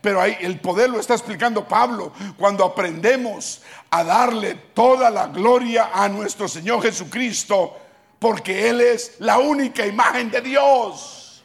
Pero 0.00 0.20
ahí 0.20 0.36
el 0.40 0.60
poder 0.60 0.88
lo 0.88 0.98
está 0.98 1.12
explicando 1.12 1.68
Pablo 1.68 2.12
cuando 2.38 2.64
aprendemos 2.64 3.60
a 3.90 4.02
darle 4.02 4.54
toda 4.72 5.10
la 5.10 5.26
gloria 5.26 5.90
a 5.92 6.08
nuestro 6.08 6.48
Señor 6.48 6.82
Jesucristo, 6.82 7.76
porque 8.20 8.68
Él 8.68 8.82
es 8.82 9.16
la 9.18 9.38
única 9.38 9.84
imagen 9.84 10.30
de 10.30 10.42
Dios. 10.42 11.42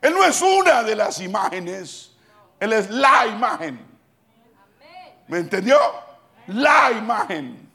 Él 0.00 0.12
no 0.12 0.22
es 0.22 0.40
una 0.42 0.82
de 0.82 0.94
las 0.94 1.18
imágenes. 1.20 2.12
Él 2.60 2.74
es 2.74 2.90
la 2.90 3.26
imagen. 3.26 3.80
¿Me 5.26 5.38
entendió? 5.38 5.78
La 6.48 6.92
imagen. 6.92 7.70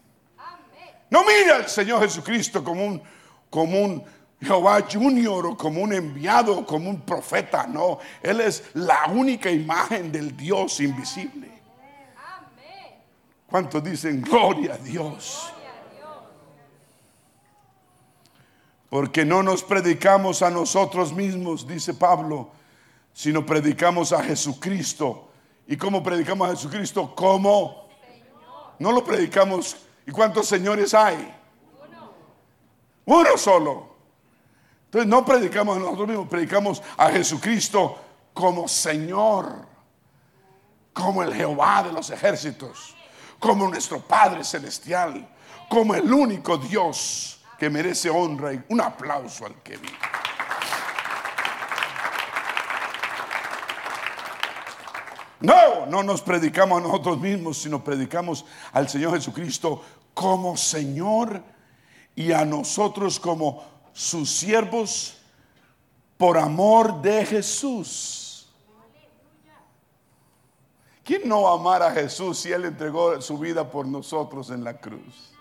No 1.09 1.23
mira 1.23 1.55
al 1.55 1.67
Señor 1.67 2.01
Jesucristo 2.01 2.63
como 2.63 2.85
un, 2.85 3.01
como 3.49 3.81
un 3.81 4.03
Jehová 4.39 4.85
Junior 4.89 5.47
o 5.47 5.57
como 5.57 5.81
un 5.81 5.91
enviado, 5.91 6.63
como 6.67 6.91
un 6.91 7.01
profeta. 7.01 7.65
No, 7.65 7.97
Él 8.21 8.41
es 8.41 8.63
la 8.75 9.07
única 9.07 9.49
imagen 9.49 10.11
del 10.11 10.37
Dios 10.37 10.79
invisible. 10.81 11.49
¿Cuántos 13.47 13.83
dicen 13.83 14.21
gloria 14.21 14.75
a 14.75 14.77
Dios? 14.77 15.51
Porque 18.89 19.23
no 19.23 19.43
nos 19.43 19.63
predicamos 19.63 20.41
a 20.41 20.49
nosotros 20.49 21.13
mismos, 21.13 21.67
dice 21.67 21.93
Pablo, 21.93 22.49
sino 23.13 23.45
predicamos 23.45 24.11
a 24.11 24.23
Jesucristo. 24.23 25.29
¿Y 25.67 25.77
cómo 25.77 26.01
predicamos 26.01 26.47
a 26.47 26.51
Jesucristo? 26.51 27.13
Como 27.15 27.87
no 28.79 28.91
lo 28.91 29.03
predicamos. 29.03 29.77
¿Y 30.07 30.11
cuántos 30.11 30.47
señores 30.47 30.93
hay? 30.93 31.35
Uno. 33.05 33.37
solo. 33.37 33.89
Entonces 34.85 35.07
no 35.07 35.23
predicamos 35.23 35.77
a 35.77 35.79
nosotros 35.79 36.07
mismos, 36.07 36.27
predicamos 36.27 36.81
a 36.97 37.09
Jesucristo 37.09 37.97
como 38.33 38.67
Señor. 38.67 39.67
como 40.91 41.23
el 41.23 41.33
Jehová 41.33 41.83
de 41.83 41.93
los 41.93 42.09
ejércitos, 42.09 42.93
como 43.39 43.69
nuestro 43.69 44.01
Padre 44.01 44.43
Celestial, 44.43 45.29
como 45.69 45.95
el 45.95 46.11
único 46.11 46.57
Dios 46.57 47.38
que 47.59 47.69
merece 47.69 48.09
honra 48.09 48.53
y 48.53 48.63
un 48.69 48.79
aplauso 48.79 49.45
al 49.45 49.55
que 49.61 49.77
vive. 49.77 49.97
No, 55.41 55.85
no 55.85 56.03
nos 56.03 56.21
predicamos 56.21 56.79
a 56.79 56.87
nosotros 56.87 57.19
mismos, 57.19 57.57
sino 57.57 57.83
predicamos 57.83 58.45
al 58.73 58.89
Señor 58.89 59.13
Jesucristo 59.13 59.81
como 60.13 60.57
Señor 60.57 61.41
y 62.15 62.31
a 62.31 62.43
nosotros 62.43 63.19
como 63.19 63.63
sus 63.93 64.29
siervos 64.29 65.17
por 66.17 66.37
amor 66.37 67.01
de 67.01 67.25
Jesús. 67.25 68.49
¿Quién 71.03 71.27
no 71.27 71.47
amar 71.47 71.81
a 71.81 71.91
Jesús 71.91 72.39
si 72.39 72.51
Él 72.51 72.65
entregó 72.65 73.19
su 73.21 73.37
vida 73.37 73.69
por 73.71 73.87
nosotros 73.87 74.49
en 74.49 74.63
la 74.63 74.77
cruz? 74.77 75.38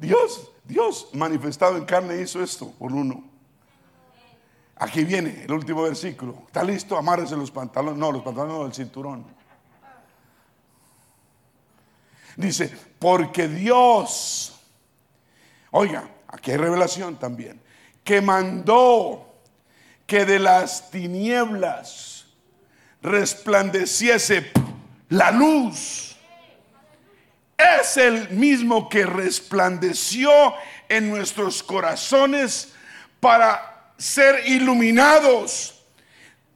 Dios, 0.00 0.50
Dios 0.64 1.08
manifestado 1.12 1.76
en 1.76 1.84
carne 1.84 2.20
hizo 2.22 2.42
esto 2.42 2.72
por 2.72 2.90
uno. 2.90 3.22
Aquí 4.76 5.04
viene 5.04 5.44
el 5.44 5.52
último 5.52 5.82
versículo. 5.82 6.42
¿Está 6.46 6.64
listo? 6.64 6.96
Amárrese 6.96 7.36
los 7.36 7.50
pantalones. 7.50 7.98
No, 7.98 8.10
los 8.10 8.22
pantalones 8.22 8.56
no, 8.56 8.64
el 8.64 8.72
cinturón. 8.72 9.26
Dice, 12.34 12.74
porque 12.98 13.46
Dios, 13.46 14.58
oiga, 15.70 16.08
aquí 16.28 16.52
hay 16.52 16.56
revelación 16.56 17.18
también, 17.18 17.60
que 18.02 18.22
mandó 18.22 19.34
que 20.06 20.24
de 20.24 20.38
las 20.38 20.90
tinieblas 20.90 22.24
resplandeciese 23.02 24.50
la 25.10 25.30
luz. 25.30 26.09
Es 27.80 27.96
el 27.96 28.30
mismo 28.30 28.88
que 28.88 29.04
resplandeció 29.04 30.54
en 30.88 31.10
nuestros 31.10 31.62
corazones 31.62 32.72
para 33.20 33.92
ser 33.96 34.46
iluminados 34.46 35.74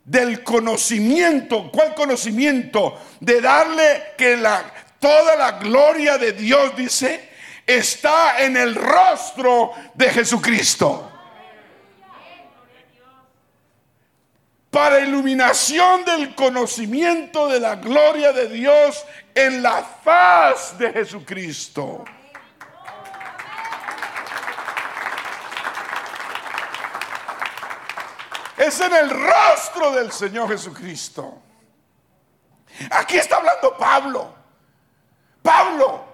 del 0.05 0.43
conocimiento. 0.43 1.71
¿Cuál 1.71 1.95
conocimiento? 1.95 3.01
De 3.21 3.41
darle 3.41 4.15
que 4.17 4.37
la, 4.37 4.65
toda 4.99 5.37
la 5.37 5.53
gloria 5.53 6.19
de 6.19 6.33
Dios, 6.33 6.77
dice, 6.77 7.31
está 7.67 8.43
en 8.43 8.57
el 8.57 8.75
rostro 8.75 9.73
de 9.95 10.11
Jesucristo. 10.11 11.14
Para 14.75 14.99
iluminación 14.99 16.05
del 16.05 16.35
conocimiento 16.35 17.49
de 17.49 17.61
la 17.61 17.77
gloria 17.77 18.33
de 18.33 18.49
Dios 18.49 19.05
en 19.33 19.63
la 19.63 19.85
faz 19.85 20.77
de 20.77 20.93
Jesucristo. 20.93 22.05
es 28.57 28.81
en 28.81 28.95
el 28.95 29.11
rostro 29.11 29.93
del 29.93 30.11
Señor 30.11 30.49
Jesucristo. 30.49 31.41
Aquí 32.91 33.17
está 33.17 33.37
hablando 33.37 33.77
Pablo. 33.77 34.35
Pablo, 35.41 36.05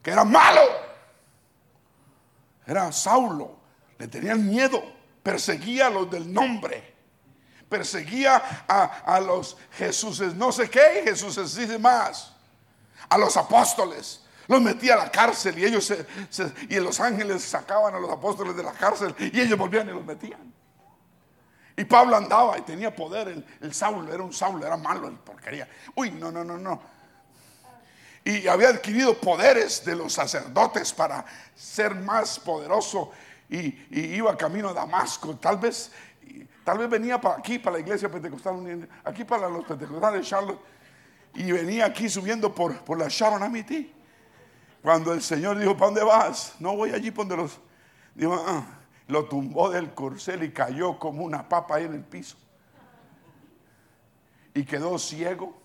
que 0.00 0.12
era 0.12 0.24
malo, 0.24 0.60
era 2.66 2.92
Saulo, 2.92 3.58
le 3.98 4.06
tenían 4.06 4.46
miedo, 4.46 4.82
perseguía 5.22 5.86
a 5.86 5.90
los 5.90 6.10
del 6.10 6.30
nombre, 6.30 6.95
perseguía 7.68 8.64
a, 8.68 9.20
los 9.20 9.56
Jesús, 9.72 10.20
no 10.34 10.52
sé 10.52 10.70
qué, 10.70 11.02
Jesús 11.04 11.36
dice 11.56 11.78
más, 11.78 12.32
a 13.08 13.18
los 13.18 13.36
apóstoles. 13.36 14.22
Los 14.48 14.62
metía 14.62 14.94
a 14.94 14.98
la 14.98 15.10
cárcel 15.10 15.58
y 15.58 15.64
ellos 15.64 15.92
y 16.68 16.76
los 16.76 17.00
ángeles 17.00 17.42
sacaban 17.42 17.94
a 17.94 17.98
los 17.98 18.10
apóstoles 18.10 18.54
de 18.56 18.62
la 18.62 18.72
cárcel 18.72 19.12
y 19.18 19.40
ellos 19.40 19.58
volvían 19.58 19.88
y 19.88 19.92
los 19.92 20.04
metían. 20.04 20.54
Y 21.76 21.84
Pablo 21.84 22.16
andaba 22.16 22.56
y 22.56 22.62
tenía 22.62 22.94
poder. 22.94 23.28
El, 23.28 23.46
el 23.60 23.74
Saulo 23.74 24.12
era 24.12 24.22
un 24.22 24.32
Saulo, 24.32 24.64
era 24.64 24.76
malo, 24.76 25.08
el 25.08 25.14
porquería. 25.14 25.68
Uy, 25.94 26.12
no, 26.12 26.30
no, 26.30 26.44
no, 26.44 26.56
no. 26.56 26.80
Y 28.26 28.48
había 28.48 28.70
adquirido 28.70 29.14
poderes 29.20 29.84
de 29.84 29.94
los 29.94 30.14
sacerdotes 30.14 30.92
para 30.92 31.24
ser 31.54 31.94
más 31.94 32.40
poderoso. 32.40 33.12
Y, 33.48 33.78
iba 33.90 34.36
camino 34.36 34.70
a 34.70 34.72
Damasco. 34.72 35.36
Tal 35.36 35.58
vez, 35.58 35.92
tal 36.66 36.78
vez 36.78 36.90
venía 36.90 37.20
para 37.20 37.36
aquí, 37.36 37.60
para 37.60 37.76
la 37.76 37.80
iglesia 37.80 38.10
pentecostal, 38.10 38.88
aquí 39.04 39.22
para 39.22 39.48
los 39.48 39.64
pentecostales 39.64 40.20
de 40.20 40.26
Charlotte. 40.26 40.58
Y 41.34 41.52
venía 41.52 41.86
aquí 41.86 42.08
subiendo 42.08 42.52
por, 42.52 42.76
por 42.78 42.98
la 42.98 43.06
Sharon 43.08 43.40
Amity. 43.40 43.92
Cuando 44.82 45.12
el 45.12 45.22
Señor 45.22 45.60
dijo, 45.60 45.76
¿para 45.76 45.86
dónde 45.86 46.02
vas? 46.02 46.56
No 46.58 46.74
voy 46.74 46.90
allí 46.90 47.10
donde 47.10 47.36
los... 47.36 47.60
Dijo, 48.16 48.34
ah, 48.34 48.64
lo 49.06 49.26
tumbó 49.26 49.70
del 49.70 49.94
corcel 49.94 50.42
y 50.42 50.50
cayó 50.50 50.98
como 50.98 51.22
una 51.22 51.48
papa 51.48 51.76
ahí 51.76 51.84
en 51.84 51.94
el 51.94 52.02
piso. 52.02 52.36
Y 54.52 54.64
quedó 54.64 54.98
ciego. 54.98 55.56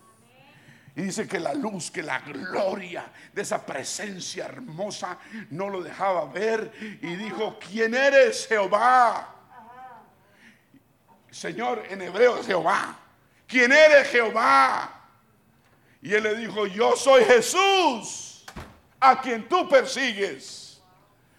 Y 0.94 1.02
dice 1.02 1.26
que 1.26 1.40
la 1.40 1.52
luz, 1.52 1.90
que 1.90 2.04
la 2.04 2.20
gloria 2.20 3.10
de 3.32 3.42
esa 3.42 3.66
presencia 3.66 4.44
hermosa 4.44 5.18
no 5.50 5.68
lo 5.68 5.82
dejaba 5.82 6.26
ver. 6.26 6.72
Y 7.02 7.16
dijo, 7.16 7.58
¿quién 7.58 7.92
eres 7.92 8.46
Jehová? 8.46 9.31
Señor, 11.32 11.82
en 11.88 12.02
hebreo 12.02 12.42
Jehová. 12.44 12.94
¿Quién 13.46 13.72
eres 13.72 14.08
Jehová? 14.08 14.90
Y 16.02 16.12
él 16.12 16.22
le 16.22 16.36
dijo, 16.36 16.66
yo 16.66 16.94
soy 16.94 17.24
Jesús, 17.24 18.44
a 19.00 19.20
quien 19.20 19.48
tú 19.48 19.68
persigues. 19.68 20.80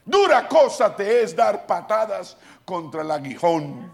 Dura 0.03 0.47
cosa 0.47 0.93
te 0.95 1.21
es 1.21 1.35
dar 1.35 1.65
patadas 1.65 2.35
contra 2.65 3.01
el 3.03 3.11
aguijón. 3.11 3.91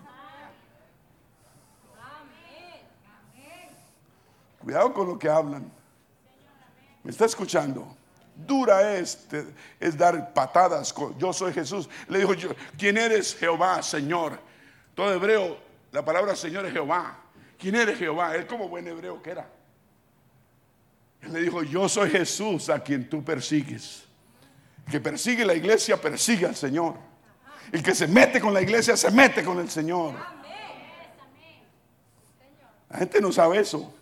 Cuidado 4.59 4.93
con 4.93 5.07
lo 5.07 5.19
que 5.19 5.29
hablan. 5.29 5.69
¿Me 7.03 7.11
está 7.11 7.25
escuchando? 7.25 7.95
Dura 8.35 8.95
es, 8.95 9.27
es 9.79 9.97
dar 9.97 10.33
patadas. 10.33 10.93
yo 11.17 11.33
soy 11.33 11.51
Jesús. 11.53 11.89
Le 12.07 12.19
dijo 12.19 12.33
yo, 12.33 12.51
¿quién 12.77 12.97
eres 12.97 13.35
Jehová, 13.35 13.83
Señor? 13.83 14.39
Todo 14.95 15.13
hebreo, 15.13 15.68
la 15.91 16.03
palabra 16.03 16.35
Señor 16.35 16.65
es 16.65 16.73
Jehová. 16.73 17.17
¿Quién 17.57 17.75
eres 17.75 17.97
Jehová? 17.97 18.35
Él 18.35 18.47
como 18.47 18.69
buen 18.69 18.87
hebreo 18.87 19.21
que 19.21 19.31
era. 19.31 19.49
Él 21.21 21.33
le 21.33 21.41
dijo, 21.41 21.63
yo 21.63 21.89
soy 21.89 22.09
Jesús 22.09 22.69
a 22.69 22.79
quien 22.79 23.09
tú 23.09 23.23
persigues 23.23 24.09
que 24.89 24.99
persigue 24.99 25.45
la 25.45 25.53
iglesia, 25.53 26.01
persigue 26.01 26.47
al 26.47 26.55
Señor. 26.55 26.95
El 27.71 27.83
que 27.83 27.93
se 27.93 28.07
mete 28.07 28.41
con 28.41 28.53
la 28.53 28.61
iglesia, 28.61 28.97
se 28.97 29.11
mete 29.11 29.43
con 29.43 29.59
el 29.59 29.69
Señor. 29.69 30.15
La 32.89 32.97
gente 32.97 33.21
no 33.21 33.31
sabe 33.31 33.59
eso. 33.59 33.93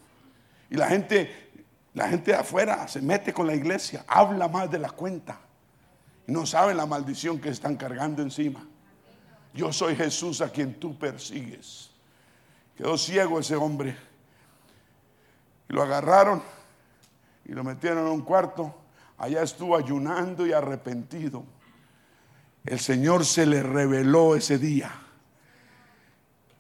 Y 0.69 0.75
la 0.75 0.87
gente, 0.87 1.49
la 1.93 2.07
gente 2.07 2.31
de 2.31 2.37
afuera 2.37 2.87
se 2.87 3.01
mete 3.01 3.33
con 3.33 3.45
la 3.45 3.55
iglesia, 3.55 4.05
habla 4.07 4.47
más 4.47 4.71
de 4.71 4.79
la 4.79 4.89
cuenta. 4.89 5.39
No 6.25 6.45
sabe 6.45 6.73
la 6.73 6.85
maldición 6.85 7.39
que 7.39 7.49
están 7.49 7.75
cargando 7.75 8.21
encima. 8.21 8.65
Yo 9.57 9.73
soy 9.73 9.95
Jesús 9.95 10.39
a 10.39 10.49
quien 10.49 10.75
tú 10.79 10.97
persigues. 10.97 11.89
Quedó 12.77 12.97
ciego 12.97 13.39
ese 13.39 13.55
hombre. 13.55 13.97
Y 15.69 15.73
lo 15.73 15.83
agarraron 15.83 16.41
y 17.43 17.51
lo 17.51 17.63
metieron 17.63 18.05
en 18.05 18.11
un 18.13 18.21
cuarto 18.21 18.87
Allá 19.17 19.41
estuvo 19.41 19.75
ayunando 19.75 20.45
y 20.45 20.53
arrepentido. 20.53 21.43
El 22.65 22.79
Señor 22.79 23.25
se 23.25 23.45
le 23.45 23.63
reveló 23.63 24.35
ese 24.35 24.59
día. 24.59 24.91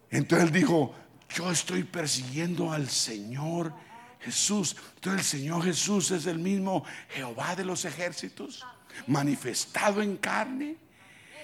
Entonces 0.09 0.47
él 0.47 0.53
dijo, 0.53 0.95
yo 1.29 1.51
estoy 1.51 1.83
persiguiendo 1.83 2.71
al 2.71 2.89
Señor 2.89 3.73
Jesús. 4.21 4.75
Entonces 4.95 5.21
el 5.33 5.39
Señor 5.39 5.63
Jesús 5.63 6.11
es 6.11 6.25
el 6.25 6.39
mismo 6.39 6.83
Jehová 7.09 7.55
de 7.55 7.65
los 7.65 7.85
ejércitos, 7.85 8.65
manifestado 9.05 10.01
en 10.01 10.17
carne. 10.17 10.77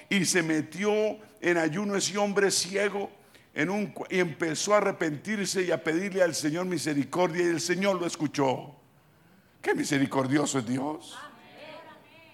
Y 0.10 0.26
se 0.26 0.42
metió 0.42 1.20
en 1.44 1.58
ayuno 1.58 1.98
ese 1.98 2.18
hombre 2.18 2.50
ciego 2.50 3.12
y 3.54 4.20
empezó 4.20 4.74
a 4.74 4.78
arrepentirse 4.78 5.62
y 5.62 5.72
a 5.72 5.84
pedirle 5.84 6.24
al 6.24 6.34
Señor 6.34 6.66
misericordia 6.66 7.44
y 7.44 7.50
el 7.50 7.60
Señor 7.60 8.00
lo 8.00 8.08
escuchó. 8.08 8.74
Qué 9.62 9.76
misericordioso 9.76 10.60
es 10.60 10.66
Dios. 10.66 11.18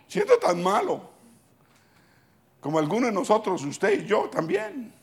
Siendo 0.08 0.38
tan 0.38 0.62
malo, 0.62 1.10
como 2.60 2.78
algunos 2.78 3.10
de 3.10 3.16
nosotros, 3.16 3.64
usted 3.64 4.04
y 4.04 4.06
yo 4.06 4.30
también, 4.30 4.94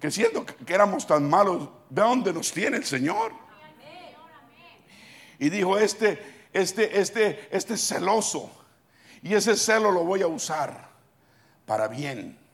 que 0.00 0.10
siendo 0.10 0.44
que 0.44 0.74
éramos 0.74 1.06
tan 1.06 1.28
malos, 1.28 1.68
¿de 1.88 2.02
dónde 2.02 2.32
nos 2.32 2.50
tiene 2.52 2.78
el 2.78 2.84
Señor? 2.84 3.32
Y 5.38 5.50
dijo, 5.50 5.78
este, 5.78 6.48
este, 6.52 7.00
este, 7.00 7.48
este 7.50 7.76
celoso, 7.76 8.50
y 9.22 9.34
ese 9.34 9.56
celo 9.56 9.92
lo 9.92 10.04
voy 10.04 10.22
a 10.22 10.26
usar 10.26 10.90
para 11.64 11.86
bien. 11.86 12.45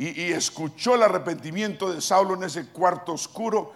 Y, 0.00 0.32
escuchó 0.32 0.94
el 0.94 1.02
arrepentimiento 1.02 1.92
de 1.92 2.00
Saulo 2.00 2.32
en 2.34 2.44
ese 2.44 2.68
cuarto 2.68 3.12
oscuro 3.12 3.74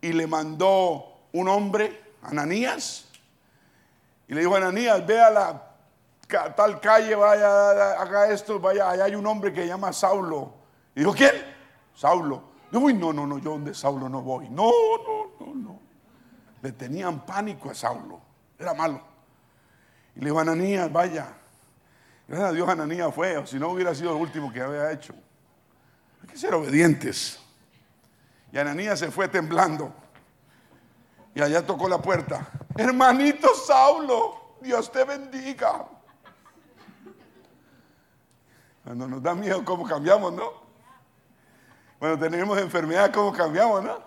y 0.00 0.14
le 0.14 0.26
mandó 0.26 1.18
un 1.32 1.48
hombre, 1.48 2.14
Ananías, 2.22 3.08
y 4.26 4.32
le 4.32 4.40
dijo 4.40 4.56
Ananías, 4.56 5.06
ve 5.06 5.20
a 5.20 5.28
la 5.28 5.62
tal 6.56 6.80
calle, 6.80 7.14
vaya, 7.14 8.00
haga 8.00 8.30
esto, 8.30 8.58
vaya, 8.58 8.88
allá 8.88 9.04
hay 9.04 9.14
un 9.16 9.26
hombre 9.26 9.52
que 9.52 9.60
se 9.60 9.66
llama 9.66 9.92
Saulo. 9.92 10.54
Y 10.94 11.00
dijo, 11.00 11.12
¿quién? 11.12 11.32
Saulo. 11.94 12.42
Yo, 12.72 12.80
uy, 12.80 12.94
no, 12.94 13.12
no, 13.12 13.26
no, 13.26 13.36
yo 13.36 13.50
donde 13.50 13.74
Saulo 13.74 14.08
no 14.08 14.22
voy. 14.22 14.48
No, 14.48 14.70
no, 15.06 15.46
no, 15.46 15.54
no. 15.54 15.80
Le 16.62 16.72
tenían 16.72 17.26
pánico 17.26 17.68
a 17.68 17.74
Saulo. 17.74 18.18
Era 18.58 18.72
malo. 18.72 19.02
Y 20.14 20.20
le 20.20 20.30
dijo, 20.30 20.40
Ananías, 20.40 20.90
vaya. 20.90 21.34
Gracias 22.26 22.48
a 22.48 22.52
Dios 22.54 22.66
Ananías 22.66 23.14
fue, 23.14 23.36
o 23.36 23.46
si 23.46 23.58
no 23.58 23.68
hubiera 23.68 23.94
sido 23.94 24.16
el 24.16 24.22
último 24.22 24.50
que 24.50 24.62
había 24.62 24.90
hecho. 24.90 25.14
Ser 26.36 26.54
obedientes. 26.54 27.40
Y 28.52 28.58
Ananías 28.58 28.98
se 28.98 29.10
fue 29.10 29.26
temblando. 29.26 29.92
Y 31.34 31.40
allá 31.40 31.66
tocó 31.66 31.88
la 31.88 31.98
puerta. 31.98 32.48
Hermanito 32.76 33.48
Saulo, 33.54 34.56
Dios 34.60 34.92
te 34.92 35.04
bendiga. 35.04 35.86
Cuando 38.84 39.08
nos 39.08 39.22
da 39.22 39.34
miedo, 39.34 39.64
¿cómo 39.64 39.86
cambiamos, 39.86 40.32
no? 40.32 40.52
Cuando 41.98 42.18
tenemos 42.18 42.58
enfermedad, 42.58 43.10
¿cómo 43.12 43.32
cambiamos, 43.32 43.82
no? 43.82 43.98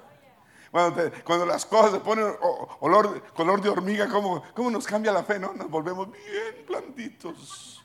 Cuando, 0.71 1.45
las 1.47 1.65
cosas 1.65 1.93
se 1.93 1.99
ponen 1.99 2.32
olor, 2.80 3.23
color 3.34 3.59
de 3.59 3.69
hormiga, 3.69 4.07
¿cómo, 4.07 4.43
¿cómo 4.53 4.69
nos 4.69 4.86
cambia 4.86 5.11
la 5.11 5.23
fe, 5.23 5.39
no? 5.39 5.53
Nos 5.53 5.69
volvemos 5.69 6.11
bien 6.11 6.65
blanditos. 6.67 7.84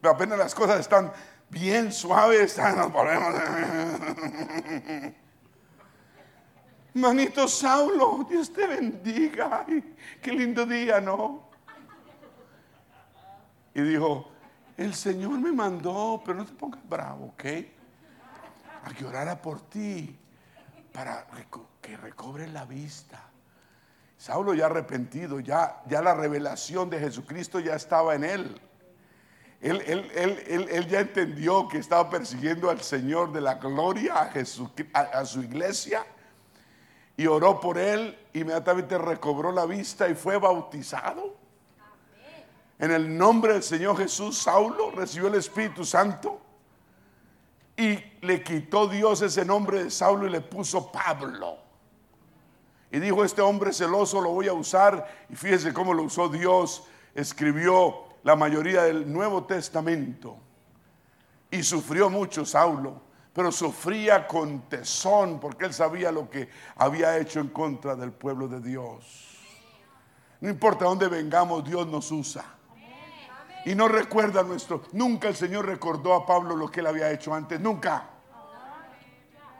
Pero 0.00 0.14
apenas 0.14 0.38
las 0.38 0.54
cosas 0.54 0.80
están 0.80 1.12
bien 1.50 1.92
suaves, 1.92 2.56
nos 2.58 2.92
volvemos. 2.92 3.34
Manito 6.94 7.46
Saulo, 7.46 8.26
Dios 8.28 8.52
te 8.52 8.66
bendiga. 8.66 9.66
qué 10.20 10.32
lindo 10.32 10.66
día, 10.66 11.00
¿no? 11.00 11.48
Y 13.74 13.82
dijo, 13.82 14.28
el 14.76 14.94
Señor 14.94 15.38
me 15.38 15.52
mandó, 15.52 16.20
pero 16.24 16.38
no 16.38 16.46
te 16.46 16.52
pongas 16.52 16.80
bravo, 16.88 17.26
¿ok? 17.26 17.44
A 18.84 18.92
que 18.94 19.04
orara 19.04 19.40
por 19.40 19.60
ti 19.68 20.16
para 20.92 21.26
que 21.80 21.96
recobre 21.96 22.48
la 22.48 22.64
vista. 22.64 23.22
Saulo 24.16 24.54
ya 24.54 24.66
arrepentido, 24.66 25.38
ya 25.40 25.82
la 25.88 26.14
revelación 26.14 26.90
de 26.90 26.98
Jesucristo 26.98 27.60
ya 27.60 27.76
estaba 27.76 28.14
en 28.14 28.24
él. 28.24 28.60
Él, 29.60 29.82
él, 30.14 30.86
ya 30.88 31.00
entendió 31.00 31.68
que 31.68 31.78
estaba 31.78 32.08
persiguiendo 32.08 32.70
al 32.70 32.80
Señor 32.80 33.30
de 33.30 33.42
la 33.42 33.54
gloria, 33.54 34.32
a, 34.94 35.00
a 35.00 35.24
su 35.26 35.42
iglesia, 35.42 36.06
y 37.16 37.26
oró 37.26 37.60
por 37.60 37.76
él, 37.76 38.18
inmediatamente 38.32 38.96
recobró 38.96 39.52
la 39.52 39.66
vista 39.66 40.08
y 40.08 40.14
fue 40.14 40.38
bautizado. 40.38 41.36
En 42.78 42.90
el 42.90 43.18
nombre 43.18 43.52
del 43.52 43.62
Señor 43.62 43.98
Jesús, 43.98 44.38
Saulo 44.38 44.90
recibió 44.92 45.28
el 45.28 45.34
Espíritu 45.34 45.84
Santo 45.84 46.40
y 47.76 47.98
le 48.22 48.42
quitó 48.42 48.88
Dios 48.88 49.20
ese 49.20 49.44
nombre 49.44 49.84
de 49.84 49.90
Saulo 49.90 50.26
y 50.26 50.30
le 50.30 50.40
puso 50.40 50.90
Pablo. 50.90 51.58
Y 52.90 52.98
dijo, 52.98 53.24
este 53.24 53.42
hombre 53.42 53.72
celoso 53.72 54.20
lo 54.20 54.30
voy 54.30 54.48
a 54.48 54.52
usar. 54.52 55.06
Y 55.28 55.36
fíjese 55.36 55.72
cómo 55.72 55.94
lo 55.94 56.02
usó 56.02 56.28
Dios. 56.28 56.84
Escribió 57.14 58.09
la 58.22 58.36
mayoría 58.36 58.82
del 58.82 59.10
Nuevo 59.10 59.44
Testamento. 59.44 60.36
Y 61.50 61.62
sufrió 61.62 62.10
mucho 62.10 62.44
Saulo, 62.44 63.00
pero 63.32 63.50
sufría 63.50 64.26
con 64.26 64.68
tesón 64.68 65.40
porque 65.40 65.64
él 65.66 65.74
sabía 65.74 66.12
lo 66.12 66.30
que 66.30 66.48
había 66.76 67.16
hecho 67.18 67.40
en 67.40 67.48
contra 67.48 67.96
del 67.96 68.12
pueblo 68.12 68.48
de 68.48 68.60
Dios. 68.60 69.38
No 70.40 70.48
importa 70.48 70.84
dónde 70.84 71.08
vengamos, 71.08 71.64
Dios 71.64 71.86
nos 71.86 72.10
usa. 72.10 72.44
Y 73.66 73.74
no 73.74 73.88
recuerda 73.88 74.42
nuestro. 74.42 74.82
Nunca 74.92 75.28
el 75.28 75.36
Señor 75.36 75.66
recordó 75.66 76.14
a 76.14 76.24
Pablo 76.24 76.56
lo 76.56 76.70
que 76.70 76.80
él 76.80 76.86
había 76.86 77.10
hecho 77.10 77.34
antes. 77.34 77.60
Nunca. 77.60 78.08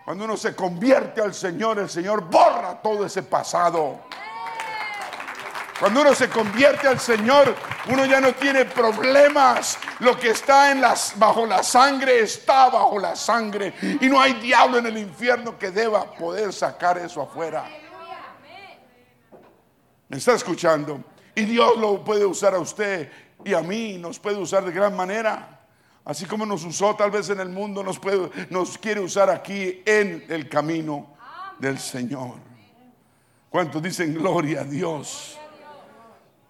Cuando 0.05 0.25
uno 0.25 0.37
se 0.37 0.57
convierte 0.57 1.21
al 1.21 1.35
Señor, 1.35 1.79
el 1.79 1.91
Señor 1.91 2.31
borra 2.31 2.81
todo 2.81 3.05
ese 3.05 3.23
pasado. 3.23 4.01
Cuando 5.81 6.03
uno 6.03 6.15
se 6.15 6.29
convierte 6.29 6.87
al 6.87 7.01
Señor, 7.01 7.57
uno 7.89 8.05
ya 8.05 8.21
no 8.21 8.35
tiene 8.35 8.67
problemas. 8.67 9.79
Lo 10.01 10.15
que 10.19 10.29
está 10.29 10.75
bajo 11.17 11.47
la 11.47 11.63
sangre 11.63 12.21
está 12.21 12.69
bajo 12.69 12.99
la 12.99 13.17
sangre. 13.17 13.73
Y 13.99 14.07
no 14.11 14.21
hay 14.21 14.35
diablo 14.35 14.77
en 14.77 14.87
el 14.87 14.99
infierno 14.99 15.59
que 15.59 15.71
deba 15.71 16.05
poder 16.13 16.53
sacar 16.53 16.99
eso 16.99 17.23
afuera. 17.23 17.65
¿Me 20.11 20.19
está 20.19 20.35
escuchando? 20.35 21.03
Y 21.35 21.47
Dios 21.47 21.79
lo 21.79 22.05
puede 22.05 22.27
usar 22.27 22.55
a 22.55 22.59
usted 22.59 23.11
y 23.43 23.55
a 23.55 23.63
mí 23.63 23.97
nos 23.97 24.19
puede 24.19 24.37
usar 24.37 24.63
de 24.67 24.73
gran 24.73 24.95
manera. 24.95 25.61
Así 26.05 26.27
como 26.27 26.45
nos 26.45 26.63
usó 26.63 26.95
tal 26.95 27.11
vez 27.11 27.31
en 27.31 27.41
el 27.41 27.49
mundo, 27.49 27.83
nos, 27.83 27.99
nos 28.51 28.77
quiere 28.77 29.01
usar 29.01 29.31
aquí 29.31 29.83
en 29.87 30.27
el 30.29 30.47
camino 30.47 31.15
del 31.59 31.79
Señor. 31.79 32.35
¿Cuántos 33.49 33.83
dicen 33.83 34.13
gloria 34.13 34.61
a 34.61 34.65
Dios? 34.65 35.40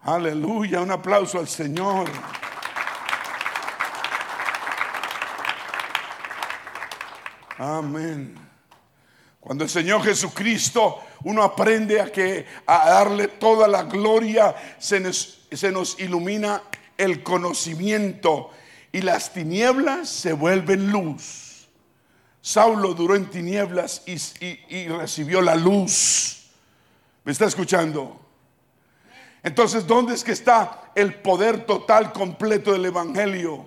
Aleluya, 0.03 0.81
un 0.81 0.91
aplauso 0.91 1.37
al 1.37 1.47
Señor. 1.47 2.09
Amén. 7.57 8.35
Cuando 9.39 9.63
el 9.63 9.69
Señor 9.69 10.03
Jesucristo, 10.03 10.99
uno 11.23 11.43
aprende 11.43 12.01
a 12.01 12.11
que 12.11 12.45
a 12.65 12.89
darle 12.89 13.27
toda 13.27 13.67
la 13.67 13.83
gloria, 13.83 14.55
se 14.79 14.99
nos, 14.99 15.99
ilumina 15.99 16.63
el 16.97 17.21
conocimiento 17.21 18.51
y 18.91 19.01
las 19.01 19.33
tinieblas 19.33 20.09
se 20.09 20.33
vuelven 20.33 20.91
luz. 20.91 21.67
Saulo 22.41 22.95
duró 22.95 23.15
en 23.15 23.29
tinieblas 23.29 24.03
y, 24.07 24.87
recibió 24.87 25.41
la 25.41 25.55
luz. 25.55 26.49
¿Me 27.23 27.31
está 27.31 27.45
escuchando? 27.45 28.20
Entonces, 29.43 29.87
¿dónde 29.87 30.13
es 30.13 30.23
que 30.23 30.33
está 30.33 30.91
el 30.93 31.15
poder 31.21 31.65
total 31.65 32.13
completo 32.13 32.71
del 32.73 32.85
Evangelio? 32.85 33.65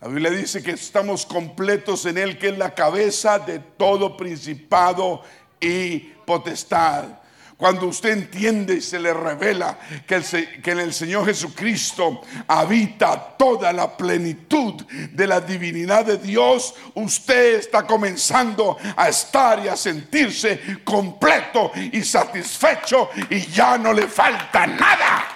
La 0.00 0.08
Biblia 0.08 0.30
dice 0.30 0.62
que 0.62 0.72
estamos 0.72 1.26
completos 1.26 2.06
en 2.06 2.18
Él, 2.18 2.38
que 2.38 2.48
es 2.48 2.58
la 2.58 2.74
cabeza 2.74 3.38
de 3.38 3.58
todo 3.58 4.16
principado 4.16 5.22
y 5.60 5.98
potestad. 6.26 7.19
Cuando 7.60 7.88
usted 7.88 8.12
entiende 8.12 8.76
y 8.76 8.80
se 8.80 8.98
le 8.98 9.12
revela 9.12 9.78
que, 10.06 10.22
que, 10.62 10.70
en 10.70 10.80
el 10.80 10.94
Señor 10.94 11.26
Jesucristo 11.26 12.22
habita 12.48 13.36
toda 13.36 13.70
la 13.70 13.98
plenitud 13.98 14.82
de 15.12 15.26
la 15.26 15.42
divinidad 15.42 16.06
de 16.06 16.16
Dios, 16.16 16.74
usted 16.94 17.56
está 17.56 17.82
comenzando 17.82 18.78
a 18.96 19.10
estar 19.10 19.62
y 19.62 19.68
a 19.68 19.76
sentirse 19.76 20.80
completo 20.82 21.70
y 21.92 22.02
satisfecho 22.02 23.10
y 23.28 23.40
ya 23.48 23.76
no 23.76 23.92
le 23.92 24.08
falta 24.08 24.66
nada. 24.66 25.28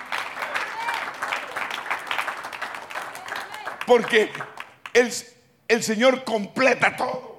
Porque 3.87 4.33
el, 4.95 5.13
el 5.69 5.83
Señor 5.83 6.25
completa 6.25 6.97
todo. 6.97 7.34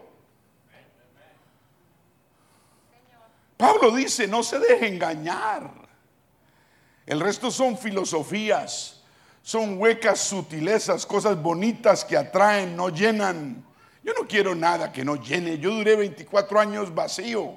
Pablo 3.58 3.92
dice, 3.92 4.28
no 4.28 4.44
se 4.44 4.60
deje 4.60 4.88
engañar. 4.88 5.72
El 7.06 7.20
resto 7.20 7.52
son 7.52 7.78
filosofías, 7.78 9.02
son 9.42 9.78
huecas 9.78 10.20
sutilezas, 10.20 11.06
cosas 11.06 11.42
bonitas 11.42 12.04
que 12.04 12.18
atraen, 12.18 12.76
no 12.76 12.90
llenan. 12.90 13.64
Yo 14.04 14.14
no 14.14 14.28
quiero 14.28 14.56
nada 14.56 14.92
que 14.92 15.06
no 15.06 15.16
llene. 15.16 15.60
Yo 15.60 15.72
duré 15.72 15.96
24 15.96 16.60
años 16.60 16.94
vacío, 16.94 17.54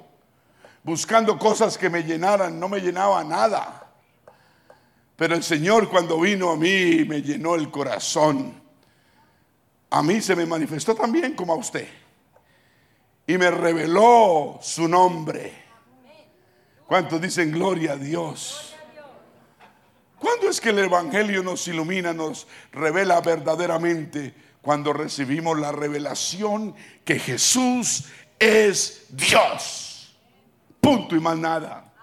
buscando 0.83 1.37
cosas 1.37 1.77
que 1.77 1.89
me 1.89 2.03
llenaran, 2.03 2.59
no 2.59 2.69
me 2.69 2.79
llenaba 2.79 3.23
nada. 3.23 3.87
Pero 5.15 5.35
el 5.35 5.43
Señor 5.43 5.89
cuando 5.89 6.19
vino 6.19 6.51
a 6.51 6.55
mí 6.55 7.03
me 7.05 7.21
llenó 7.21 7.55
el 7.55 7.69
corazón. 7.69 8.61
A 9.89 10.03
mí 10.03 10.21
se 10.21 10.35
me 10.35 10.45
manifestó 10.45 10.95
también 10.95 11.33
como 11.33 11.53
a 11.53 11.57
usted. 11.57 11.87
Y 13.27 13.37
me 13.37 13.51
reveló 13.51 14.59
su 14.61 14.87
nombre. 14.87 15.68
¿Cuántos 16.89 17.21
dicen 17.21 17.51
gloria 17.51 17.91
a 17.91 17.97
Dios? 17.97 18.73
¿Cuándo 20.17 20.49
es 20.49 20.59
que 20.59 20.69
el 20.69 20.79
Evangelio 20.79 21.43
nos 21.43 21.67
ilumina, 21.67 22.13
nos 22.13 22.47
revela 22.71 23.21
verdaderamente? 23.21 24.33
Cuando 24.59 24.91
recibimos 24.91 25.59
la 25.59 25.71
revelación 25.71 26.73
que 27.05 27.19
Jesús 27.19 28.05
es 28.39 29.05
Dios. 29.09 30.17
Punto 30.81 31.15
y 31.15 31.19
más 31.19 31.37
nada. 31.37 31.93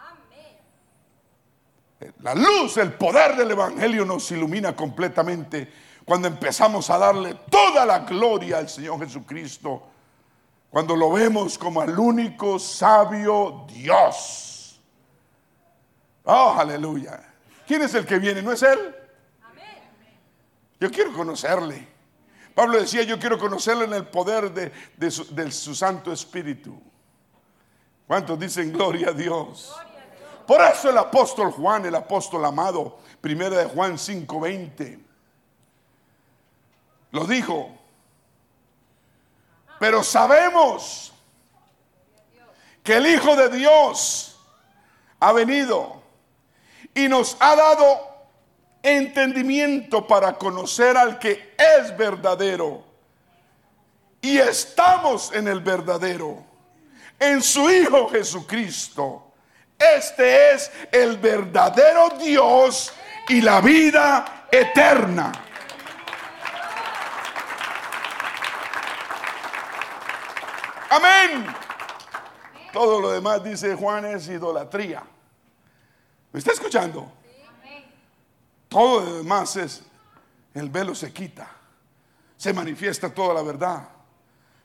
La 2.22 2.36
luz, 2.36 2.76
el 2.76 2.92
poder 2.92 3.34
del 3.34 3.50
Evangelio 3.50 4.04
nos 4.04 4.30
ilumina 4.30 4.76
completamente 4.76 5.68
cuando 6.04 6.28
empezamos 6.28 6.90
a 6.90 6.98
darle 6.98 7.34
toda 7.50 7.84
la 7.84 7.98
gloria 7.98 8.58
al 8.58 8.68
Señor 8.68 9.00
Jesucristo 9.00 9.82
Cuando 10.70 10.94
lo 10.94 11.10
vemos 11.10 11.58
como 11.58 11.80
al 11.80 11.98
único 11.98 12.60
sabio 12.60 13.66
Dios. 13.68 14.45
Oh, 16.26 16.56
aleluya. 16.58 17.22
¿Quién 17.66 17.82
es 17.82 17.94
el 17.94 18.04
que 18.04 18.18
viene? 18.18 18.42
¿No 18.42 18.52
es 18.52 18.62
Él? 18.62 18.94
Yo 20.80 20.90
quiero 20.90 21.12
conocerle. 21.12 21.88
Pablo 22.52 22.78
decía, 22.80 23.02
yo 23.04 23.18
quiero 23.18 23.38
conocerle 23.38 23.84
en 23.84 23.94
el 23.94 24.06
poder 24.08 24.52
de, 24.52 25.10
su, 25.10 25.74
Santo 25.74 26.12
Espíritu. 26.12 26.80
¿Cuántos 28.06 28.38
dicen 28.38 28.72
gloria 28.72 29.10
a 29.10 29.12
Dios? 29.12 29.74
Por 30.46 30.60
eso 30.62 30.90
el 30.90 30.98
apóstol 30.98 31.52
Juan, 31.52 31.86
el 31.86 31.94
apóstol 31.94 32.44
amado, 32.44 32.98
primera 33.20 33.56
de 33.56 33.66
Juan 33.66 33.94
5:20, 33.94 35.00
lo 37.12 37.24
dijo. 37.24 37.70
Pero 39.78 40.02
sabemos 40.02 41.12
que 42.82 42.96
el 42.96 43.06
Hijo 43.06 43.36
de 43.36 43.48
Dios 43.50 44.40
ha 45.20 45.32
venido 45.32 46.05
y 46.96 47.08
nos 47.08 47.36
ha 47.40 47.54
dado 47.54 48.08
entendimiento 48.82 50.06
para 50.06 50.32
conocer 50.32 50.96
al 50.96 51.18
que 51.18 51.54
es 51.58 51.94
verdadero. 51.94 52.82
Y 54.22 54.38
estamos 54.38 55.30
en 55.32 55.46
el 55.46 55.60
verdadero, 55.60 56.42
en 57.20 57.42
su 57.42 57.70
Hijo 57.70 58.08
Jesucristo. 58.08 59.30
Este 59.78 60.54
es 60.54 60.72
el 60.90 61.18
verdadero 61.18 62.08
Dios 62.18 62.90
y 63.28 63.42
la 63.42 63.60
vida 63.60 64.46
eterna. 64.50 65.32
Amén. 70.88 71.46
Todo 72.72 73.02
lo 73.02 73.10
demás, 73.10 73.44
dice 73.44 73.74
Juan, 73.74 74.06
es 74.06 74.28
idolatría. 74.28 75.02
¿Me 76.36 76.40
está 76.40 76.52
escuchando? 76.52 77.10
Todo 78.68 79.00
lo 79.00 79.16
demás 79.16 79.56
es, 79.56 79.80
el 80.52 80.68
velo 80.68 80.94
se 80.94 81.10
quita, 81.10 81.50
se 82.36 82.52
manifiesta 82.52 83.08
toda 83.08 83.32
la 83.32 83.40
verdad, 83.40 83.88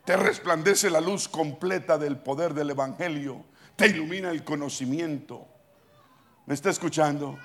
te 0.04 0.18
resplandece 0.18 0.90
la 0.90 1.00
luz 1.00 1.30
completa 1.30 1.98
del 1.98 2.18
poder 2.18 2.54
del 2.54 2.72
Evangelio, 2.72 3.46
te 3.78 3.88
ilumina 3.88 4.32
el 4.32 4.44
conocimiento. 4.44 5.48
¿Me 6.46 6.56
está 6.56 6.72
escuchando? 6.72 7.40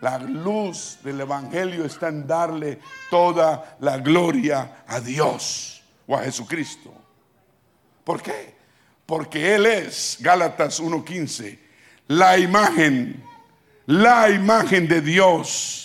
La 0.00 0.18
luz 0.18 0.98
del 1.04 1.20
Evangelio 1.20 1.84
está 1.84 2.08
en 2.08 2.26
darle 2.26 2.80
toda 3.10 3.76
la 3.78 3.96
gloria 3.98 4.82
a 4.88 4.98
Dios 4.98 5.84
o 6.08 6.16
a 6.16 6.24
Jesucristo. 6.24 6.92
¿Por 8.02 8.20
qué? 8.20 8.56
Porque 9.06 9.54
Él 9.54 9.66
es, 9.66 10.18
Gálatas 10.18 10.82
1.15, 10.82 11.60
la 12.08 12.36
imagen, 12.36 13.30
la 13.86 14.30
imagen 14.30 14.86
de 14.88 15.00
Dios 15.00 15.82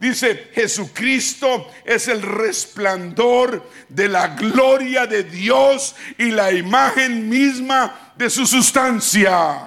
Dice, 0.00 0.48
Jesucristo 0.54 1.70
es 1.84 2.08
el 2.08 2.22
resplandor 2.22 3.68
de 3.86 4.08
la 4.08 4.28
gloria 4.28 5.06
de 5.06 5.24
Dios 5.24 5.94
y 6.16 6.30
la 6.30 6.50
imagen 6.52 7.28
misma 7.28 8.12
de 8.16 8.30
su 8.30 8.46
sustancia. 8.46 9.58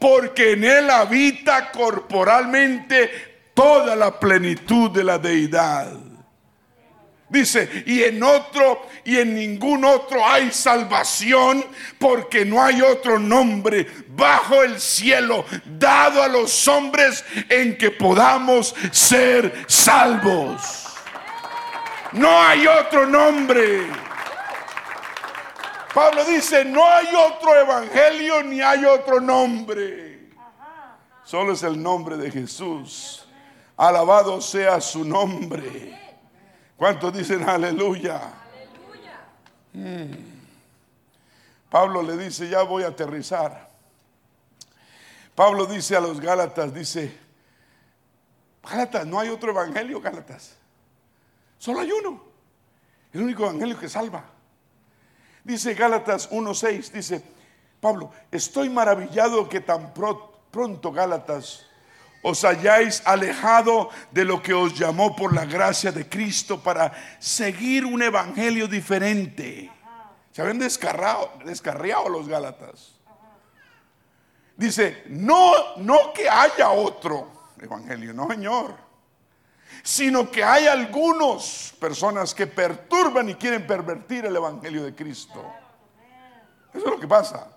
Porque 0.00 0.54
en 0.54 0.64
Él 0.64 0.90
habita 0.90 1.70
corporalmente 1.70 3.52
toda 3.54 3.94
la 3.94 4.18
plenitud 4.18 4.90
de 4.90 5.04
la 5.04 5.18
deidad. 5.18 6.09
Dice, 7.30 7.84
y 7.86 8.02
en 8.02 8.20
otro 8.24 8.88
y 9.04 9.18
en 9.18 9.36
ningún 9.36 9.84
otro 9.84 10.26
hay 10.26 10.50
salvación, 10.50 11.64
porque 11.98 12.44
no 12.44 12.60
hay 12.60 12.82
otro 12.82 13.20
nombre 13.20 13.86
bajo 14.08 14.64
el 14.64 14.80
cielo 14.80 15.44
dado 15.78 16.22
a 16.24 16.28
los 16.28 16.66
hombres 16.66 17.24
en 17.48 17.78
que 17.78 17.92
podamos 17.92 18.74
ser 18.90 19.64
salvos. 19.68 20.86
No 22.12 22.42
hay 22.42 22.66
otro 22.66 23.06
nombre. 23.06 23.86
Pablo 25.94 26.24
dice, 26.24 26.64
no 26.64 26.84
hay 26.84 27.06
otro 27.14 27.60
evangelio 27.60 28.42
ni 28.42 28.60
hay 28.60 28.84
otro 28.84 29.20
nombre. 29.20 30.30
Solo 31.24 31.52
es 31.52 31.62
el 31.62 31.80
nombre 31.80 32.16
de 32.16 32.28
Jesús. 32.28 33.24
Alabado 33.76 34.40
sea 34.40 34.80
su 34.80 35.04
nombre. 35.04 35.99
¿Cuántos 36.80 37.12
dicen 37.12 37.46
aleluya? 37.46 38.22
Mm. 39.74 40.12
Pablo 41.68 42.02
le 42.02 42.16
dice, 42.16 42.48
ya 42.48 42.62
voy 42.62 42.84
a 42.84 42.86
aterrizar. 42.86 43.68
Pablo 45.34 45.66
dice 45.66 45.94
a 45.94 46.00
los 46.00 46.18
Gálatas, 46.18 46.72
dice, 46.72 47.14
Gálatas, 48.62 49.06
no 49.06 49.20
hay 49.20 49.28
otro 49.28 49.50
evangelio, 49.50 50.00
Gálatas. 50.00 50.56
Solo 51.58 51.80
hay 51.80 51.92
uno. 51.92 52.24
El 53.12 53.24
único 53.24 53.44
evangelio 53.44 53.78
que 53.78 53.90
salva. 53.90 54.24
Dice 55.44 55.74
Gálatas 55.74 56.30
1.6, 56.30 56.92
dice 56.92 57.22
Pablo, 57.78 58.10
estoy 58.30 58.70
maravillado 58.70 59.50
que 59.50 59.60
tan 59.60 59.92
pronto 59.92 60.92
Gálatas 60.92 61.66
os 62.22 62.44
hayáis 62.44 63.02
alejado 63.06 63.90
de 64.10 64.24
lo 64.24 64.42
que 64.42 64.52
os 64.52 64.78
llamó 64.78 65.16
por 65.16 65.34
la 65.34 65.46
gracia 65.46 65.90
de 65.90 66.08
Cristo 66.08 66.60
para 66.60 66.92
seguir 67.18 67.84
un 67.86 68.02
evangelio 68.02 68.68
diferente. 68.68 69.70
Se 70.32 70.42
habían 70.42 70.58
descarriado, 70.58 71.32
descarriado 71.44 72.08
los 72.08 72.28
Gálatas. 72.28 72.94
Dice, 74.56 75.04
no, 75.08 75.76
no 75.78 76.12
que 76.12 76.28
haya 76.28 76.70
otro 76.70 77.32
evangelio, 77.58 78.12
no 78.12 78.28
señor, 78.28 78.74
sino 79.82 80.30
que 80.30 80.44
hay 80.44 80.66
algunas 80.66 81.74
personas 81.80 82.34
que 82.34 82.46
perturban 82.46 83.30
y 83.30 83.34
quieren 83.36 83.66
pervertir 83.66 84.26
el 84.26 84.36
evangelio 84.36 84.84
de 84.84 84.94
Cristo. 84.94 85.42
Eso 86.74 86.84
es 86.84 86.90
lo 86.90 87.00
que 87.00 87.08
pasa. 87.08 87.48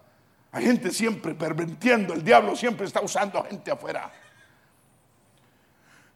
Hay 0.54 0.64
gente 0.66 0.92
siempre 0.92 1.36
pervertiendo, 1.36 2.14
el 2.14 2.24
diablo 2.24 2.56
siempre 2.56 2.86
está 2.86 3.02
usando 3.02 3.40
a 3.40 3.46
gente 3.46 3.70
afuera. 3.70 4.12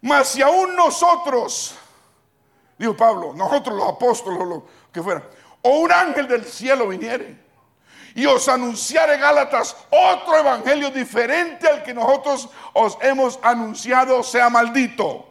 Mas 0.01 0.29
si 0.29 0.41
aún 0.41 0.75
nosotros, 0.75 1.75
dijo 2.77 2.95
Pablo, 2.95 3.33
nosotros 3.33 3.75
los 3.75 3.89
apóstoles, 3.89 4.39
lo 4.39 4.65
que 4.91 5.01
fuera, 5.01 5.23
o 5.61 5.79
un 5.79 5.91
ángel 5.91 6.27
del 6.27 6.45
cielo 6.45 6.87
viniere 6.87 7.47
y 8.17 8.25
os 8.25 8.47
anunciare 8.47 9.17
Gálatas 9.17 9.75
otro 9.91 10.37
evangelio 10.37 10.89
diferente 10.89 11.67
al 11.67 11.83
que 11.83 11.93
nosotros 11.93 12.49
os 12.73 12.97
hemos 13.01 13.39
anunciado, 13.43 14.23
sea 14.23 14.49
maldito. 14.49 15.23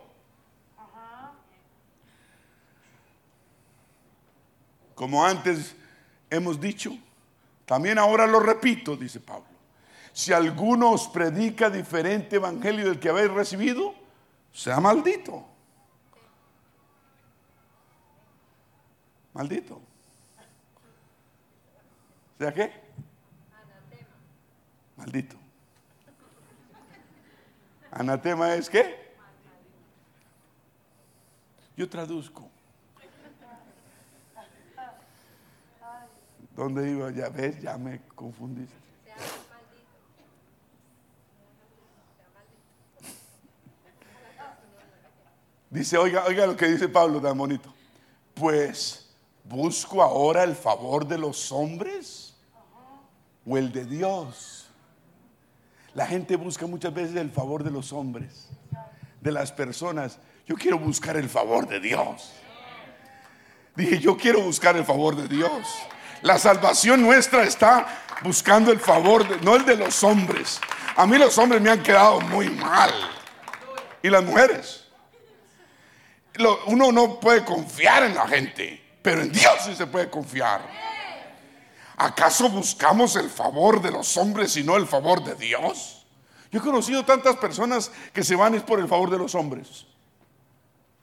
Como 4.95 5.25
antes 5.25 5.75
hemos 6.31 6.61
dicho, 6.61 6.93
también 7.67 7.99
ahora 7.99 8.25
lo 8.25 8.39
repito, 8.39 8.97
dice 8.97 9.19
Pablo. 9.19 9.47
Si 10.13 10.33
alguno 10.33 10.93
os 10.93 11.09
predica 11.09 11.69
diferente 11.69 12.37
evangelio 12.37 12.87
del 12.87 13.01
que 13.01 13.09
habéis 13.09 13.33
recibido, 13.33 13.95
sea 14.57 14.81
maldito. 14.81 15.45
Maldito. 19.35 19.83
¿Sea 22.39 22.55
qué? 22.55 22.73
Anatema. 23.53 24.17
Maldito. 24.97 25.37
Anatema 27.91 28.55
es 28.55 28.71
qué? 28.71 29.15
Yo 31.77 31.87
traduzco. 31.89 32.49
¿Dónde 36.55 36.91
iba? 36.91 37.11
Ya 37.11 37.29
ves, 37.29 37.61
ya 37.61 37.77
me 37.77 38.01
confundiste. 38.15 38.86
Dice, 45.77 45.99
oiga, 45.99 46.25
oiga 46.25 46.47
lo 46.47 46.57
que 46.57 46.69
dice 46.69 46.89
Pablo 46.89 47.21
tan 47.21 47.37
bonito. 47.37 47.71
Pues 48.33 49.11
busco 49.45 50.03
ahora 50.03 50.43
el 50.43 50.57
favor 50.57 51.07
de 51.07 51.19
los 51.19 51.53
hombres 51.53 52.35
o 53.47 53.59
el 53.59 53.71
de 53.71 53.85
Dios. 53.85 54.69
La 55.93 56.07
gente 56.07 56.35
busca 56.37 56.67
muchas 56.67 56.95
veces 56.95 57.17
el 57.17 57.31
favor 57.31 57.63
de 57.63 57.71
los 57.71 57.93
hombres, 57.93 58.49
de 59.21 59.31
las 59.31 59.53
personas. 59.53 60.19
Yo 60.47 60.55
quiero 60.55 60.79
buscar 60.79 61.19
el 61.19 61.29
favor 61.29 61.69
de 61.69 61.79
Dios. 61.79 62.33
Dije, 63.75 63.99
yo 63.99 64.17
quiero 64.17 64.41
buscar 64.41 64.79
el 64.79 64.85
favor 64.87 65.15
de 65.15 65.29
Dios. 65.29 65.69
La 66.23 66.39
salvación 66.39 67.03
nuestra 67.03 67.43
está 67.43 67.87
buscando 68.23 68.73
el 68.73 68.81
favor, 68.81 69.43
no 69.45 69.57
el 69.57 69.67
de 69.67 69.77
los 69.77 70.03
hombres. 70.03 70.59
A 70.97 71.07
mí 71.07 71.19
los 71.19 71.37
hombres 71.37 71.61
me 71.61 71.69
han 71.69 71.83
quedado 71.83 72.19
muy 72.23 72.49
mal. 72.49 72.91
¿Y 74.03 74.09
las 74.09 74.25
mujeres? 74.25 74.86
Uno 76.67 76.93
no 76.93 77.21
puede 77.21 77.45
confiar 77.45 78.05
en 78.05 78.15
la 78.15 78.27
gente. 78.27 78.83
pero 79.03 79.23
en 79.23 79.31
Dios 79.31 79.55
sí 79.65 79.77
se 79.77 79.87
puede 79.87 80.11
confiar. 80.11 80.69
¿Acaso 81.97 82.49
buscamos 82.51 83.15
el 83.15 83.31
favor 83.31 83.81
de 83.81 83.93
los 83.93 84.17
hombres 84.17 84.57
y 84.57 84.65
no 84.65 84.77
el 84.77 84.87
favor 84.87 85.23
de 85.23 85.37
Dios? 85.37 86.05
Yo 86.51 86.59
he 86.59 86.63
conocido 86.63 87.05
tantas 87.05 87.37
personas 87.37 87.93
que 88.13 88.25
se 88.25 88.35
van 88.35 88.55
es 88.57 88.63
por 88.63 88.81
el 88.81 88.89
favor 88.89 89.09
de 89.11 89.19
los 89.19 89.35
hombres. 89.37 89.87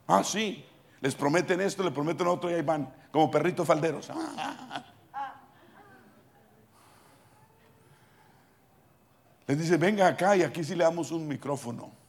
Ah, 0.05 0.21
sí, 0.23 0.65
les 0.99 1.15
prometen 1.15 1.61
esto, 1.61 1.81
le 1.81 1.91
prometen 1.91 2.27
otro 2.27 2.51
y 2.51 2.55
ahí 2.55 2.61
van, 2.61 2.93
como 3.11 3.31
perritos 3.31 3.65
falderos. 3.65 4.09
Les 9.47 9.57
dice, 9.57 9.77
venga 9.77 10.07
acá 10.07 10.35
y 10.35 10.43
aquí 10.43 10.63
sí 10.63 10.75
le 10.75 10.83
damos 10.83 11.11
un 11.11 11.27
micrófono. 11.27 12.02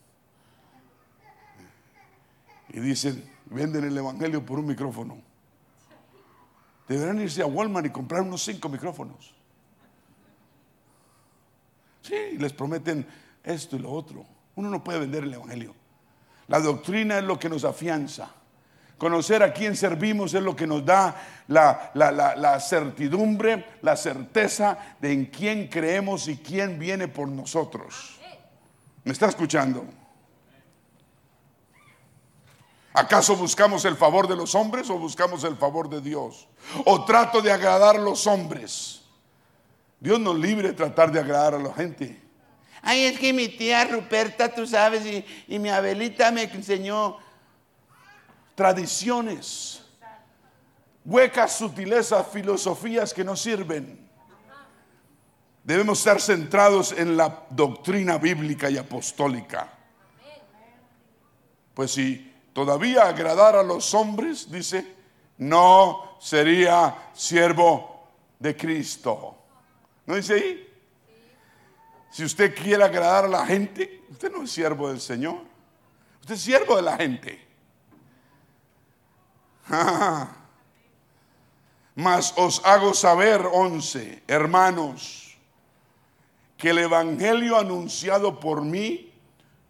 Y 2.75 2.81
dicen, 2.81 3.25
venden 3.47 3.85
el 3.85 3.97
Evangelio 3.97 4.45
por 4.45 4.59
un 4.59 4.67
micrófono. 4.67 5.17
Deberán 6.89 7.21
irse 7.21 7.41
a 7.41 7.47
Walmart 7.47 7.87
y 7.87 7.91
comprar 7.91 8.23
unos 8.23 8.43
cinco 8.43 8.69
micrófonos. 8.69 9.33
Sí, 12.03 12.37
les 12.37 12.53
prometen 12.53 13.07
esto 13.45 13.77
y 13.77 13.79
lo 13.79 13.93
otro. 13.93 14.27
Uno 14.57 14.71
no 14.71 14.83
puede 14.83 14.99
vender 14.99 15.23
el 15.23 15.35
Evangelio. 15.35 15.73
La 16.49 16.59
doctrina 16.59 17.19
es 17.19 17.25
lo 17.25 17.39
que 17.39 17.49
nos 17.49 17.63
afianza. 17.65 18.29
Conocer 18.99 19.45
a 19.45 19.53
quién 19.53 19.77
servimos 19.77 20.35
es 20.35 20.43
lo 20.43 20.57
que 20.57 20.67
nos 20.67 20.85
da 20.85 21.45
la, 21.47 21.93
la, 21.95 22.59
certidumbre, 22.59 23.67
la 23.83 23.97
certeza 23.97 24.97
de 25.01 25.13
en 25.13 25.27
quién 25.27 25.69
creemos 25.69 26.27
y 26.27 26.39
quién 26.39 26.81
viene 26.81 27.07
por 27.07 27.29
nosotros. 27.29 28.19
¿Me 29.05 29.13
está 29.13 29.27
escuchando? 29.27 29.87
¿Acaso 32.97 33.35
buscamos 33.35 33.85
el 33.87 33.97
favor 33.97 34.29
de 34.29 34.37
los 34.37 34.55
hombres 34.55 34.89
o 34.89 34.97
buscamos 34.97 35.43
el 35.43 35.57
favor 35.57 35.91
de 35.91 36.01
Dios? 36.01 36.47
¿O 36.85 37.05
trato 37.05 37.43
de 37.43 37.51
agradar 37.51 37.97
a 37.97 37.99
los 37.99 38.25
hombres? 38.29 39.03
Dios 39.99 40.21
nos 40.21 40.39
libre 40.39 40.69
de 40.69 40.75
tratar 40.75 41.11
de 41.11 41.19
agradar 41.19 41.55
a 41.55 41.59
la 41.59 41.75
gente. 41.75 42.23
Ay, 42.83 43.07
es 43.07 43.19
que 43.19 43.33
mi 43.33 43.49
tía 43.49 43.85
Ruperta, 43.87 44.55
tú 44.55 44.65
sabes, 44.65 45.05
y, 45.05 45.25
y 45.49 45.59
mi 45.59 45.71
abuelita 45.71 46.31
me 46.31 46.45
enseñó 46.45 47.17
tradiciones, 48.55 49.83
huecas 51.05 51.57
sutilezas, 51.57 52.29
filosofías 52.29 53.13
que 53.13 53.25
no 53.25 53.35
sirven. 53.35 54.09
Debemos 55.65 55.99
estar 55.99 56.21
centrados 56.21 56.93
en 56.93 57.17
la 57.17 57.45
doctrina 57.51 58.19
bíblica 58.19 58.71
y 58.71 58.79
apostólica. 58.79 59.73
Pues 61.75 61.91
si 61.91 62.34
todavía 62.55 63.03
agradar 63.03 63.57
a 63.57 63.63
los 63.63 63.93
hombres, 63.93 64.51
dice, 64.51 64.95
no 65.37 66.17
sería 66.19 67.11
siervo 67.13 68.09
de 68.39 68.57
Cristo. 68.57 69.37
¿No 70.07 70.15
dice 70.15 70.35
ahí? 70.35 70.69
Si 72.11 72.25
usted 72.25 72.55
quiere 72.55 72.85
agradar 72.85 73.25
a 73.25 73.29
la 73.29 73.45
gente, 73.45 74.05
usted 74.09 74.33
no 74.33 74.45
es 74.45 74.53
siervo 74.53 74.89
del 74.89 75.01
Señor. 75.01 75.41
Usted 76.21 76.35
es 76.35 76.41
siervo 76.41 76.77
de 76.77 76.83
la 76.83 76.97
gente. 76.97 77.45
Mas 81.97 82.33
os 82.37 82.65
hago 82.65 82.95
saber, 82.95 83.45
once, 83.53 84.23
hermanos, 84.29 85.37
que 86.57 86.71
el 86.71 86.79
Evangelio 86.79 87.59
anunciado 87.59 88.39
por 88.39 88.63
mí 88.63 89.13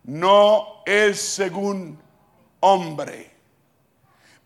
no 0.02 0.82
es 0.84 1.20
según 1.20 1.98
hombre, 2.64 3.30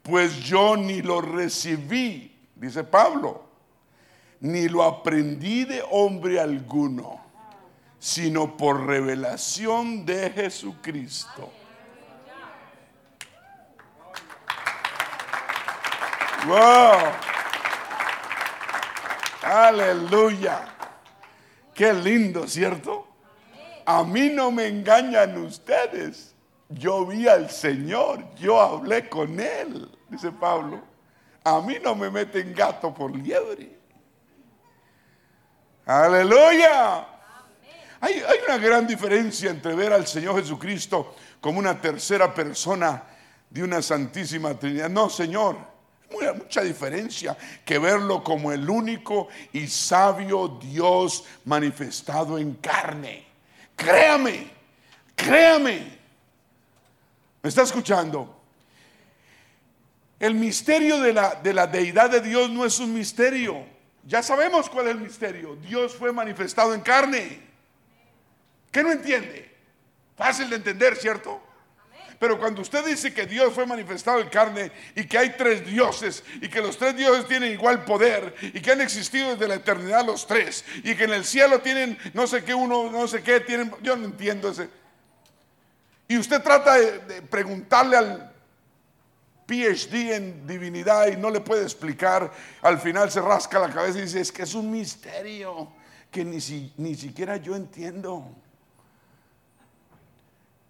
pues 0.03 0.41
yo 0.41 0.77
ni 0.77 1.03
lo 1.03 1.21
recibí, 1.21 2.37
dice 2.57 2.83
Pablo, 2.83 3.45
ni 4.41 4.69
lo 4.69 4.83
aprendí 4.83 5.65
de 5.65 5.85
hombre 5.89 6.41
alguno, 6.41 7.21
sino 8.01 8.57
por 8.57 8.87
revelación 8.87 10.05
de 10.05 10.31
Jesucristo. 10.31 11.53
Wow. 16.47 17.13
Aleluya. 19.43 20.65
Qué 21.73 21.93
lindo, 21.93 22.49
¿cierto? 22.49 23.07
A 23.87 24.03
mí 24.03 24.29
no 24.31 24.51
me 24.51 24.67
engañan 24.67 25.39
ustedes 25.39 26.35
yo 26.69 27.07
vi 27.07 27.27
al 27.27 27.51
Señor, 27.51 28.35
yo 28.37 28.61
hablé 28.61 29.09
con 29.09 29.41
Él, 29.41 29.91
dice 30.09 30.31
Pablo. 30.31 30.83
A 31.45 31.61
mí 31.61 31.77
no 31.83 31.95
me 31.95 32.11
meten 32.11 32.55
gato 32.55 32.93
por 32.93 33.15
liebre. 33.17 33.79
Aleluya. 35.87 37.07
Hay, 38.01 38.23
una 38.47 38.59
gran 38.59 38.87
diferencia 38.87 39.51
entre 39.51 39.75
ver 39.75 39.93
al 39.93 40.07
Señor 40.07 40.39
Jesucristo 40.41 41.17
como 41.41 41.59
una 41.59 41.81
tercera 41.81 42.33
persona 42.33 43.03
de 43.49 43.63
una 43.63 43.81
santísima 43.81 44.55
Trinidad. 44.55 44.91
No, 44.91 45.09
Señor, 45.09 45.57
mucha, 46.13 46.35
mucha 46.35 46.61
diferencia 46.61 47.37
que 47.65 47.79
verlo 47.79 48.23
como 48.23 48.53
el 48.53 48.69
único 48.69 49.29
y 49.53 49.67
sabio 49.67 50.59
Dios 50.61 51.25
manifestado 51.47 52.39
en 52.39 52.55
carne. 52.57 53.25
Créame, 53.75 54.51
créame. 55.17 55.98
¿Me 57.49 57.51
está 57.51 57.63
escuchando? 57.63 58.43
El 60.21 60.35
misterio 60.35 61.01
de 61.01 61.15
la, 61.15 61.37
de 61.37 61.55
la 61.55 61.67
deidad 61.67 62.11
de 62.11 62.21
Dios 62.21 62.51
no 62.51 62.63
es 62.67 62.79
un 62.79 62.93
misterio. 62.93 63.65
Ya 64.05 64.23
sabemos 64.23 64.69
cuál 64.69 64.89
es 64.89 64.93
el 64.93 65.01
misterio. 65.01 65.57
Dios 65.57 65.97
fue 65.97 66.13
manifestado 66.13 66.75
en 66.75 66.83
carne. 66.83 67.41
¿Qué 68.71 68.83
no 68.83 68.93
entiende? 68.93 69.51
Fácil 70.15 70.51
de 70.51 70.57
entender, 70.57 70.95
¿cierto? 70.97 71.41
Pero 72.19 72.39
cuando 72.39 72.61
usted 72.61 72.85
dice 72.85 73.15
que 73.15 73.25
Dios 73.25 73.55
fue 73.55 73.65
manifestado 73.65 74.21
en 74.21 74.29
carne 74.29 74.71
y 74.95 75.07
que 75.07 75.17
hay 75.17 75.31
tres 75.31 75.65
dioses 75.65 76.23
y 76.43 76.49
que 76.49 76.61
los 76.61 76.77
tres 76.77 76.99
dioses 76.99 77.27
tienen 77.29 77.51
igual 77.51 77.87
poder 77.87 78.35
y 78.43 78.61
que 78.61 78.73
han 78.73 78.83
existido 78.83 79.31
desde 79.31 79.49
la 79.49 79.55
eternidad 79.55 80.05
los 80.05 80.27
tres 80.27 80.67
y 80.85 80.95
que 80.95 81.05
en 81.05 81.15
el 81.15 81.25
cielo 81.25 81.61
tienen 81.61 81.97
no 82.13 82.27
sé 82.27 82.45
qué 82.45 82.53
uno, 82.53 82.91
no 82.91 83.09
sé 83.09 83.23
qué 83.23 83.41
tienen, 83.41 83.73
yo 83.81 83.97
no 83.97 84.05
entiendo 84.05 84.51
ese. 84.51 84.69
Y 86.09 86.17
usted 86.17 86.43
trata 86.43 86.75
de, 86.75 87.21
preguntarle 87.23 87.97
al 87.97 88.33
PhD 89.47 90.15
en 90.15 90.47
divinidad 90.47 91.09
y 91.09 91.17
no 91.17 91.29
le 91.31 91.41
puede 91.41 91.63
explicar, 91.63 92.33
al 92.63 92.79
final 92.79 93.11
se 93.11 93.21
rasca 93.21 93.59
la 93.59 93.71
cabeza 93.71 93.99
y 93.99 94.03
dice, 94.03 94.21
es 94.21 94.33
que 94.33 94.43
es 94.43 94.55
un 94.55 94.71
misterio 94.71 95.71
que 96.11 96.25
ni, 96.25 96.39
ni 96.79 96.95
siquiera 96.95 97.37
yo 97.37 97.55
entiendo. 97.55 98.27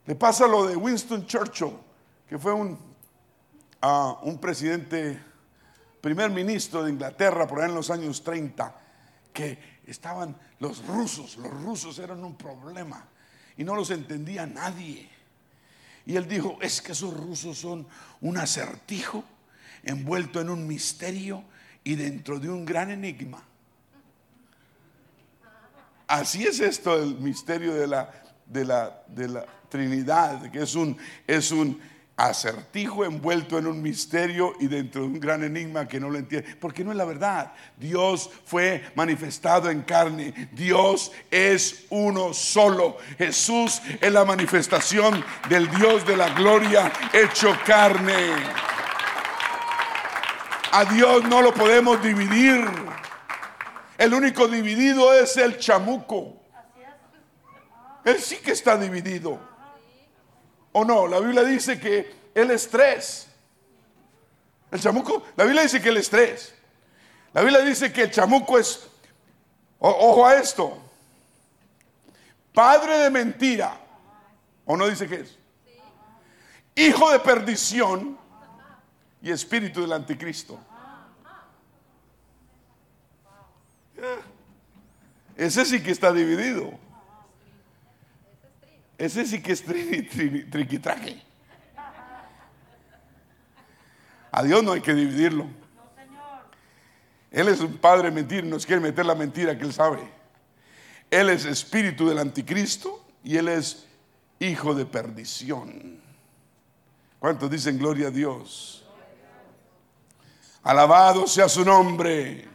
Le 0.06 0.15
pasa 0.16 0.48
lo 0.48 0.66
de 0.66 0.74
Winston 0.74 1.24
Churchill, 1.27 1.77
que 2.28 2.36
fue 2.36 2.52
un, 2.52 2.77
ah, 3.82 4.19
un 4.23 4.39
presidente, 4.39 5.23
primer 6.01 6.31
ministro 6.31 6.82
de 6.82 6.90
Inglaterra 6.90 7.47
por 7.47 7.60
ahí 7.60 7.69
en 7.69 7.77
los 7.77 7.90
años 7.90 8.24
30, 8.24 8.74
que 9.32 9.81
estaban 9.86 10.36
los 10.59 10.85
rusos, 10.85 11.36
los 11.36 11.52
rusos 11.62 11.98
eran 12.01 12.24
un 12.24 12.36
problema 12.36 13.06
y 13.56 13.65
no 13.65 13.77
los 13.77 13.90
entendía 13.90 14.47
nadie. 14.47 15.18
Y 16.09 16.16
él 16.16 16.26
dijo, 16.26 16.56
es 16.62 16.80
que 16.80 16.93
esos 16.93 17.12
rusos 17.12 17.59
son 17.59 17.86
un 18.22 18.39
acertijo 18.39 19.22
envuelto 19.82 20.40
en 20.40 20.48
un 20.48 20.66
misterio 20.66 21.44
y 21.85 21.97
dentro 21.97 22.40
de 22.40 22.48
un 22.48 22.64
gran 22.64 22.90
enigma. 22.90 23.44
Así 26.06 26.44
es 26.44 26.60
esto 26.60 26.97
el 26.97 27.18
misterio 27.18 27.74
de 27.74 27.86
la, 27.86 28.10
de 28.47 28.64
la, 28.64 29.02
de 29.06 29.28
la 29.28 29.47
Trinidad, 29.68 30.51
que 30.51 30.62
es 30.62 30.74
un, 30.74 30.97
es 31.26 31.52
un 31.52 31.78
acertijo 32.19 33.05
envuelto 33.05 33.59
en 33.59 33.69
un 33.69 33.81
misterio 33.81 34.53
y 34.59 34.66
dentro 34.66 35.03
de 35.03 35.07
un 35.07 35.20
gran 35.20 35.45
enigma 35.45 35.86
que 35.86 36.01
no 36.01 36.11
lo 36.11 36.19
entiende. 36.19 36.57
Porque 36.57 36.82
no 36.82 36.90
es 36.90 36.97
la 36.97 37.05
verdad. 37.05 37.53
Dios 37.77 38.28
fue 38.45 38.85
manifestado 38.97 39.70
en 39.70 39.82
carne. 39.82 40.51
Dios 40.53 41.12
es 41.31 41.86
uno 41.90 42.35
solo. 42.35 42.99
Jesús 43.16 43.81
es 44.01 44.12
la 44.12 44.24
manifestación 44.24 45.24
del 45.49 45.70
Dios 45.70 46.05
de 46.05 46.16
la 46.16 46.31
gloria 46.31 46.93
hecho 47.12 47.57
carne. 47.65 48.32
A 50.73 50.85
Dios 50.86 51.23
no 51.23 51.40
lo 51.40 51.55
podemos 51.55 52.03
dividir. 52.03 52.69
El 53.97 54.12
único 54.12 54.49
dividido 54.49 55.15
es 55.15 55.36
el 55.36 55.57
chamuco. 55.57 56.43
Él 58.05 58.19
sí 58.19 58.39
que 58.39 58.51
está 58.51 58.77
dividido. 58.77 59.47
¿O 60.73 60.85
no? 60.85 61.07
La 61.07 61.20
Biblia 61.20 61.45
dice 61.45 61.78
que 61.78 62.15
el 62.35 62.51
estrés. 62.51 63.28
El 64.70 64.81
chamuco, 64.81 65.24
la 65.36 65.45
Biblia 65.45 65.62
dice 65.62 65.81
que 65.81 65.89
el 65.89 65.97
estrés. 65.97 66.55
La 67.32 67.43
Biblia 67.43 67.61
dice 67.61 67.93
que 67.93 68.03
el 68.03 68.11
chamuco 68.11 68.59
es, 68.59 68.86
ojo 69.78 70.27
a 70.27 70.35
esto, 70.36 70.78
padre 72.53 72.99
de 72.99 73.11
mentira. 73.11 73.78
¿O 74.65 74.77
no 74.77 74.86
dice 74.86 75.09
que 75.09 75.20
es? 75.20 75.39
Hijo 76.74 77.11
de 77.11 77.19
perdición 77.20 78.19
y 79.23 79.31
espíritu 79.31 79.81
del 79.81 79.93
anticristo. 79.93 80.61
Eh, 83.97 84.19
ese 85.36 85.65
sí 85.65 85.82
que 85.82 85.90
está 85.90 86.12
dividido. 86.12 86.78
Ese 88.98 89.24
sí 89.24 89.40
que 89.40 89.52
es 89.52 89.64
triquitraque. 89.64 91.22
A 94.32 94.42
Dios 94.42 94.62
no 94.64 94.72
hay 94.72 94.80
que 94.80 94.92
dividirlo. 94.92 95.46
Él 97.30 97.48
es 97.48 97.60
un 97.60 97.76
padre 97.76 98.10
mentir, 98.10 98.44
nos 98.44 98.66
quiere 98.66 98.80
meter 98.80 99.06
la 99.06 99.14
mentira 99.14 99.56
que 99.56 99.64
él 99.64 99.72
sabe. 99.72 100.00
Él 101.10 101.30
es 101.30 101.44
espíritu 101.44 102.08
del 102.08 102.18
anticristo 102.18 103.06
y 103.22 103.36
él 103.36 103.48
es 103.48 103.86
hijo 104.40 104.74
de 104.74 104.84
perdición. 104.84 106.00
¿Cuántos 107.20 107.50
dicen 107.50 107.78
gloria 107.78 108.08
a 108.08 108.10
Dios? 108.10 108.84
Alabado 110.64 111.26
sea 111.26 111.48
su 111.48 111.64
nombre. 111.64 112.48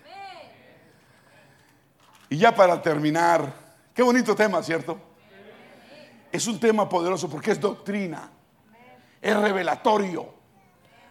Y 2.30 2.38
ya 2.38 2.54
para 2.54 2.82
terminar, 2.82 3.54
qué 3.94 4.04
bonito 4.04 4.36
tema, 4.36 4.62
¿cierto? 4.62 5.13
Es 6.34 6.48
un 6.48 6.60
tema 6.60 6.90
poderoso 6.90 7.30
porque 7.30 7.52
es 7.52 7.60
doctrina, 7.60 8.28
es 9.22 9.38
revelatorio, 9.38 10.34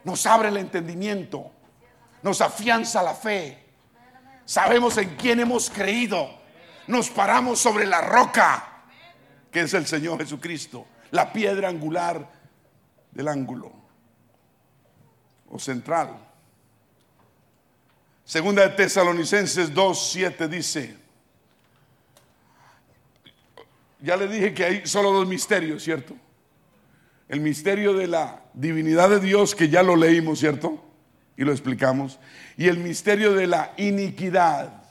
nos 0.03 0.27
abre 0.27 0.49
el 0.49 0.57
entendimiento, 0.57 1.49
nos 2.25 2.41
afianza 2.41 3.05
la 3.05 3.15
fe. 3.15 3.65
Sabemos 4.45 4.99
en 4.99 5.15
quién 5.15 5.39
hemos 5.39 5.71
creído. 5.71 6.29
Nos 6.89 7.09
paramos 7.09 7.61
sobre 7.61 7.87
la 7.87 8.01
roca, 8.01 8.83
que 9.53 9.61
es 9.61 9.75
el 9.75 9.87
Señor 9.87 10.19
Jesucristo, 10.19 10.87
la 11.13 11.33
piedra 11.33 11.69
angular 11.69 12.29
del 13.13 13.29
ángulo 13.29 13.71
o 15.49 15.59
central. 15.61 16.19
Segunda 18.25 18.63
de 18.63 18.71
Tesalonicenses 18.71 19.73
2, 19.73 20.11
7 20.11 20.49
dice, 20.49 21.02
ya 24.03 24.17
le 24.17 24.27
dije 24.27 24.53
que 24.53 24.65
hay 24.65 24.87
solo 24.87 25.13
dos 25.13 25.29
misterios, 25.29 25.83
¿cierto? 25.83 26.15
El 27.29 27.41
misterio 27.41 27.95
de 27.95 28.09
la 28.09 28.43
divinidad 28.53 29.09
de 29.09 29.21
Dios, 29.21 29.55
que 29.55 29.69
ya 29.69 29.83
lo 29.83 29.97
leímos, 29.97 30.41
¿cierto? 30.41 30.85
Y 31.37 31.45
lo 31.45 31.53
explicamos. 31.53 32.19
Y 32.57 32.69
el 32.69 32.79
misterio 32.79 33.33
de 33.33 33.47
la 33.47 33.73
iniquidad. 33.77 34.83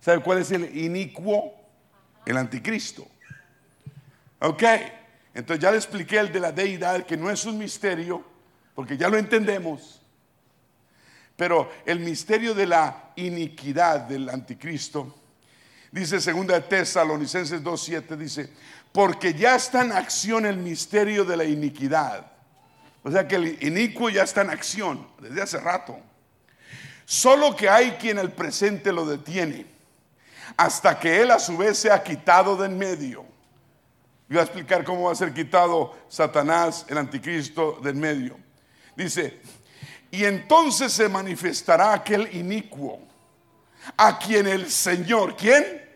¿Sabe 0.00 0.22
cuál 0.22 0.38
es 0.38 0.52
el 0.52 0.76
inicuo? 0.76 1.52
El 2.24 2.36
anticristo. 2.36 3.06
Ok. 4.38 4.62
Entonces 5.34 5.62
ya 5.62 5.70
le 5.70 5.76
expliqué 5.76 6.18
el 6.18 6.32
de 6.32 6.40
la 6.40 6.52
deidad, 6.52 7.04
que 7.04 7.16
no 7.16 7.30
es 7.30 7.44
un 7.44 7.58
misterio, 7.58 8.24
porque 8.74 8.96
ya 8.96 9.08
lo 9.08 9.18
entendemos. 9.18 10.00
Pero 11.36 11.70
el 11.84 12.00
misterio 12.00 12.54
de 12.54 12.66
la 12.66 13.12
iniquidad 13.16 14.00
del 14.00 14.28
anticristo 14.28 15.17
Dice 15.90 16.20
segunda 16.20 16.54
de 16.54 16.60
Tesalonicenses 16.62 17.62
2.7, 17.62 18.16
dice, 18.16 18.52
porque 18.92 19.32
ya 19.32 19.56
está 19.56 19.82
en 19.82 19.92
acción 19.92 20.44
el 20.44 20.58
misterio 20.58 21.24
de 21.24 21.36
la 21.36 21.44
iniquidad. 21.44 22.30
O 23.02 23.10
sea 23.10 23.26
que 23.26 23.36
el 23.36 23.62
inicuo 23.62 24.10
ya 24.10 24.22
está 24.22 24.42
en 24.42 24.50
acción 24.50 25.08
desde 25.20 25.42
hace 25.42 25.58
rato. 25.60 25.98
Solo 27.06 27.56
que 27.56 27.70
hay 27.70 27.92
quien 27.92 28.18
el 28.18 28.32
presente 28.32 28.92
lo 28.92 29.06
detiene 29.06 29.66
hasta 30.56 30.98
que 30.98 31.22
él 31.22 31.30
a 31.30 31.38
su 31.38 31.56
vez 31.56 31.78
sea 31.78 32.02
quitado 32.02 32.56
de 32.56 32.66
en 32.66 32.76
medio. 32.76 33.24
Voy 34.28 34.38
a 34.38 34.42
explicar 34.42 34.84
cómo 34.84 35.04
va 35.04 35.12
a 35.12 35.14
ser 35.14 35.32
quitado 35.32 35.96
Satanás, 36.08 36.84
el 36.88 36.98
anticristo, 36.98 37.80
de 37.82 37.90
en 37.90 38.00
medio. 38.00 38.38
Dice, 38.94 39.40
y 40.10 40.24
entonces 40.24 40.92
se 40.92 41.08
manifestará 41.08 41.94
aquel 41.94 42.34
inicuo 42.36 43.07
a 43.96 44.18
quien 44.18 44.46
el 44.46 44.70
Señor, 44.70 45.36
¿quién? 45.36 45.86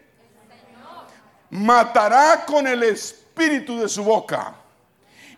Matará 1.50 2.44
con 2.46 2.66
el 2.66 2.82
espíritu 2.82 3.78
de 3.80 3.88
su 3.88 4.02
boca 4.04 4.54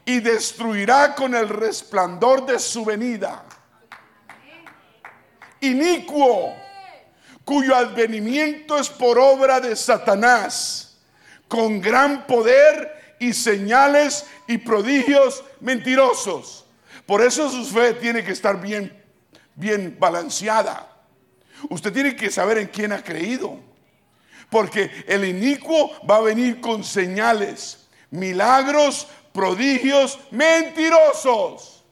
y 0.04 0.20
destruirá 0.20 1.14
con 1.14 1.34
el 1.34 1.48
resplandor 1.48 2.46
de 2.46 2.58
su 2.58 2.84
venida. 2.84 3.44
Inicuo, 5.60 6.54
cuyo 7.44 7.74
advenimiento 7.74 8.78
es 8.78 8.88
por 8.88 9.18
obra 9.18 9.60
de 9.60 9.74
Satanás, 9.74 10.96
con 11.48 11.80
gran 11.80 12.26
poder 12.26 13.16
y 13.18 13.32
señales 13.32 14.26
y 14.46 14.58
prodigios 14.58 15.42
mentirosos. 15.60 16.66
Por 17.06 17.22
eso 17.22 17.50
su 17.50 17.64
fe 17.64 17.94
tiene 17.94 18.24
que 18.24 18.32
estar 18.32 18.60
bien, 18.60 19.02
bien 19.54 19.96
balanceada. 19.98 20.93
Usted 21.70 21.92
tiene 21.92 22.16
que 22.16 22.30
saber 22.30 22.58
en 22.58 22.68
quién 22.68 22.92
ha 22.92 23.02
creído. 23.02 23.58
Porque 24.50 24.90
el 25.06 25.24
inicuo 25.24 25.90
va 26.08 26.16
a 26.16 26.20
venir 26.20 26.60
con 26.60 26.84
señales, 26.84 27.88
milagros, 28.10 29.08
prodigios 29.32 30.18
mentirosos. 30.30 31.84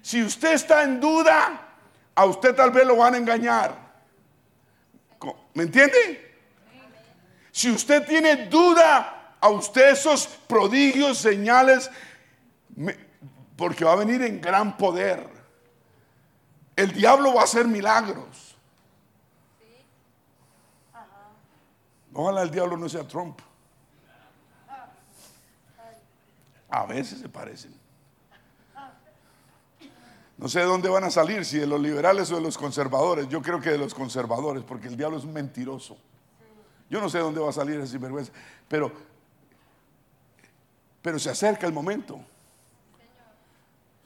Si 0.00 0.22
usted 0.22 0.54
está 0.54 0.82
en 0.82 1.00
duda, 1.00 1.74
a 2.14 2.24
usted 2.24 2.54
tal 2.54 2.70
vez 2.70 2.84
lo 2.86 2.96
van 2.96 3.14
a 3.14 3.18
engañar. 3.18 3.92
¿Me 5.54 5.64
entiende? 5.64 6.34
Si 7.52 7.70
usted 7.70 8.04
tiene 8.06 8.46
duda, 8.46 9.36
a 9.40 9.48
usted 9.50 9.90
esos 9.90 10.26
prodigios, 10.46 11.18
señales, 11.18 11.90
porque 13.56 13.84
va 13.84 13.92
a 13.92 13.96
venir 13.96 14.22
en 14.22 14.40
gran 14.40 14.76
poder. 14.76 15.28
El 16.74 16.92
diablo 16.92 17.34
va 17.34 17.42
a 17.42 17.44
hacer 17.44 17.68
milagros. 17.68 18.41
Ojalá 22.14 22.42
el 22.42 22.50
diablo 22.50 22.76
no 22.76 22.88
sea 22.88 23.06
Trump. 23.06 23.38
A 26.68 26.86
veces 26.86 27.20
se 27.20 27.28
parecen. 27.28 27.74
No 30.38 30.48
sé 30.48 30.60
de 30.60 30.64
dónde 30.64 30.88
van 30.88 31.04
a 31.04 31.10
salir, 31.10 31.44
si 31.44 31.58
de 31.58 31.66
los 31.66 31.80
liberales 31.80 32.30
o 32.32 32.36
de 32.36 32.40
los 32.40 32.58
conservadores. 32.58 33.28
Yo 33.28 33.40
creo 33.42 33.60
que 33.60 33.70
de 33.70 33.78
los 33.78 33.94
conservadores, 33.94 34.64
porque 34.64 34.88
el 34.88 34.96
diablo 34.96 35.18
es 35.18 35.24
un 35.24 35.32
mentiroso. 35.32 35.96
Yo 36.90 37.00
no 37.00 37.08
sé 37.08 37.18
de 37.18 37.24
dónde 37.24 37.40
va 37.40 37.50
a 37.50 37.52
salir 37.52 37.78
ese 37.78 37.92
sinvergüenza, 37.92 38.32
pero, 38.68 38.92
pero 41.00 41.18
se 41.18 41.30
acerca 41.30 41.66
el 41.66 41.72
momento. 41.72 42.20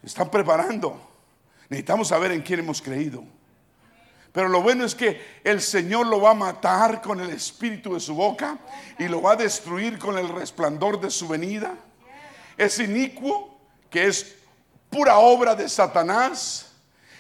Se 0.01 0.09
están 0.09 0.31
preparando. 0.31 1.01
Necesitamos 1.69 2.09
saber 2.09 2.33
en 2.33 2.43
quién 2.43 2.61
hemos 2.61 2.83
creído. 2.83 3.25
Pero 4.37 4.51
lo 4.51 4.61
bueno 4.61 4.85
es 4.85 4.95
que 4.95 5.41
el 5.43 5.63
Señor 5.63 6.09
lo 6.09 6.21
va 6.21 6.33
a 6.33 6.35
matar 6.35 7.01
con 7.01 7.23
el 7.23 7.31
espíritu 7.31 7.95
de 7.95 8.01
su 8.01 8.15
boca 8.15 8.59
y 8.99 9.09
lo 9.09 9.23
va 9.23 9.33
a 9.33 9.37
destruir 9.37 9.99
con 9.99 10.19
el 10.19 10.29
resplandor 10.29 11.01
de 11.01 11.11
su 11.11 11.27
venida. 11.27 11.75
Es 12.59 12.79
inicuo, 12.79 13.59
que 13.89 14.09
es 14.09 14.37
pura 14.91 15.17
obra 15.17 15.55
de 15.55 15.71
Satanás, 15.71 16.71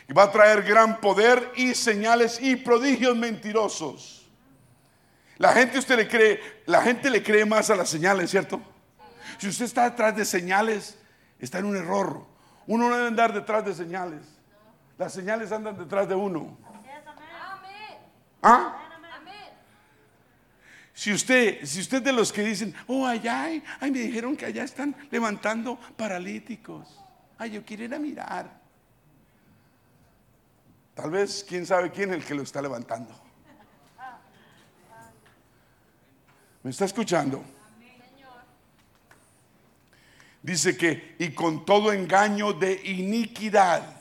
y 0.06 0.12
va 0.12 0.24
a 0.24 0.30
traer 0.30 0.62
gran 0.62 1.01
poder 1.01 1.52
y 1.56 1.74
señales 1.74 2.38
y 2.38 2.55
prodigios 2.55 3.16
mentirosos. 3.16 4.28
La 5.38 5.55
gente 5.55 5.78
usted 5.78 5.97
le 5.97 6.09
cree, 6.09 6.38
la 6.66 6.82
gente 6.82 7.09
le 7.09 7.22
cree 7.22 7.47
más 7.47 7.70
a 7.70 7.76
las 7.76 7.88
señales, 7.88 8.30
¿cierto? 8.30 8.60
Si 9.38 9.48
usted 9.48 9.64
está 9.64 9.88
detrás 9.88 10.14
de 10.14 10.26
señales, 10.26 10.98
está 11.38 11.60
en 11.60 11.64
un 11.64 11.78
error. 11.78 12.26
Uno 12.66 12.90
no 12.90 12.94
debe 12.94 13.09
andar 13.09 13.32
detrás 13.32 13.64
de 13.64 13.72
señales. 13.72 14.20
Las 14.98 15.14
señales 15.14 15.51
andan 15.51 15.78
detrás 15.78 16.06
de 16.10 16.14
uno. 16.14 16.59
¿Ah? 18.48 18.73
Si 20.94 21.12
usted, 21.12 21.64
si 21.64 21.81
usted 21.81 22.01
de 22.01 22.12
los 22.12 22.32
que 22.32 22.43
dicen, 22.43 22.73
oh, 22.86 23.05
allá, 23.05 23.43
ay, 23.43 23.90
me 23.90 23.98
dijeron 23.98 24.36
que 24.36 24.47
allá 24.47 24.62
están 24.62 24.97
levantando 25.10 25.77
paralíticos. 25.97 26.98
Ay, 27.39 27.51
yo 27.51 27.64
quiero 27.64 27.82
ir 27.85 27.94
a 27.94 27.98
mirar. 27.98 28.51
Tal 30.94 31.10
vez, 31.10 31.44
quién 31.47 31.66
sabe 31.66 31.90
quién 31.90 32.10
es 32.10 32.16
el 32.16 32.24
que 32.24 32.35
lo 32.35 32.43
está 32.43 32.62
levantando. 32.62 33.20
¿Me 36.62 36.70
está 36.70 36.85
escuchando? 36.85 37.44
Dice 40.40 40.77
que, 40.77 41.16
y 41.18 41.31
con 41.31 41.66
todo 41.66 41.93
engaño 41.93 42.52
de 42.52 42.81
iniquidad 42.85 43.95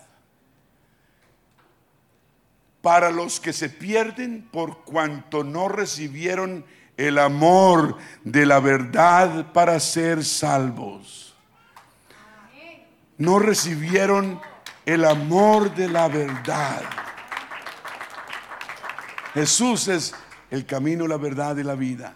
para 2.85 3.09
los 3.09 3.39
que 3.39 3.51
se 3.51 3.67
pierden 3.67 4.47
por 4.51 4.83
cuanto 4.83 5.43
no 5.43 5.67
recibieron 5.69 6.63
el 6.97 7.17
amor 7.17 7.97
de 8.23 8.45
la 8.45 8.59
verdad 8.59 9.51
para 9.53 9.79
ser 9.79 10.23
salvos. 10.23 11.35
No 13.17 13.39
recibieron 13.39 14.39
el 14.85 15.03
amor 15.03 15.73
de 15.73 15.89
la 15.89 16.07
verdad. 16.07 16.83
Jesús 19.33 19.87
es 19.87 20.13
el 20.51 20.67
camino, 20.67 21.07
la 21.07 21.17
verdad 21.17 21.57
y 21.57 21.63
la 21.63 21.73
vida. 21.73 22.13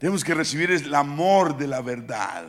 Tenemos 0.00 0.24
que 0.24 0.34
recibir 0.34 0.72
el 0.72 0.92
amor 0.96 1.56
de 1.56 1.68
la 1.68 1.80
verdad. 1.80 2.48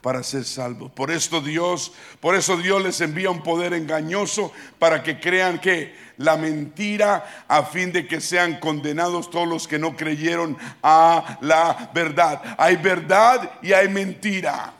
Para 0.00 0.22
ser 0.22 0.44
salvos. 0.44 0.90
Por 0.92 1.10
esto 1.10 1.40
Dios, 1.40 1.92
por 2.20 2.34
eso 2.34 2.56
Dios 2.56 2.82
les 2.82 3.00
envía 3.00 3.30
un 3.30 3.42
poder 3.42 3.74
engañoso 3.74 4.52
para 4.78 5.02
que 5.02 5.20
crean 5.20 5.58
que 5.58 5.94
la 6.16 6.36
mentira 6.36 7.44
a 7.48 7.62
fin 7.64 7.92
de 7.92 8.06
que 8.06 8.20
sean 8.20 8.60
condenados 8.60 9.30
todos 9.30 9.48
los 9.48 9.68
que 9.68 9.78
no 9.78 9.96
creyeron 9.96 10.56
a 10.82 11.38
la 11.40 11.90
verdad. 11.94 12.42
Hay 12.58 12.76
verdad 12.76 13.58
y 13.62 13.72
hay 13.72 13.88
mentira. 13.88 14.74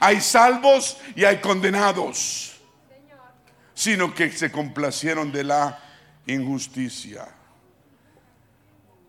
Hay 0.00 0.20
salvos 0.20 0.98
y 1.14 1.24
hay 1.24 1.38
condenados. 1.38 2.56
Sino 3.74 4.14
que 4.14 4.30
se 4.32 4.50
complacieron 4.50 5.30
de 5.30 5.44
la 5.44 5.78
injusticia. 6.26 7.28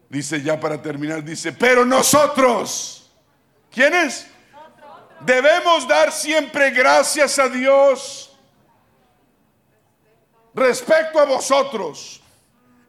Dice 0.09 0.41
ya 0.41 0.59
para 0.59 0.81
terminar, 0.81 1.23
dice, 1.23 1.51
pero 1.51 1.85
nosotros, 1.85 3.09
¿quiénes? 3.71 4.27
Debemos 5.21 5.87
dar 5.87 6.11
siempre 6.11 6.69
gracias 6.71 7.39
a 7.39 7.49
Dios 7.49 8.37
respecto 10.53 11.19
a 11.19 11.25
vosotros, 11.25 12.21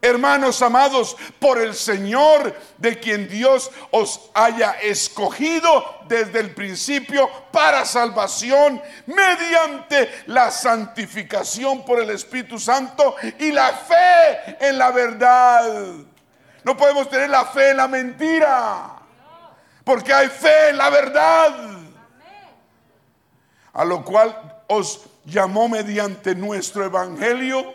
hermanos 0.00 0.60
amados, 0.60 1.16
por 1.38 1.58
el 1.58 1.74
Señor 1.74 2.54
de 2.76 2.98
quien 2.98 3.28
Dios 3.28 3.70
os 3.90 4.30
haya 4.34 4.72
escogido 4.82 5.84
desde 6.06 6.40
el 6.40 6.54
principio 6.54 7.30
para 7.50 7.86
salvación 7.86 8.80
mediante 9.06 10.10
la 10.26 10.50
santificación 10.50 11.84
por 11.84 12.00
el 12.00 12.10
Espíritu 12.10 12.58
Santo 12.58 13.16
y 13.38 13.52
la 13.52 13.72
fe 13.72 14.56
en 14.60 14.76
la 14.76 14.90
verdad. 14.90 15.94
No 16.62 16.76
podemos 16.76 17.08
tener 17.08 17.30
la 17.30 17.46
fe 17.46 17.70
en 17.70 17.78
la 17.78 17.88
mentira, 17.88 18.96
porque 19.82 20.12
hay 20.12 20.28
fe 20.28 20.70
en 20.70 20.76
la 20.76 20.90
verdad 20.90 21.77
a 23.78 23.84
lo 23.84 24.04
cual 24.04 24.64
os 24.66 25.06
llamó 25.24 25.68
mediante 25.68 26.34
nuestro 26.34 26.84
evangelio 26.84 27.74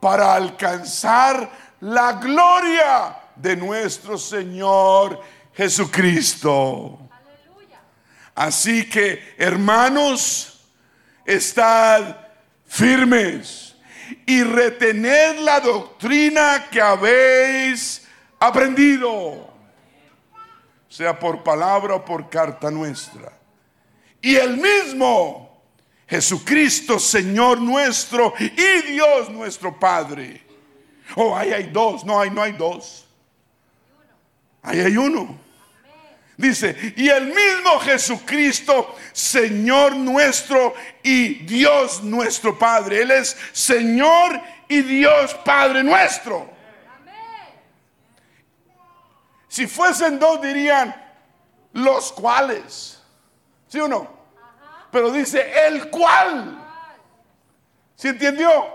para 0.00 0.34
alcanzar 0.34 1.52
la 1.80 2.14
gloria 2.14 3.18
de 3.36 3.54
nuestro 3.54 4.16
Señor 4.16 5.20
Jesucristo. 5.52 6.98
Así 8.34 8.88
que, 8.88 9.34
hermanos, 9.36 10.64
estad 11.26 12.16
firmes 12.64 13.76
y 14.24 14.42
retened 14.42 15.40
la 15.40 15.60
doctrina 15.60 16.68
que 16.70 16.80
habéis 16.80 18.08
aprendido, 18.40 19.52
sea 20.88 21.18
por 21.18 21.42
palabra 21.42 21.96
o 21.96 22.02
por 22.02 22.30
carta 22.30 22.70
nuestra 22.70 23.41
y 24.22 24.36
el 24.36 24.56
mismo 24.56 25.62
Jesucristo, 26.06 26.98
Señor 26.98 27.60
nuestro 27.60 28.32
y 28.38 28.92
Dios 28.92 29.28
nuestro 29.28 29.78
Padre. 29.78 30.40
Oh, 31.16 31.36
ahí 31.36 31.52
hay 31.52 31.64
dos, 31.64 32.04
no 32.04 32.20
hay, 32.20 32.30
no 32.30 32.40
hay 32.40 32.52
dos. 32.52 33.06
Ahí 34.62 34.80
hay 34.80 34.96
uno. 34.96 35.38
Dice, 36.36 36.94
y 36.96 37.08
el 37.08 37.26
mismo 37.26 37.78
Jesucristo, 37.80 38.96
Señor 39.12 39.94
nuestro 39.94 40.74
y 41.02 41.34
Dios 41.44 42.02
nuestro 42.02 42.58
Padre. 42.58 43.02
Él 43.02 43.10
es 43.10 43.36
Señor 43.52 44.40
y 44.68 44.82
Dios 44.82 45.34
Padre 45.44 45.82
nuestro. 45.82 46.50
Si 49.48 49.66
fuesen 49.66 50.18
dos 50.18 50.40
dirían 50.40 50.94
los 51.72 52.12
cuales. 52.12 52.91
¿Sí 53.72 53.80
o 53.80 53.88
no? 53.88 54.06
Pero 54.90 55.10
dice 55.10 55.50
el 55.66 55.88
cual. 55.88 56.62
¿Sí 57.94 58.08
entendió? 58.08 58.66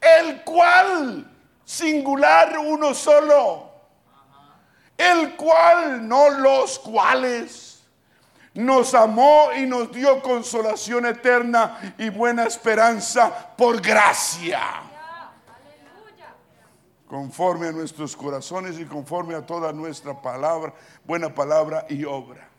El 0.00 0.42
cual. 0.44 1.30
Singular 1.62 2.56
uno 2.58 2.94
solo. 2.94 3.70
El 4.96 5.36
cual, 5.36 6.08
no 6.08 6.30
los 6.30 6.78
cuales. 6.78 7.84
Nos 8.54 8.94
amó 8.94 9.50
y 9.54 9.66
nos 9.66 9.92
dio 9.92 10.22
consolación 10.22 11.04
eterna 11.04 11.94
y 11.98 12.08
buena 12.08 12.44
esperanza 12.44 13.54
por 13.58 13.82
gracia. 13.82 14.62
Conforme 17.06 17.68
a 17.68 17.72
nuestros 17.72 18.16
corazones 18.16 18.80
y 18.80 18.86
conforme 18.86 19.34
a 19.34 19.44
toda 19.44 19.70
nuestra 19.74 20.22
palabra, 20.22 20.72
buena 21.04 21.34
palabra 21.34 21.84
y 21.90 22.06
obra. 22.06 22.55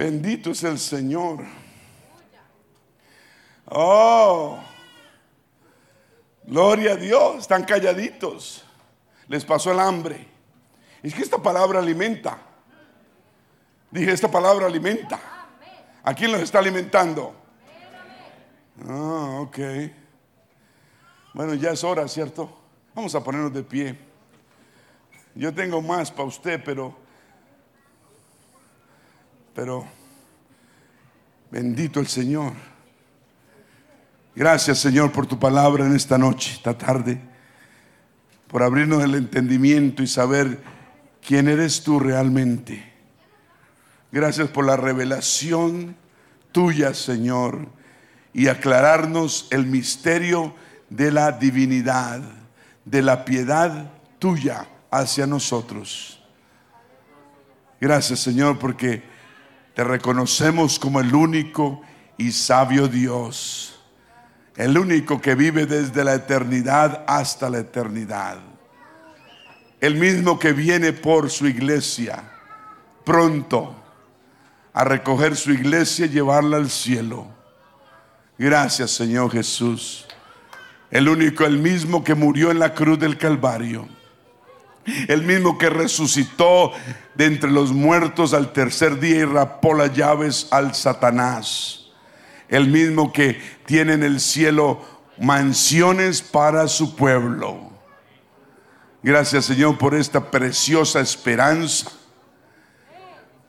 Bendito 0.00 0.52
es 0.52 0.64
el 0.64 0.78
Señor. 0.78 1.44
Oh, 3.66 4.58
gloria 6.44 6.92
a 6.92 6.96
Dios. 6.96 7.40
Están 7.40 7.64
calladitos. 7.64 8.64
Les 9.28 9.44
pasó 9.44 9.72
el 9.72 9.78
hambre. 9.78 10.26
Es 11.02 11.12
que 11.12 11.20
esta 11.20 11.36
palabra 11.36 11.80
alimenta. 11.80 12.38
Dije, 13.90 14.10
esta 14.10 14.30
palabra 14.30 14.64
alimenta. 14.64 15.20
¿A 16.02 16.14
quién 16.14 16.32
los 16.32 16.40
está 16.40 16.60
alimentando? 16.60 17.34
Ah, 18.88 19.40
ok. 19.42 19.58
Bueno, 21.34 21.52
ya 21.52 21.72
es 21.72 21.84
hora, 21.84 22.08
¿cierto? 22.08 22.50
Vamos 22.94 23.14
a 23.14 23.22
ponernos 23.22 23.52
de 23.52 23.62
pie. 23.62 23.98
Yo 25.34 25.52
tengo 25.52 25.82
más 25.82 26.10
para 26.10 26.24
usted, 26.24 26.58
pero 26.64 26.96
pero 29.60 29.84
bendito 31.50 32.00
el 32.00 32.06
Señor. 32.06 32.54
Gracias 34.34 34.78
Señor 34.78 35.12
por 35.12 35.26
tu 35.26 35.38
palabra 35.38 35.84
en 35.84 35.94
esta 35.94 36.16
noche, 36.16 36.54
esta 36.54 36.78
tarde, 36.78 37.20
por 38.48 38.62
abrirnos 38.62 39.04
el 39.04 39.16
entendimiento 39.16 40.02
y 40.02 40.06
saber 40.06 40.62
quién 41.20 41.46
eres 41.46 41.82
tú 41.82 42.00
realmente. 42.00 42.90
Gracias 44.10 44.48
por 44.48 44.64
la 44.64 44.78
revelación 44.78 45.94
tuya, 46.52 46.94
Señor, 46.94 47.68
y 48.32 48.48
aclararnos 48.48 49.46
el 49.50 49.66
misterio 49.66 50.54
de 50.88 51.12
la 51.12 51.32
divinidad, 51.32 52.22
de 52.86 53.02
la 53.02 53.26
piedad 53.26 53.90
tuya 54.18 54.66
hacia 54.90 55.26
nosotros. 55.26 56.24
Gracias, 57.78 58.20
Señor, 58.20 58.58
porque 58.58 59.19
te 59.80 59.84
reconocemos 59.84 60.78
como 60.78 61.00
el 61.00 61.14
único 61.14 61.80
y 62.18 62.32
sabio 62.32 62.86
Dios, 62.86 63.80
el 64.54 64.76
único 64.76 65.22
que 65.22 65.34
vive 65.34 65.64
desde 65.64 66.04
la 66.04 66.12
eternidad 66.12 67.02
hasta 67.08 67.48
la 67.48 67.60
eternidad, 67.60 68.40
el 69.80 69.94
mismo 69.94 70.38
que 70.38 70.52
viene 70.52 70.92
por 70.92 71.30
su 71.30 71.46
iglesia 71.46 72.30
pronto 73.06 73.74
a 74.74 74.84
recoger 74.84 75.34
su 75.34 75.50
iglesia 75.50 76.04
y 76.04 76.10
llevarla 76.10 76.58
al 76.58 76.68
cielo. 76.68 77.26
Gracias 78.36 78.90
Señor 78.90 79.32
Jesús, 79.32 80.06
el 80.90 81.08
único, 81.08 81.46
el 81.46 81.56
mismo 81.56 82.04
que 82.04 82.14
murió 82.14 82.50
en 82.50 82.58
la 82.58 82.74
cruz 82.74 82.98
del 82.98 83.16
Calvario 83.16 83.88
el 85.08 85.22
mismo 85.22 85.58
que 85.58 85.70
resucitó 85.70 86.72
de 87.14 87.26
entre 87.26 87.50
los 87.50 87.72
muertos 87.72 88.34
al 88.34 88.52
tercer 88.52 88.98
día 88.98 89.16
y 89.16 89.24
rapó 89.24 89.74
las 89.74 89.94
llaves 89.94 90.48
al 90.50 90.74
Satanás. 90.74 91.86
El 92.48 92.68
mismo 92.68 93.12
que 93.12 93.40
tiene 93.66 93.92
en 93.92 94.02
el 94.02 94.20
cielo 94.20 94.80
mansiones 95.18 96.22
para 96.22 96.66
su 96.66 96.96
pueblo. 96.96 97.70
Gracias 99.02 99.46
Señor 99.46 99.78
por 99.78 99.94
esta 99.94 100.30
preciosa 100.30 101.00
esperanza 101.00 101.90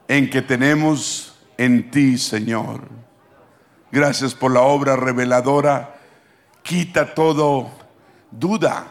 en 0.08 0.30
que 0.30 0.42
tenemos 0.42 1.36
en 1.58 1.90
ti, 1.90 2.18
Señor. 2.18 2.90
Gracias 3.92 4.34
por 4.34 4.52
la 4.52 4.62
obra 4.62 4.96
reveladora. 4.96 5.96
Quita 6.64 7.14
todo 7.14 7.72
duda 8.30 8.88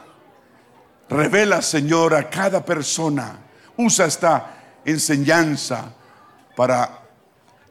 Revela, 1.10 1.60
Señor, 1.60 2.14
a 2.14 2.30
cada 2.30 2.64
persona. 2.64 3.36
Usa 3.76 4.06
esta 4.06 4.78
enseñanza 4.84 5.92
para 6.56 7.00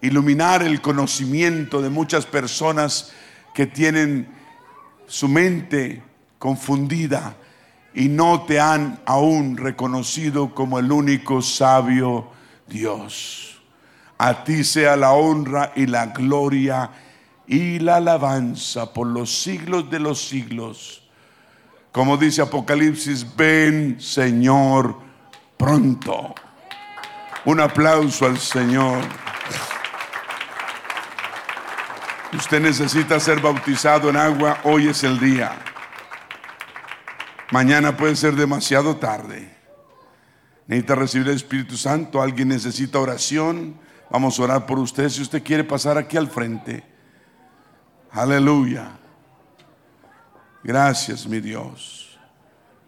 iluminar 0.02 0.62
el 0.62 0.82
conocimiento 0.82 1.82
de 1.82 1.90
muchas 1.90 2.26
personas 2.26 3.12
que 3.54 3.66
tienen 3.66 4.28
su 5.08 5.30
mente 5.30 6.04
confundida 6.38 7.36
y 7.94 8.10
no 8.10 8.44
te 8.44 8.60
han 8.60 9.00
aún 9.06 9.56
reconocido 9.56 10.54
como 10.54 10.78
el 10.78 10.92
único 10.92 11.42
sabio 11.42 12.28
Dios. 12.68 13.62
A 14.18 14.44
ti 14.44 14.66
sea 14.66 14.98
la 14.98 15.14
honra 15.14 15.72
y 15.76 15.88
la 15.88 16.08
gloria 16.08 16.92
y 17.48 17.80
la 17.80 17.96
alabanza 17.96 18.94
por 18.94 19.08
los 19.08 19.42
siglos 19.42 19.90
de 19.90 20.00
los 20.00 20.28
siglos. 20.28 21.09
Como 21.92 22.18
dice 22.18 22.42
Apocalipsis, 22.42 23.26
ven 23.36 24.00
Señor 24.00 24.96
pronto. 25.58 26.36
Un 27.46 27.60
aplauso 27.60 28.26
al 28.26 28.38
Señor. 28.38 29.04
Usted 32.34 32.62
necesita 32.62 33.20
ser 33.20 33.42
bautizado 33.42 34.10
en 34.10 34.18
agua, 34.18 34.60
hoy 34.64 34.88
es 34.88 35.04
el 35.04 35.20
día. 35.20 35.58
Mañana 37.52 37.98
puede 37.98 38.16
ser 38.16 38.36
demasiado 38.36 38.98
tarde. 38.98 39.58
Necesita 40.68 40.94
recibir 40.94 41.28
el 41.30 41.36
Espíritu 41.36 41.76
Santo, 41.76 42.22
alguien 42.22 42.50
necesita 42.50 43.00
oración. 43.00 43.80
Vamos 44.12 44.40
a 44.40 44.44
orar 44.44 44.66
por 44.68 44.78
usted 44.78 45.10
si 45.10 45.24
usted 45.24 45.44
quiere 45.44 45.64
pasar 45.64 45.98
aquí 45.98 46.18
al 46.18 46.28
frente. 46.28 46.84
Aleluya. 48.12 48.99
Gracias, 50.64 51.26
mi 51.26 51.40
Dios. 51.40 52.18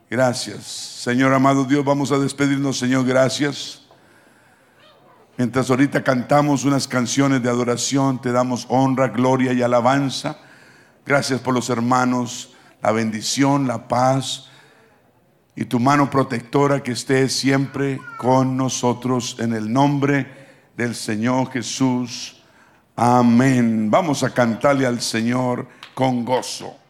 Gracias. 0.09 0.63
Señor 0.65 1.33
amado 1.33 1.63
Dios, 1.63 1.85
vamos 1.85 2.11
a 2.11 2.19
despedirnos, 2.19 2.77
Señor, 2.77 3.05
gracias. 3.05 3.83
Mientras 5.37 5.69
ahorita 5.69 6.03
cantamos 6.03 6.65
unas 6.65 6.87
canciones 6.87 7.41
de 7.41 7.49
adoración, 7.49 8.19
te 8.19 8.31
damos 8.33 8.65
honra, 8.69 9.07
gloria 9.07 9.53
y 9.53 9.61
alabanza. 9.61 10.37
Gracias 11.05 11.39
por 11.39 11.53
los 11.53 11.69
hermanos, 11.69 12.53
la 12.81 12.91
bendición, 12.91 13.67
la 13.67 13.87
paz 13.87 14.49
y 15.55 15.65
tu 15.65 15.79
mano 15.79 16.09
protectora 16.09 16.83
que 16.83 16.91
esté 16.91 17.29
siempre 17.29 18.01
con 18.17 18.57
nosotros 18.57 19.37
en 19.39 19.53
el 19.53 19.71
nombre 19.71 20.27
del 20.75 20.93
Señor 20.93 21.51
Jesús. 21.51 22.43
Amén. 22.95 23.89
Vamos 23.89 24.23
a 24.23 24.29
cantarle 24.31 24.85
al 24.85 25.01
Señor 25.01 25.67
con 25.93 26.25
gozo. 26.25 26.80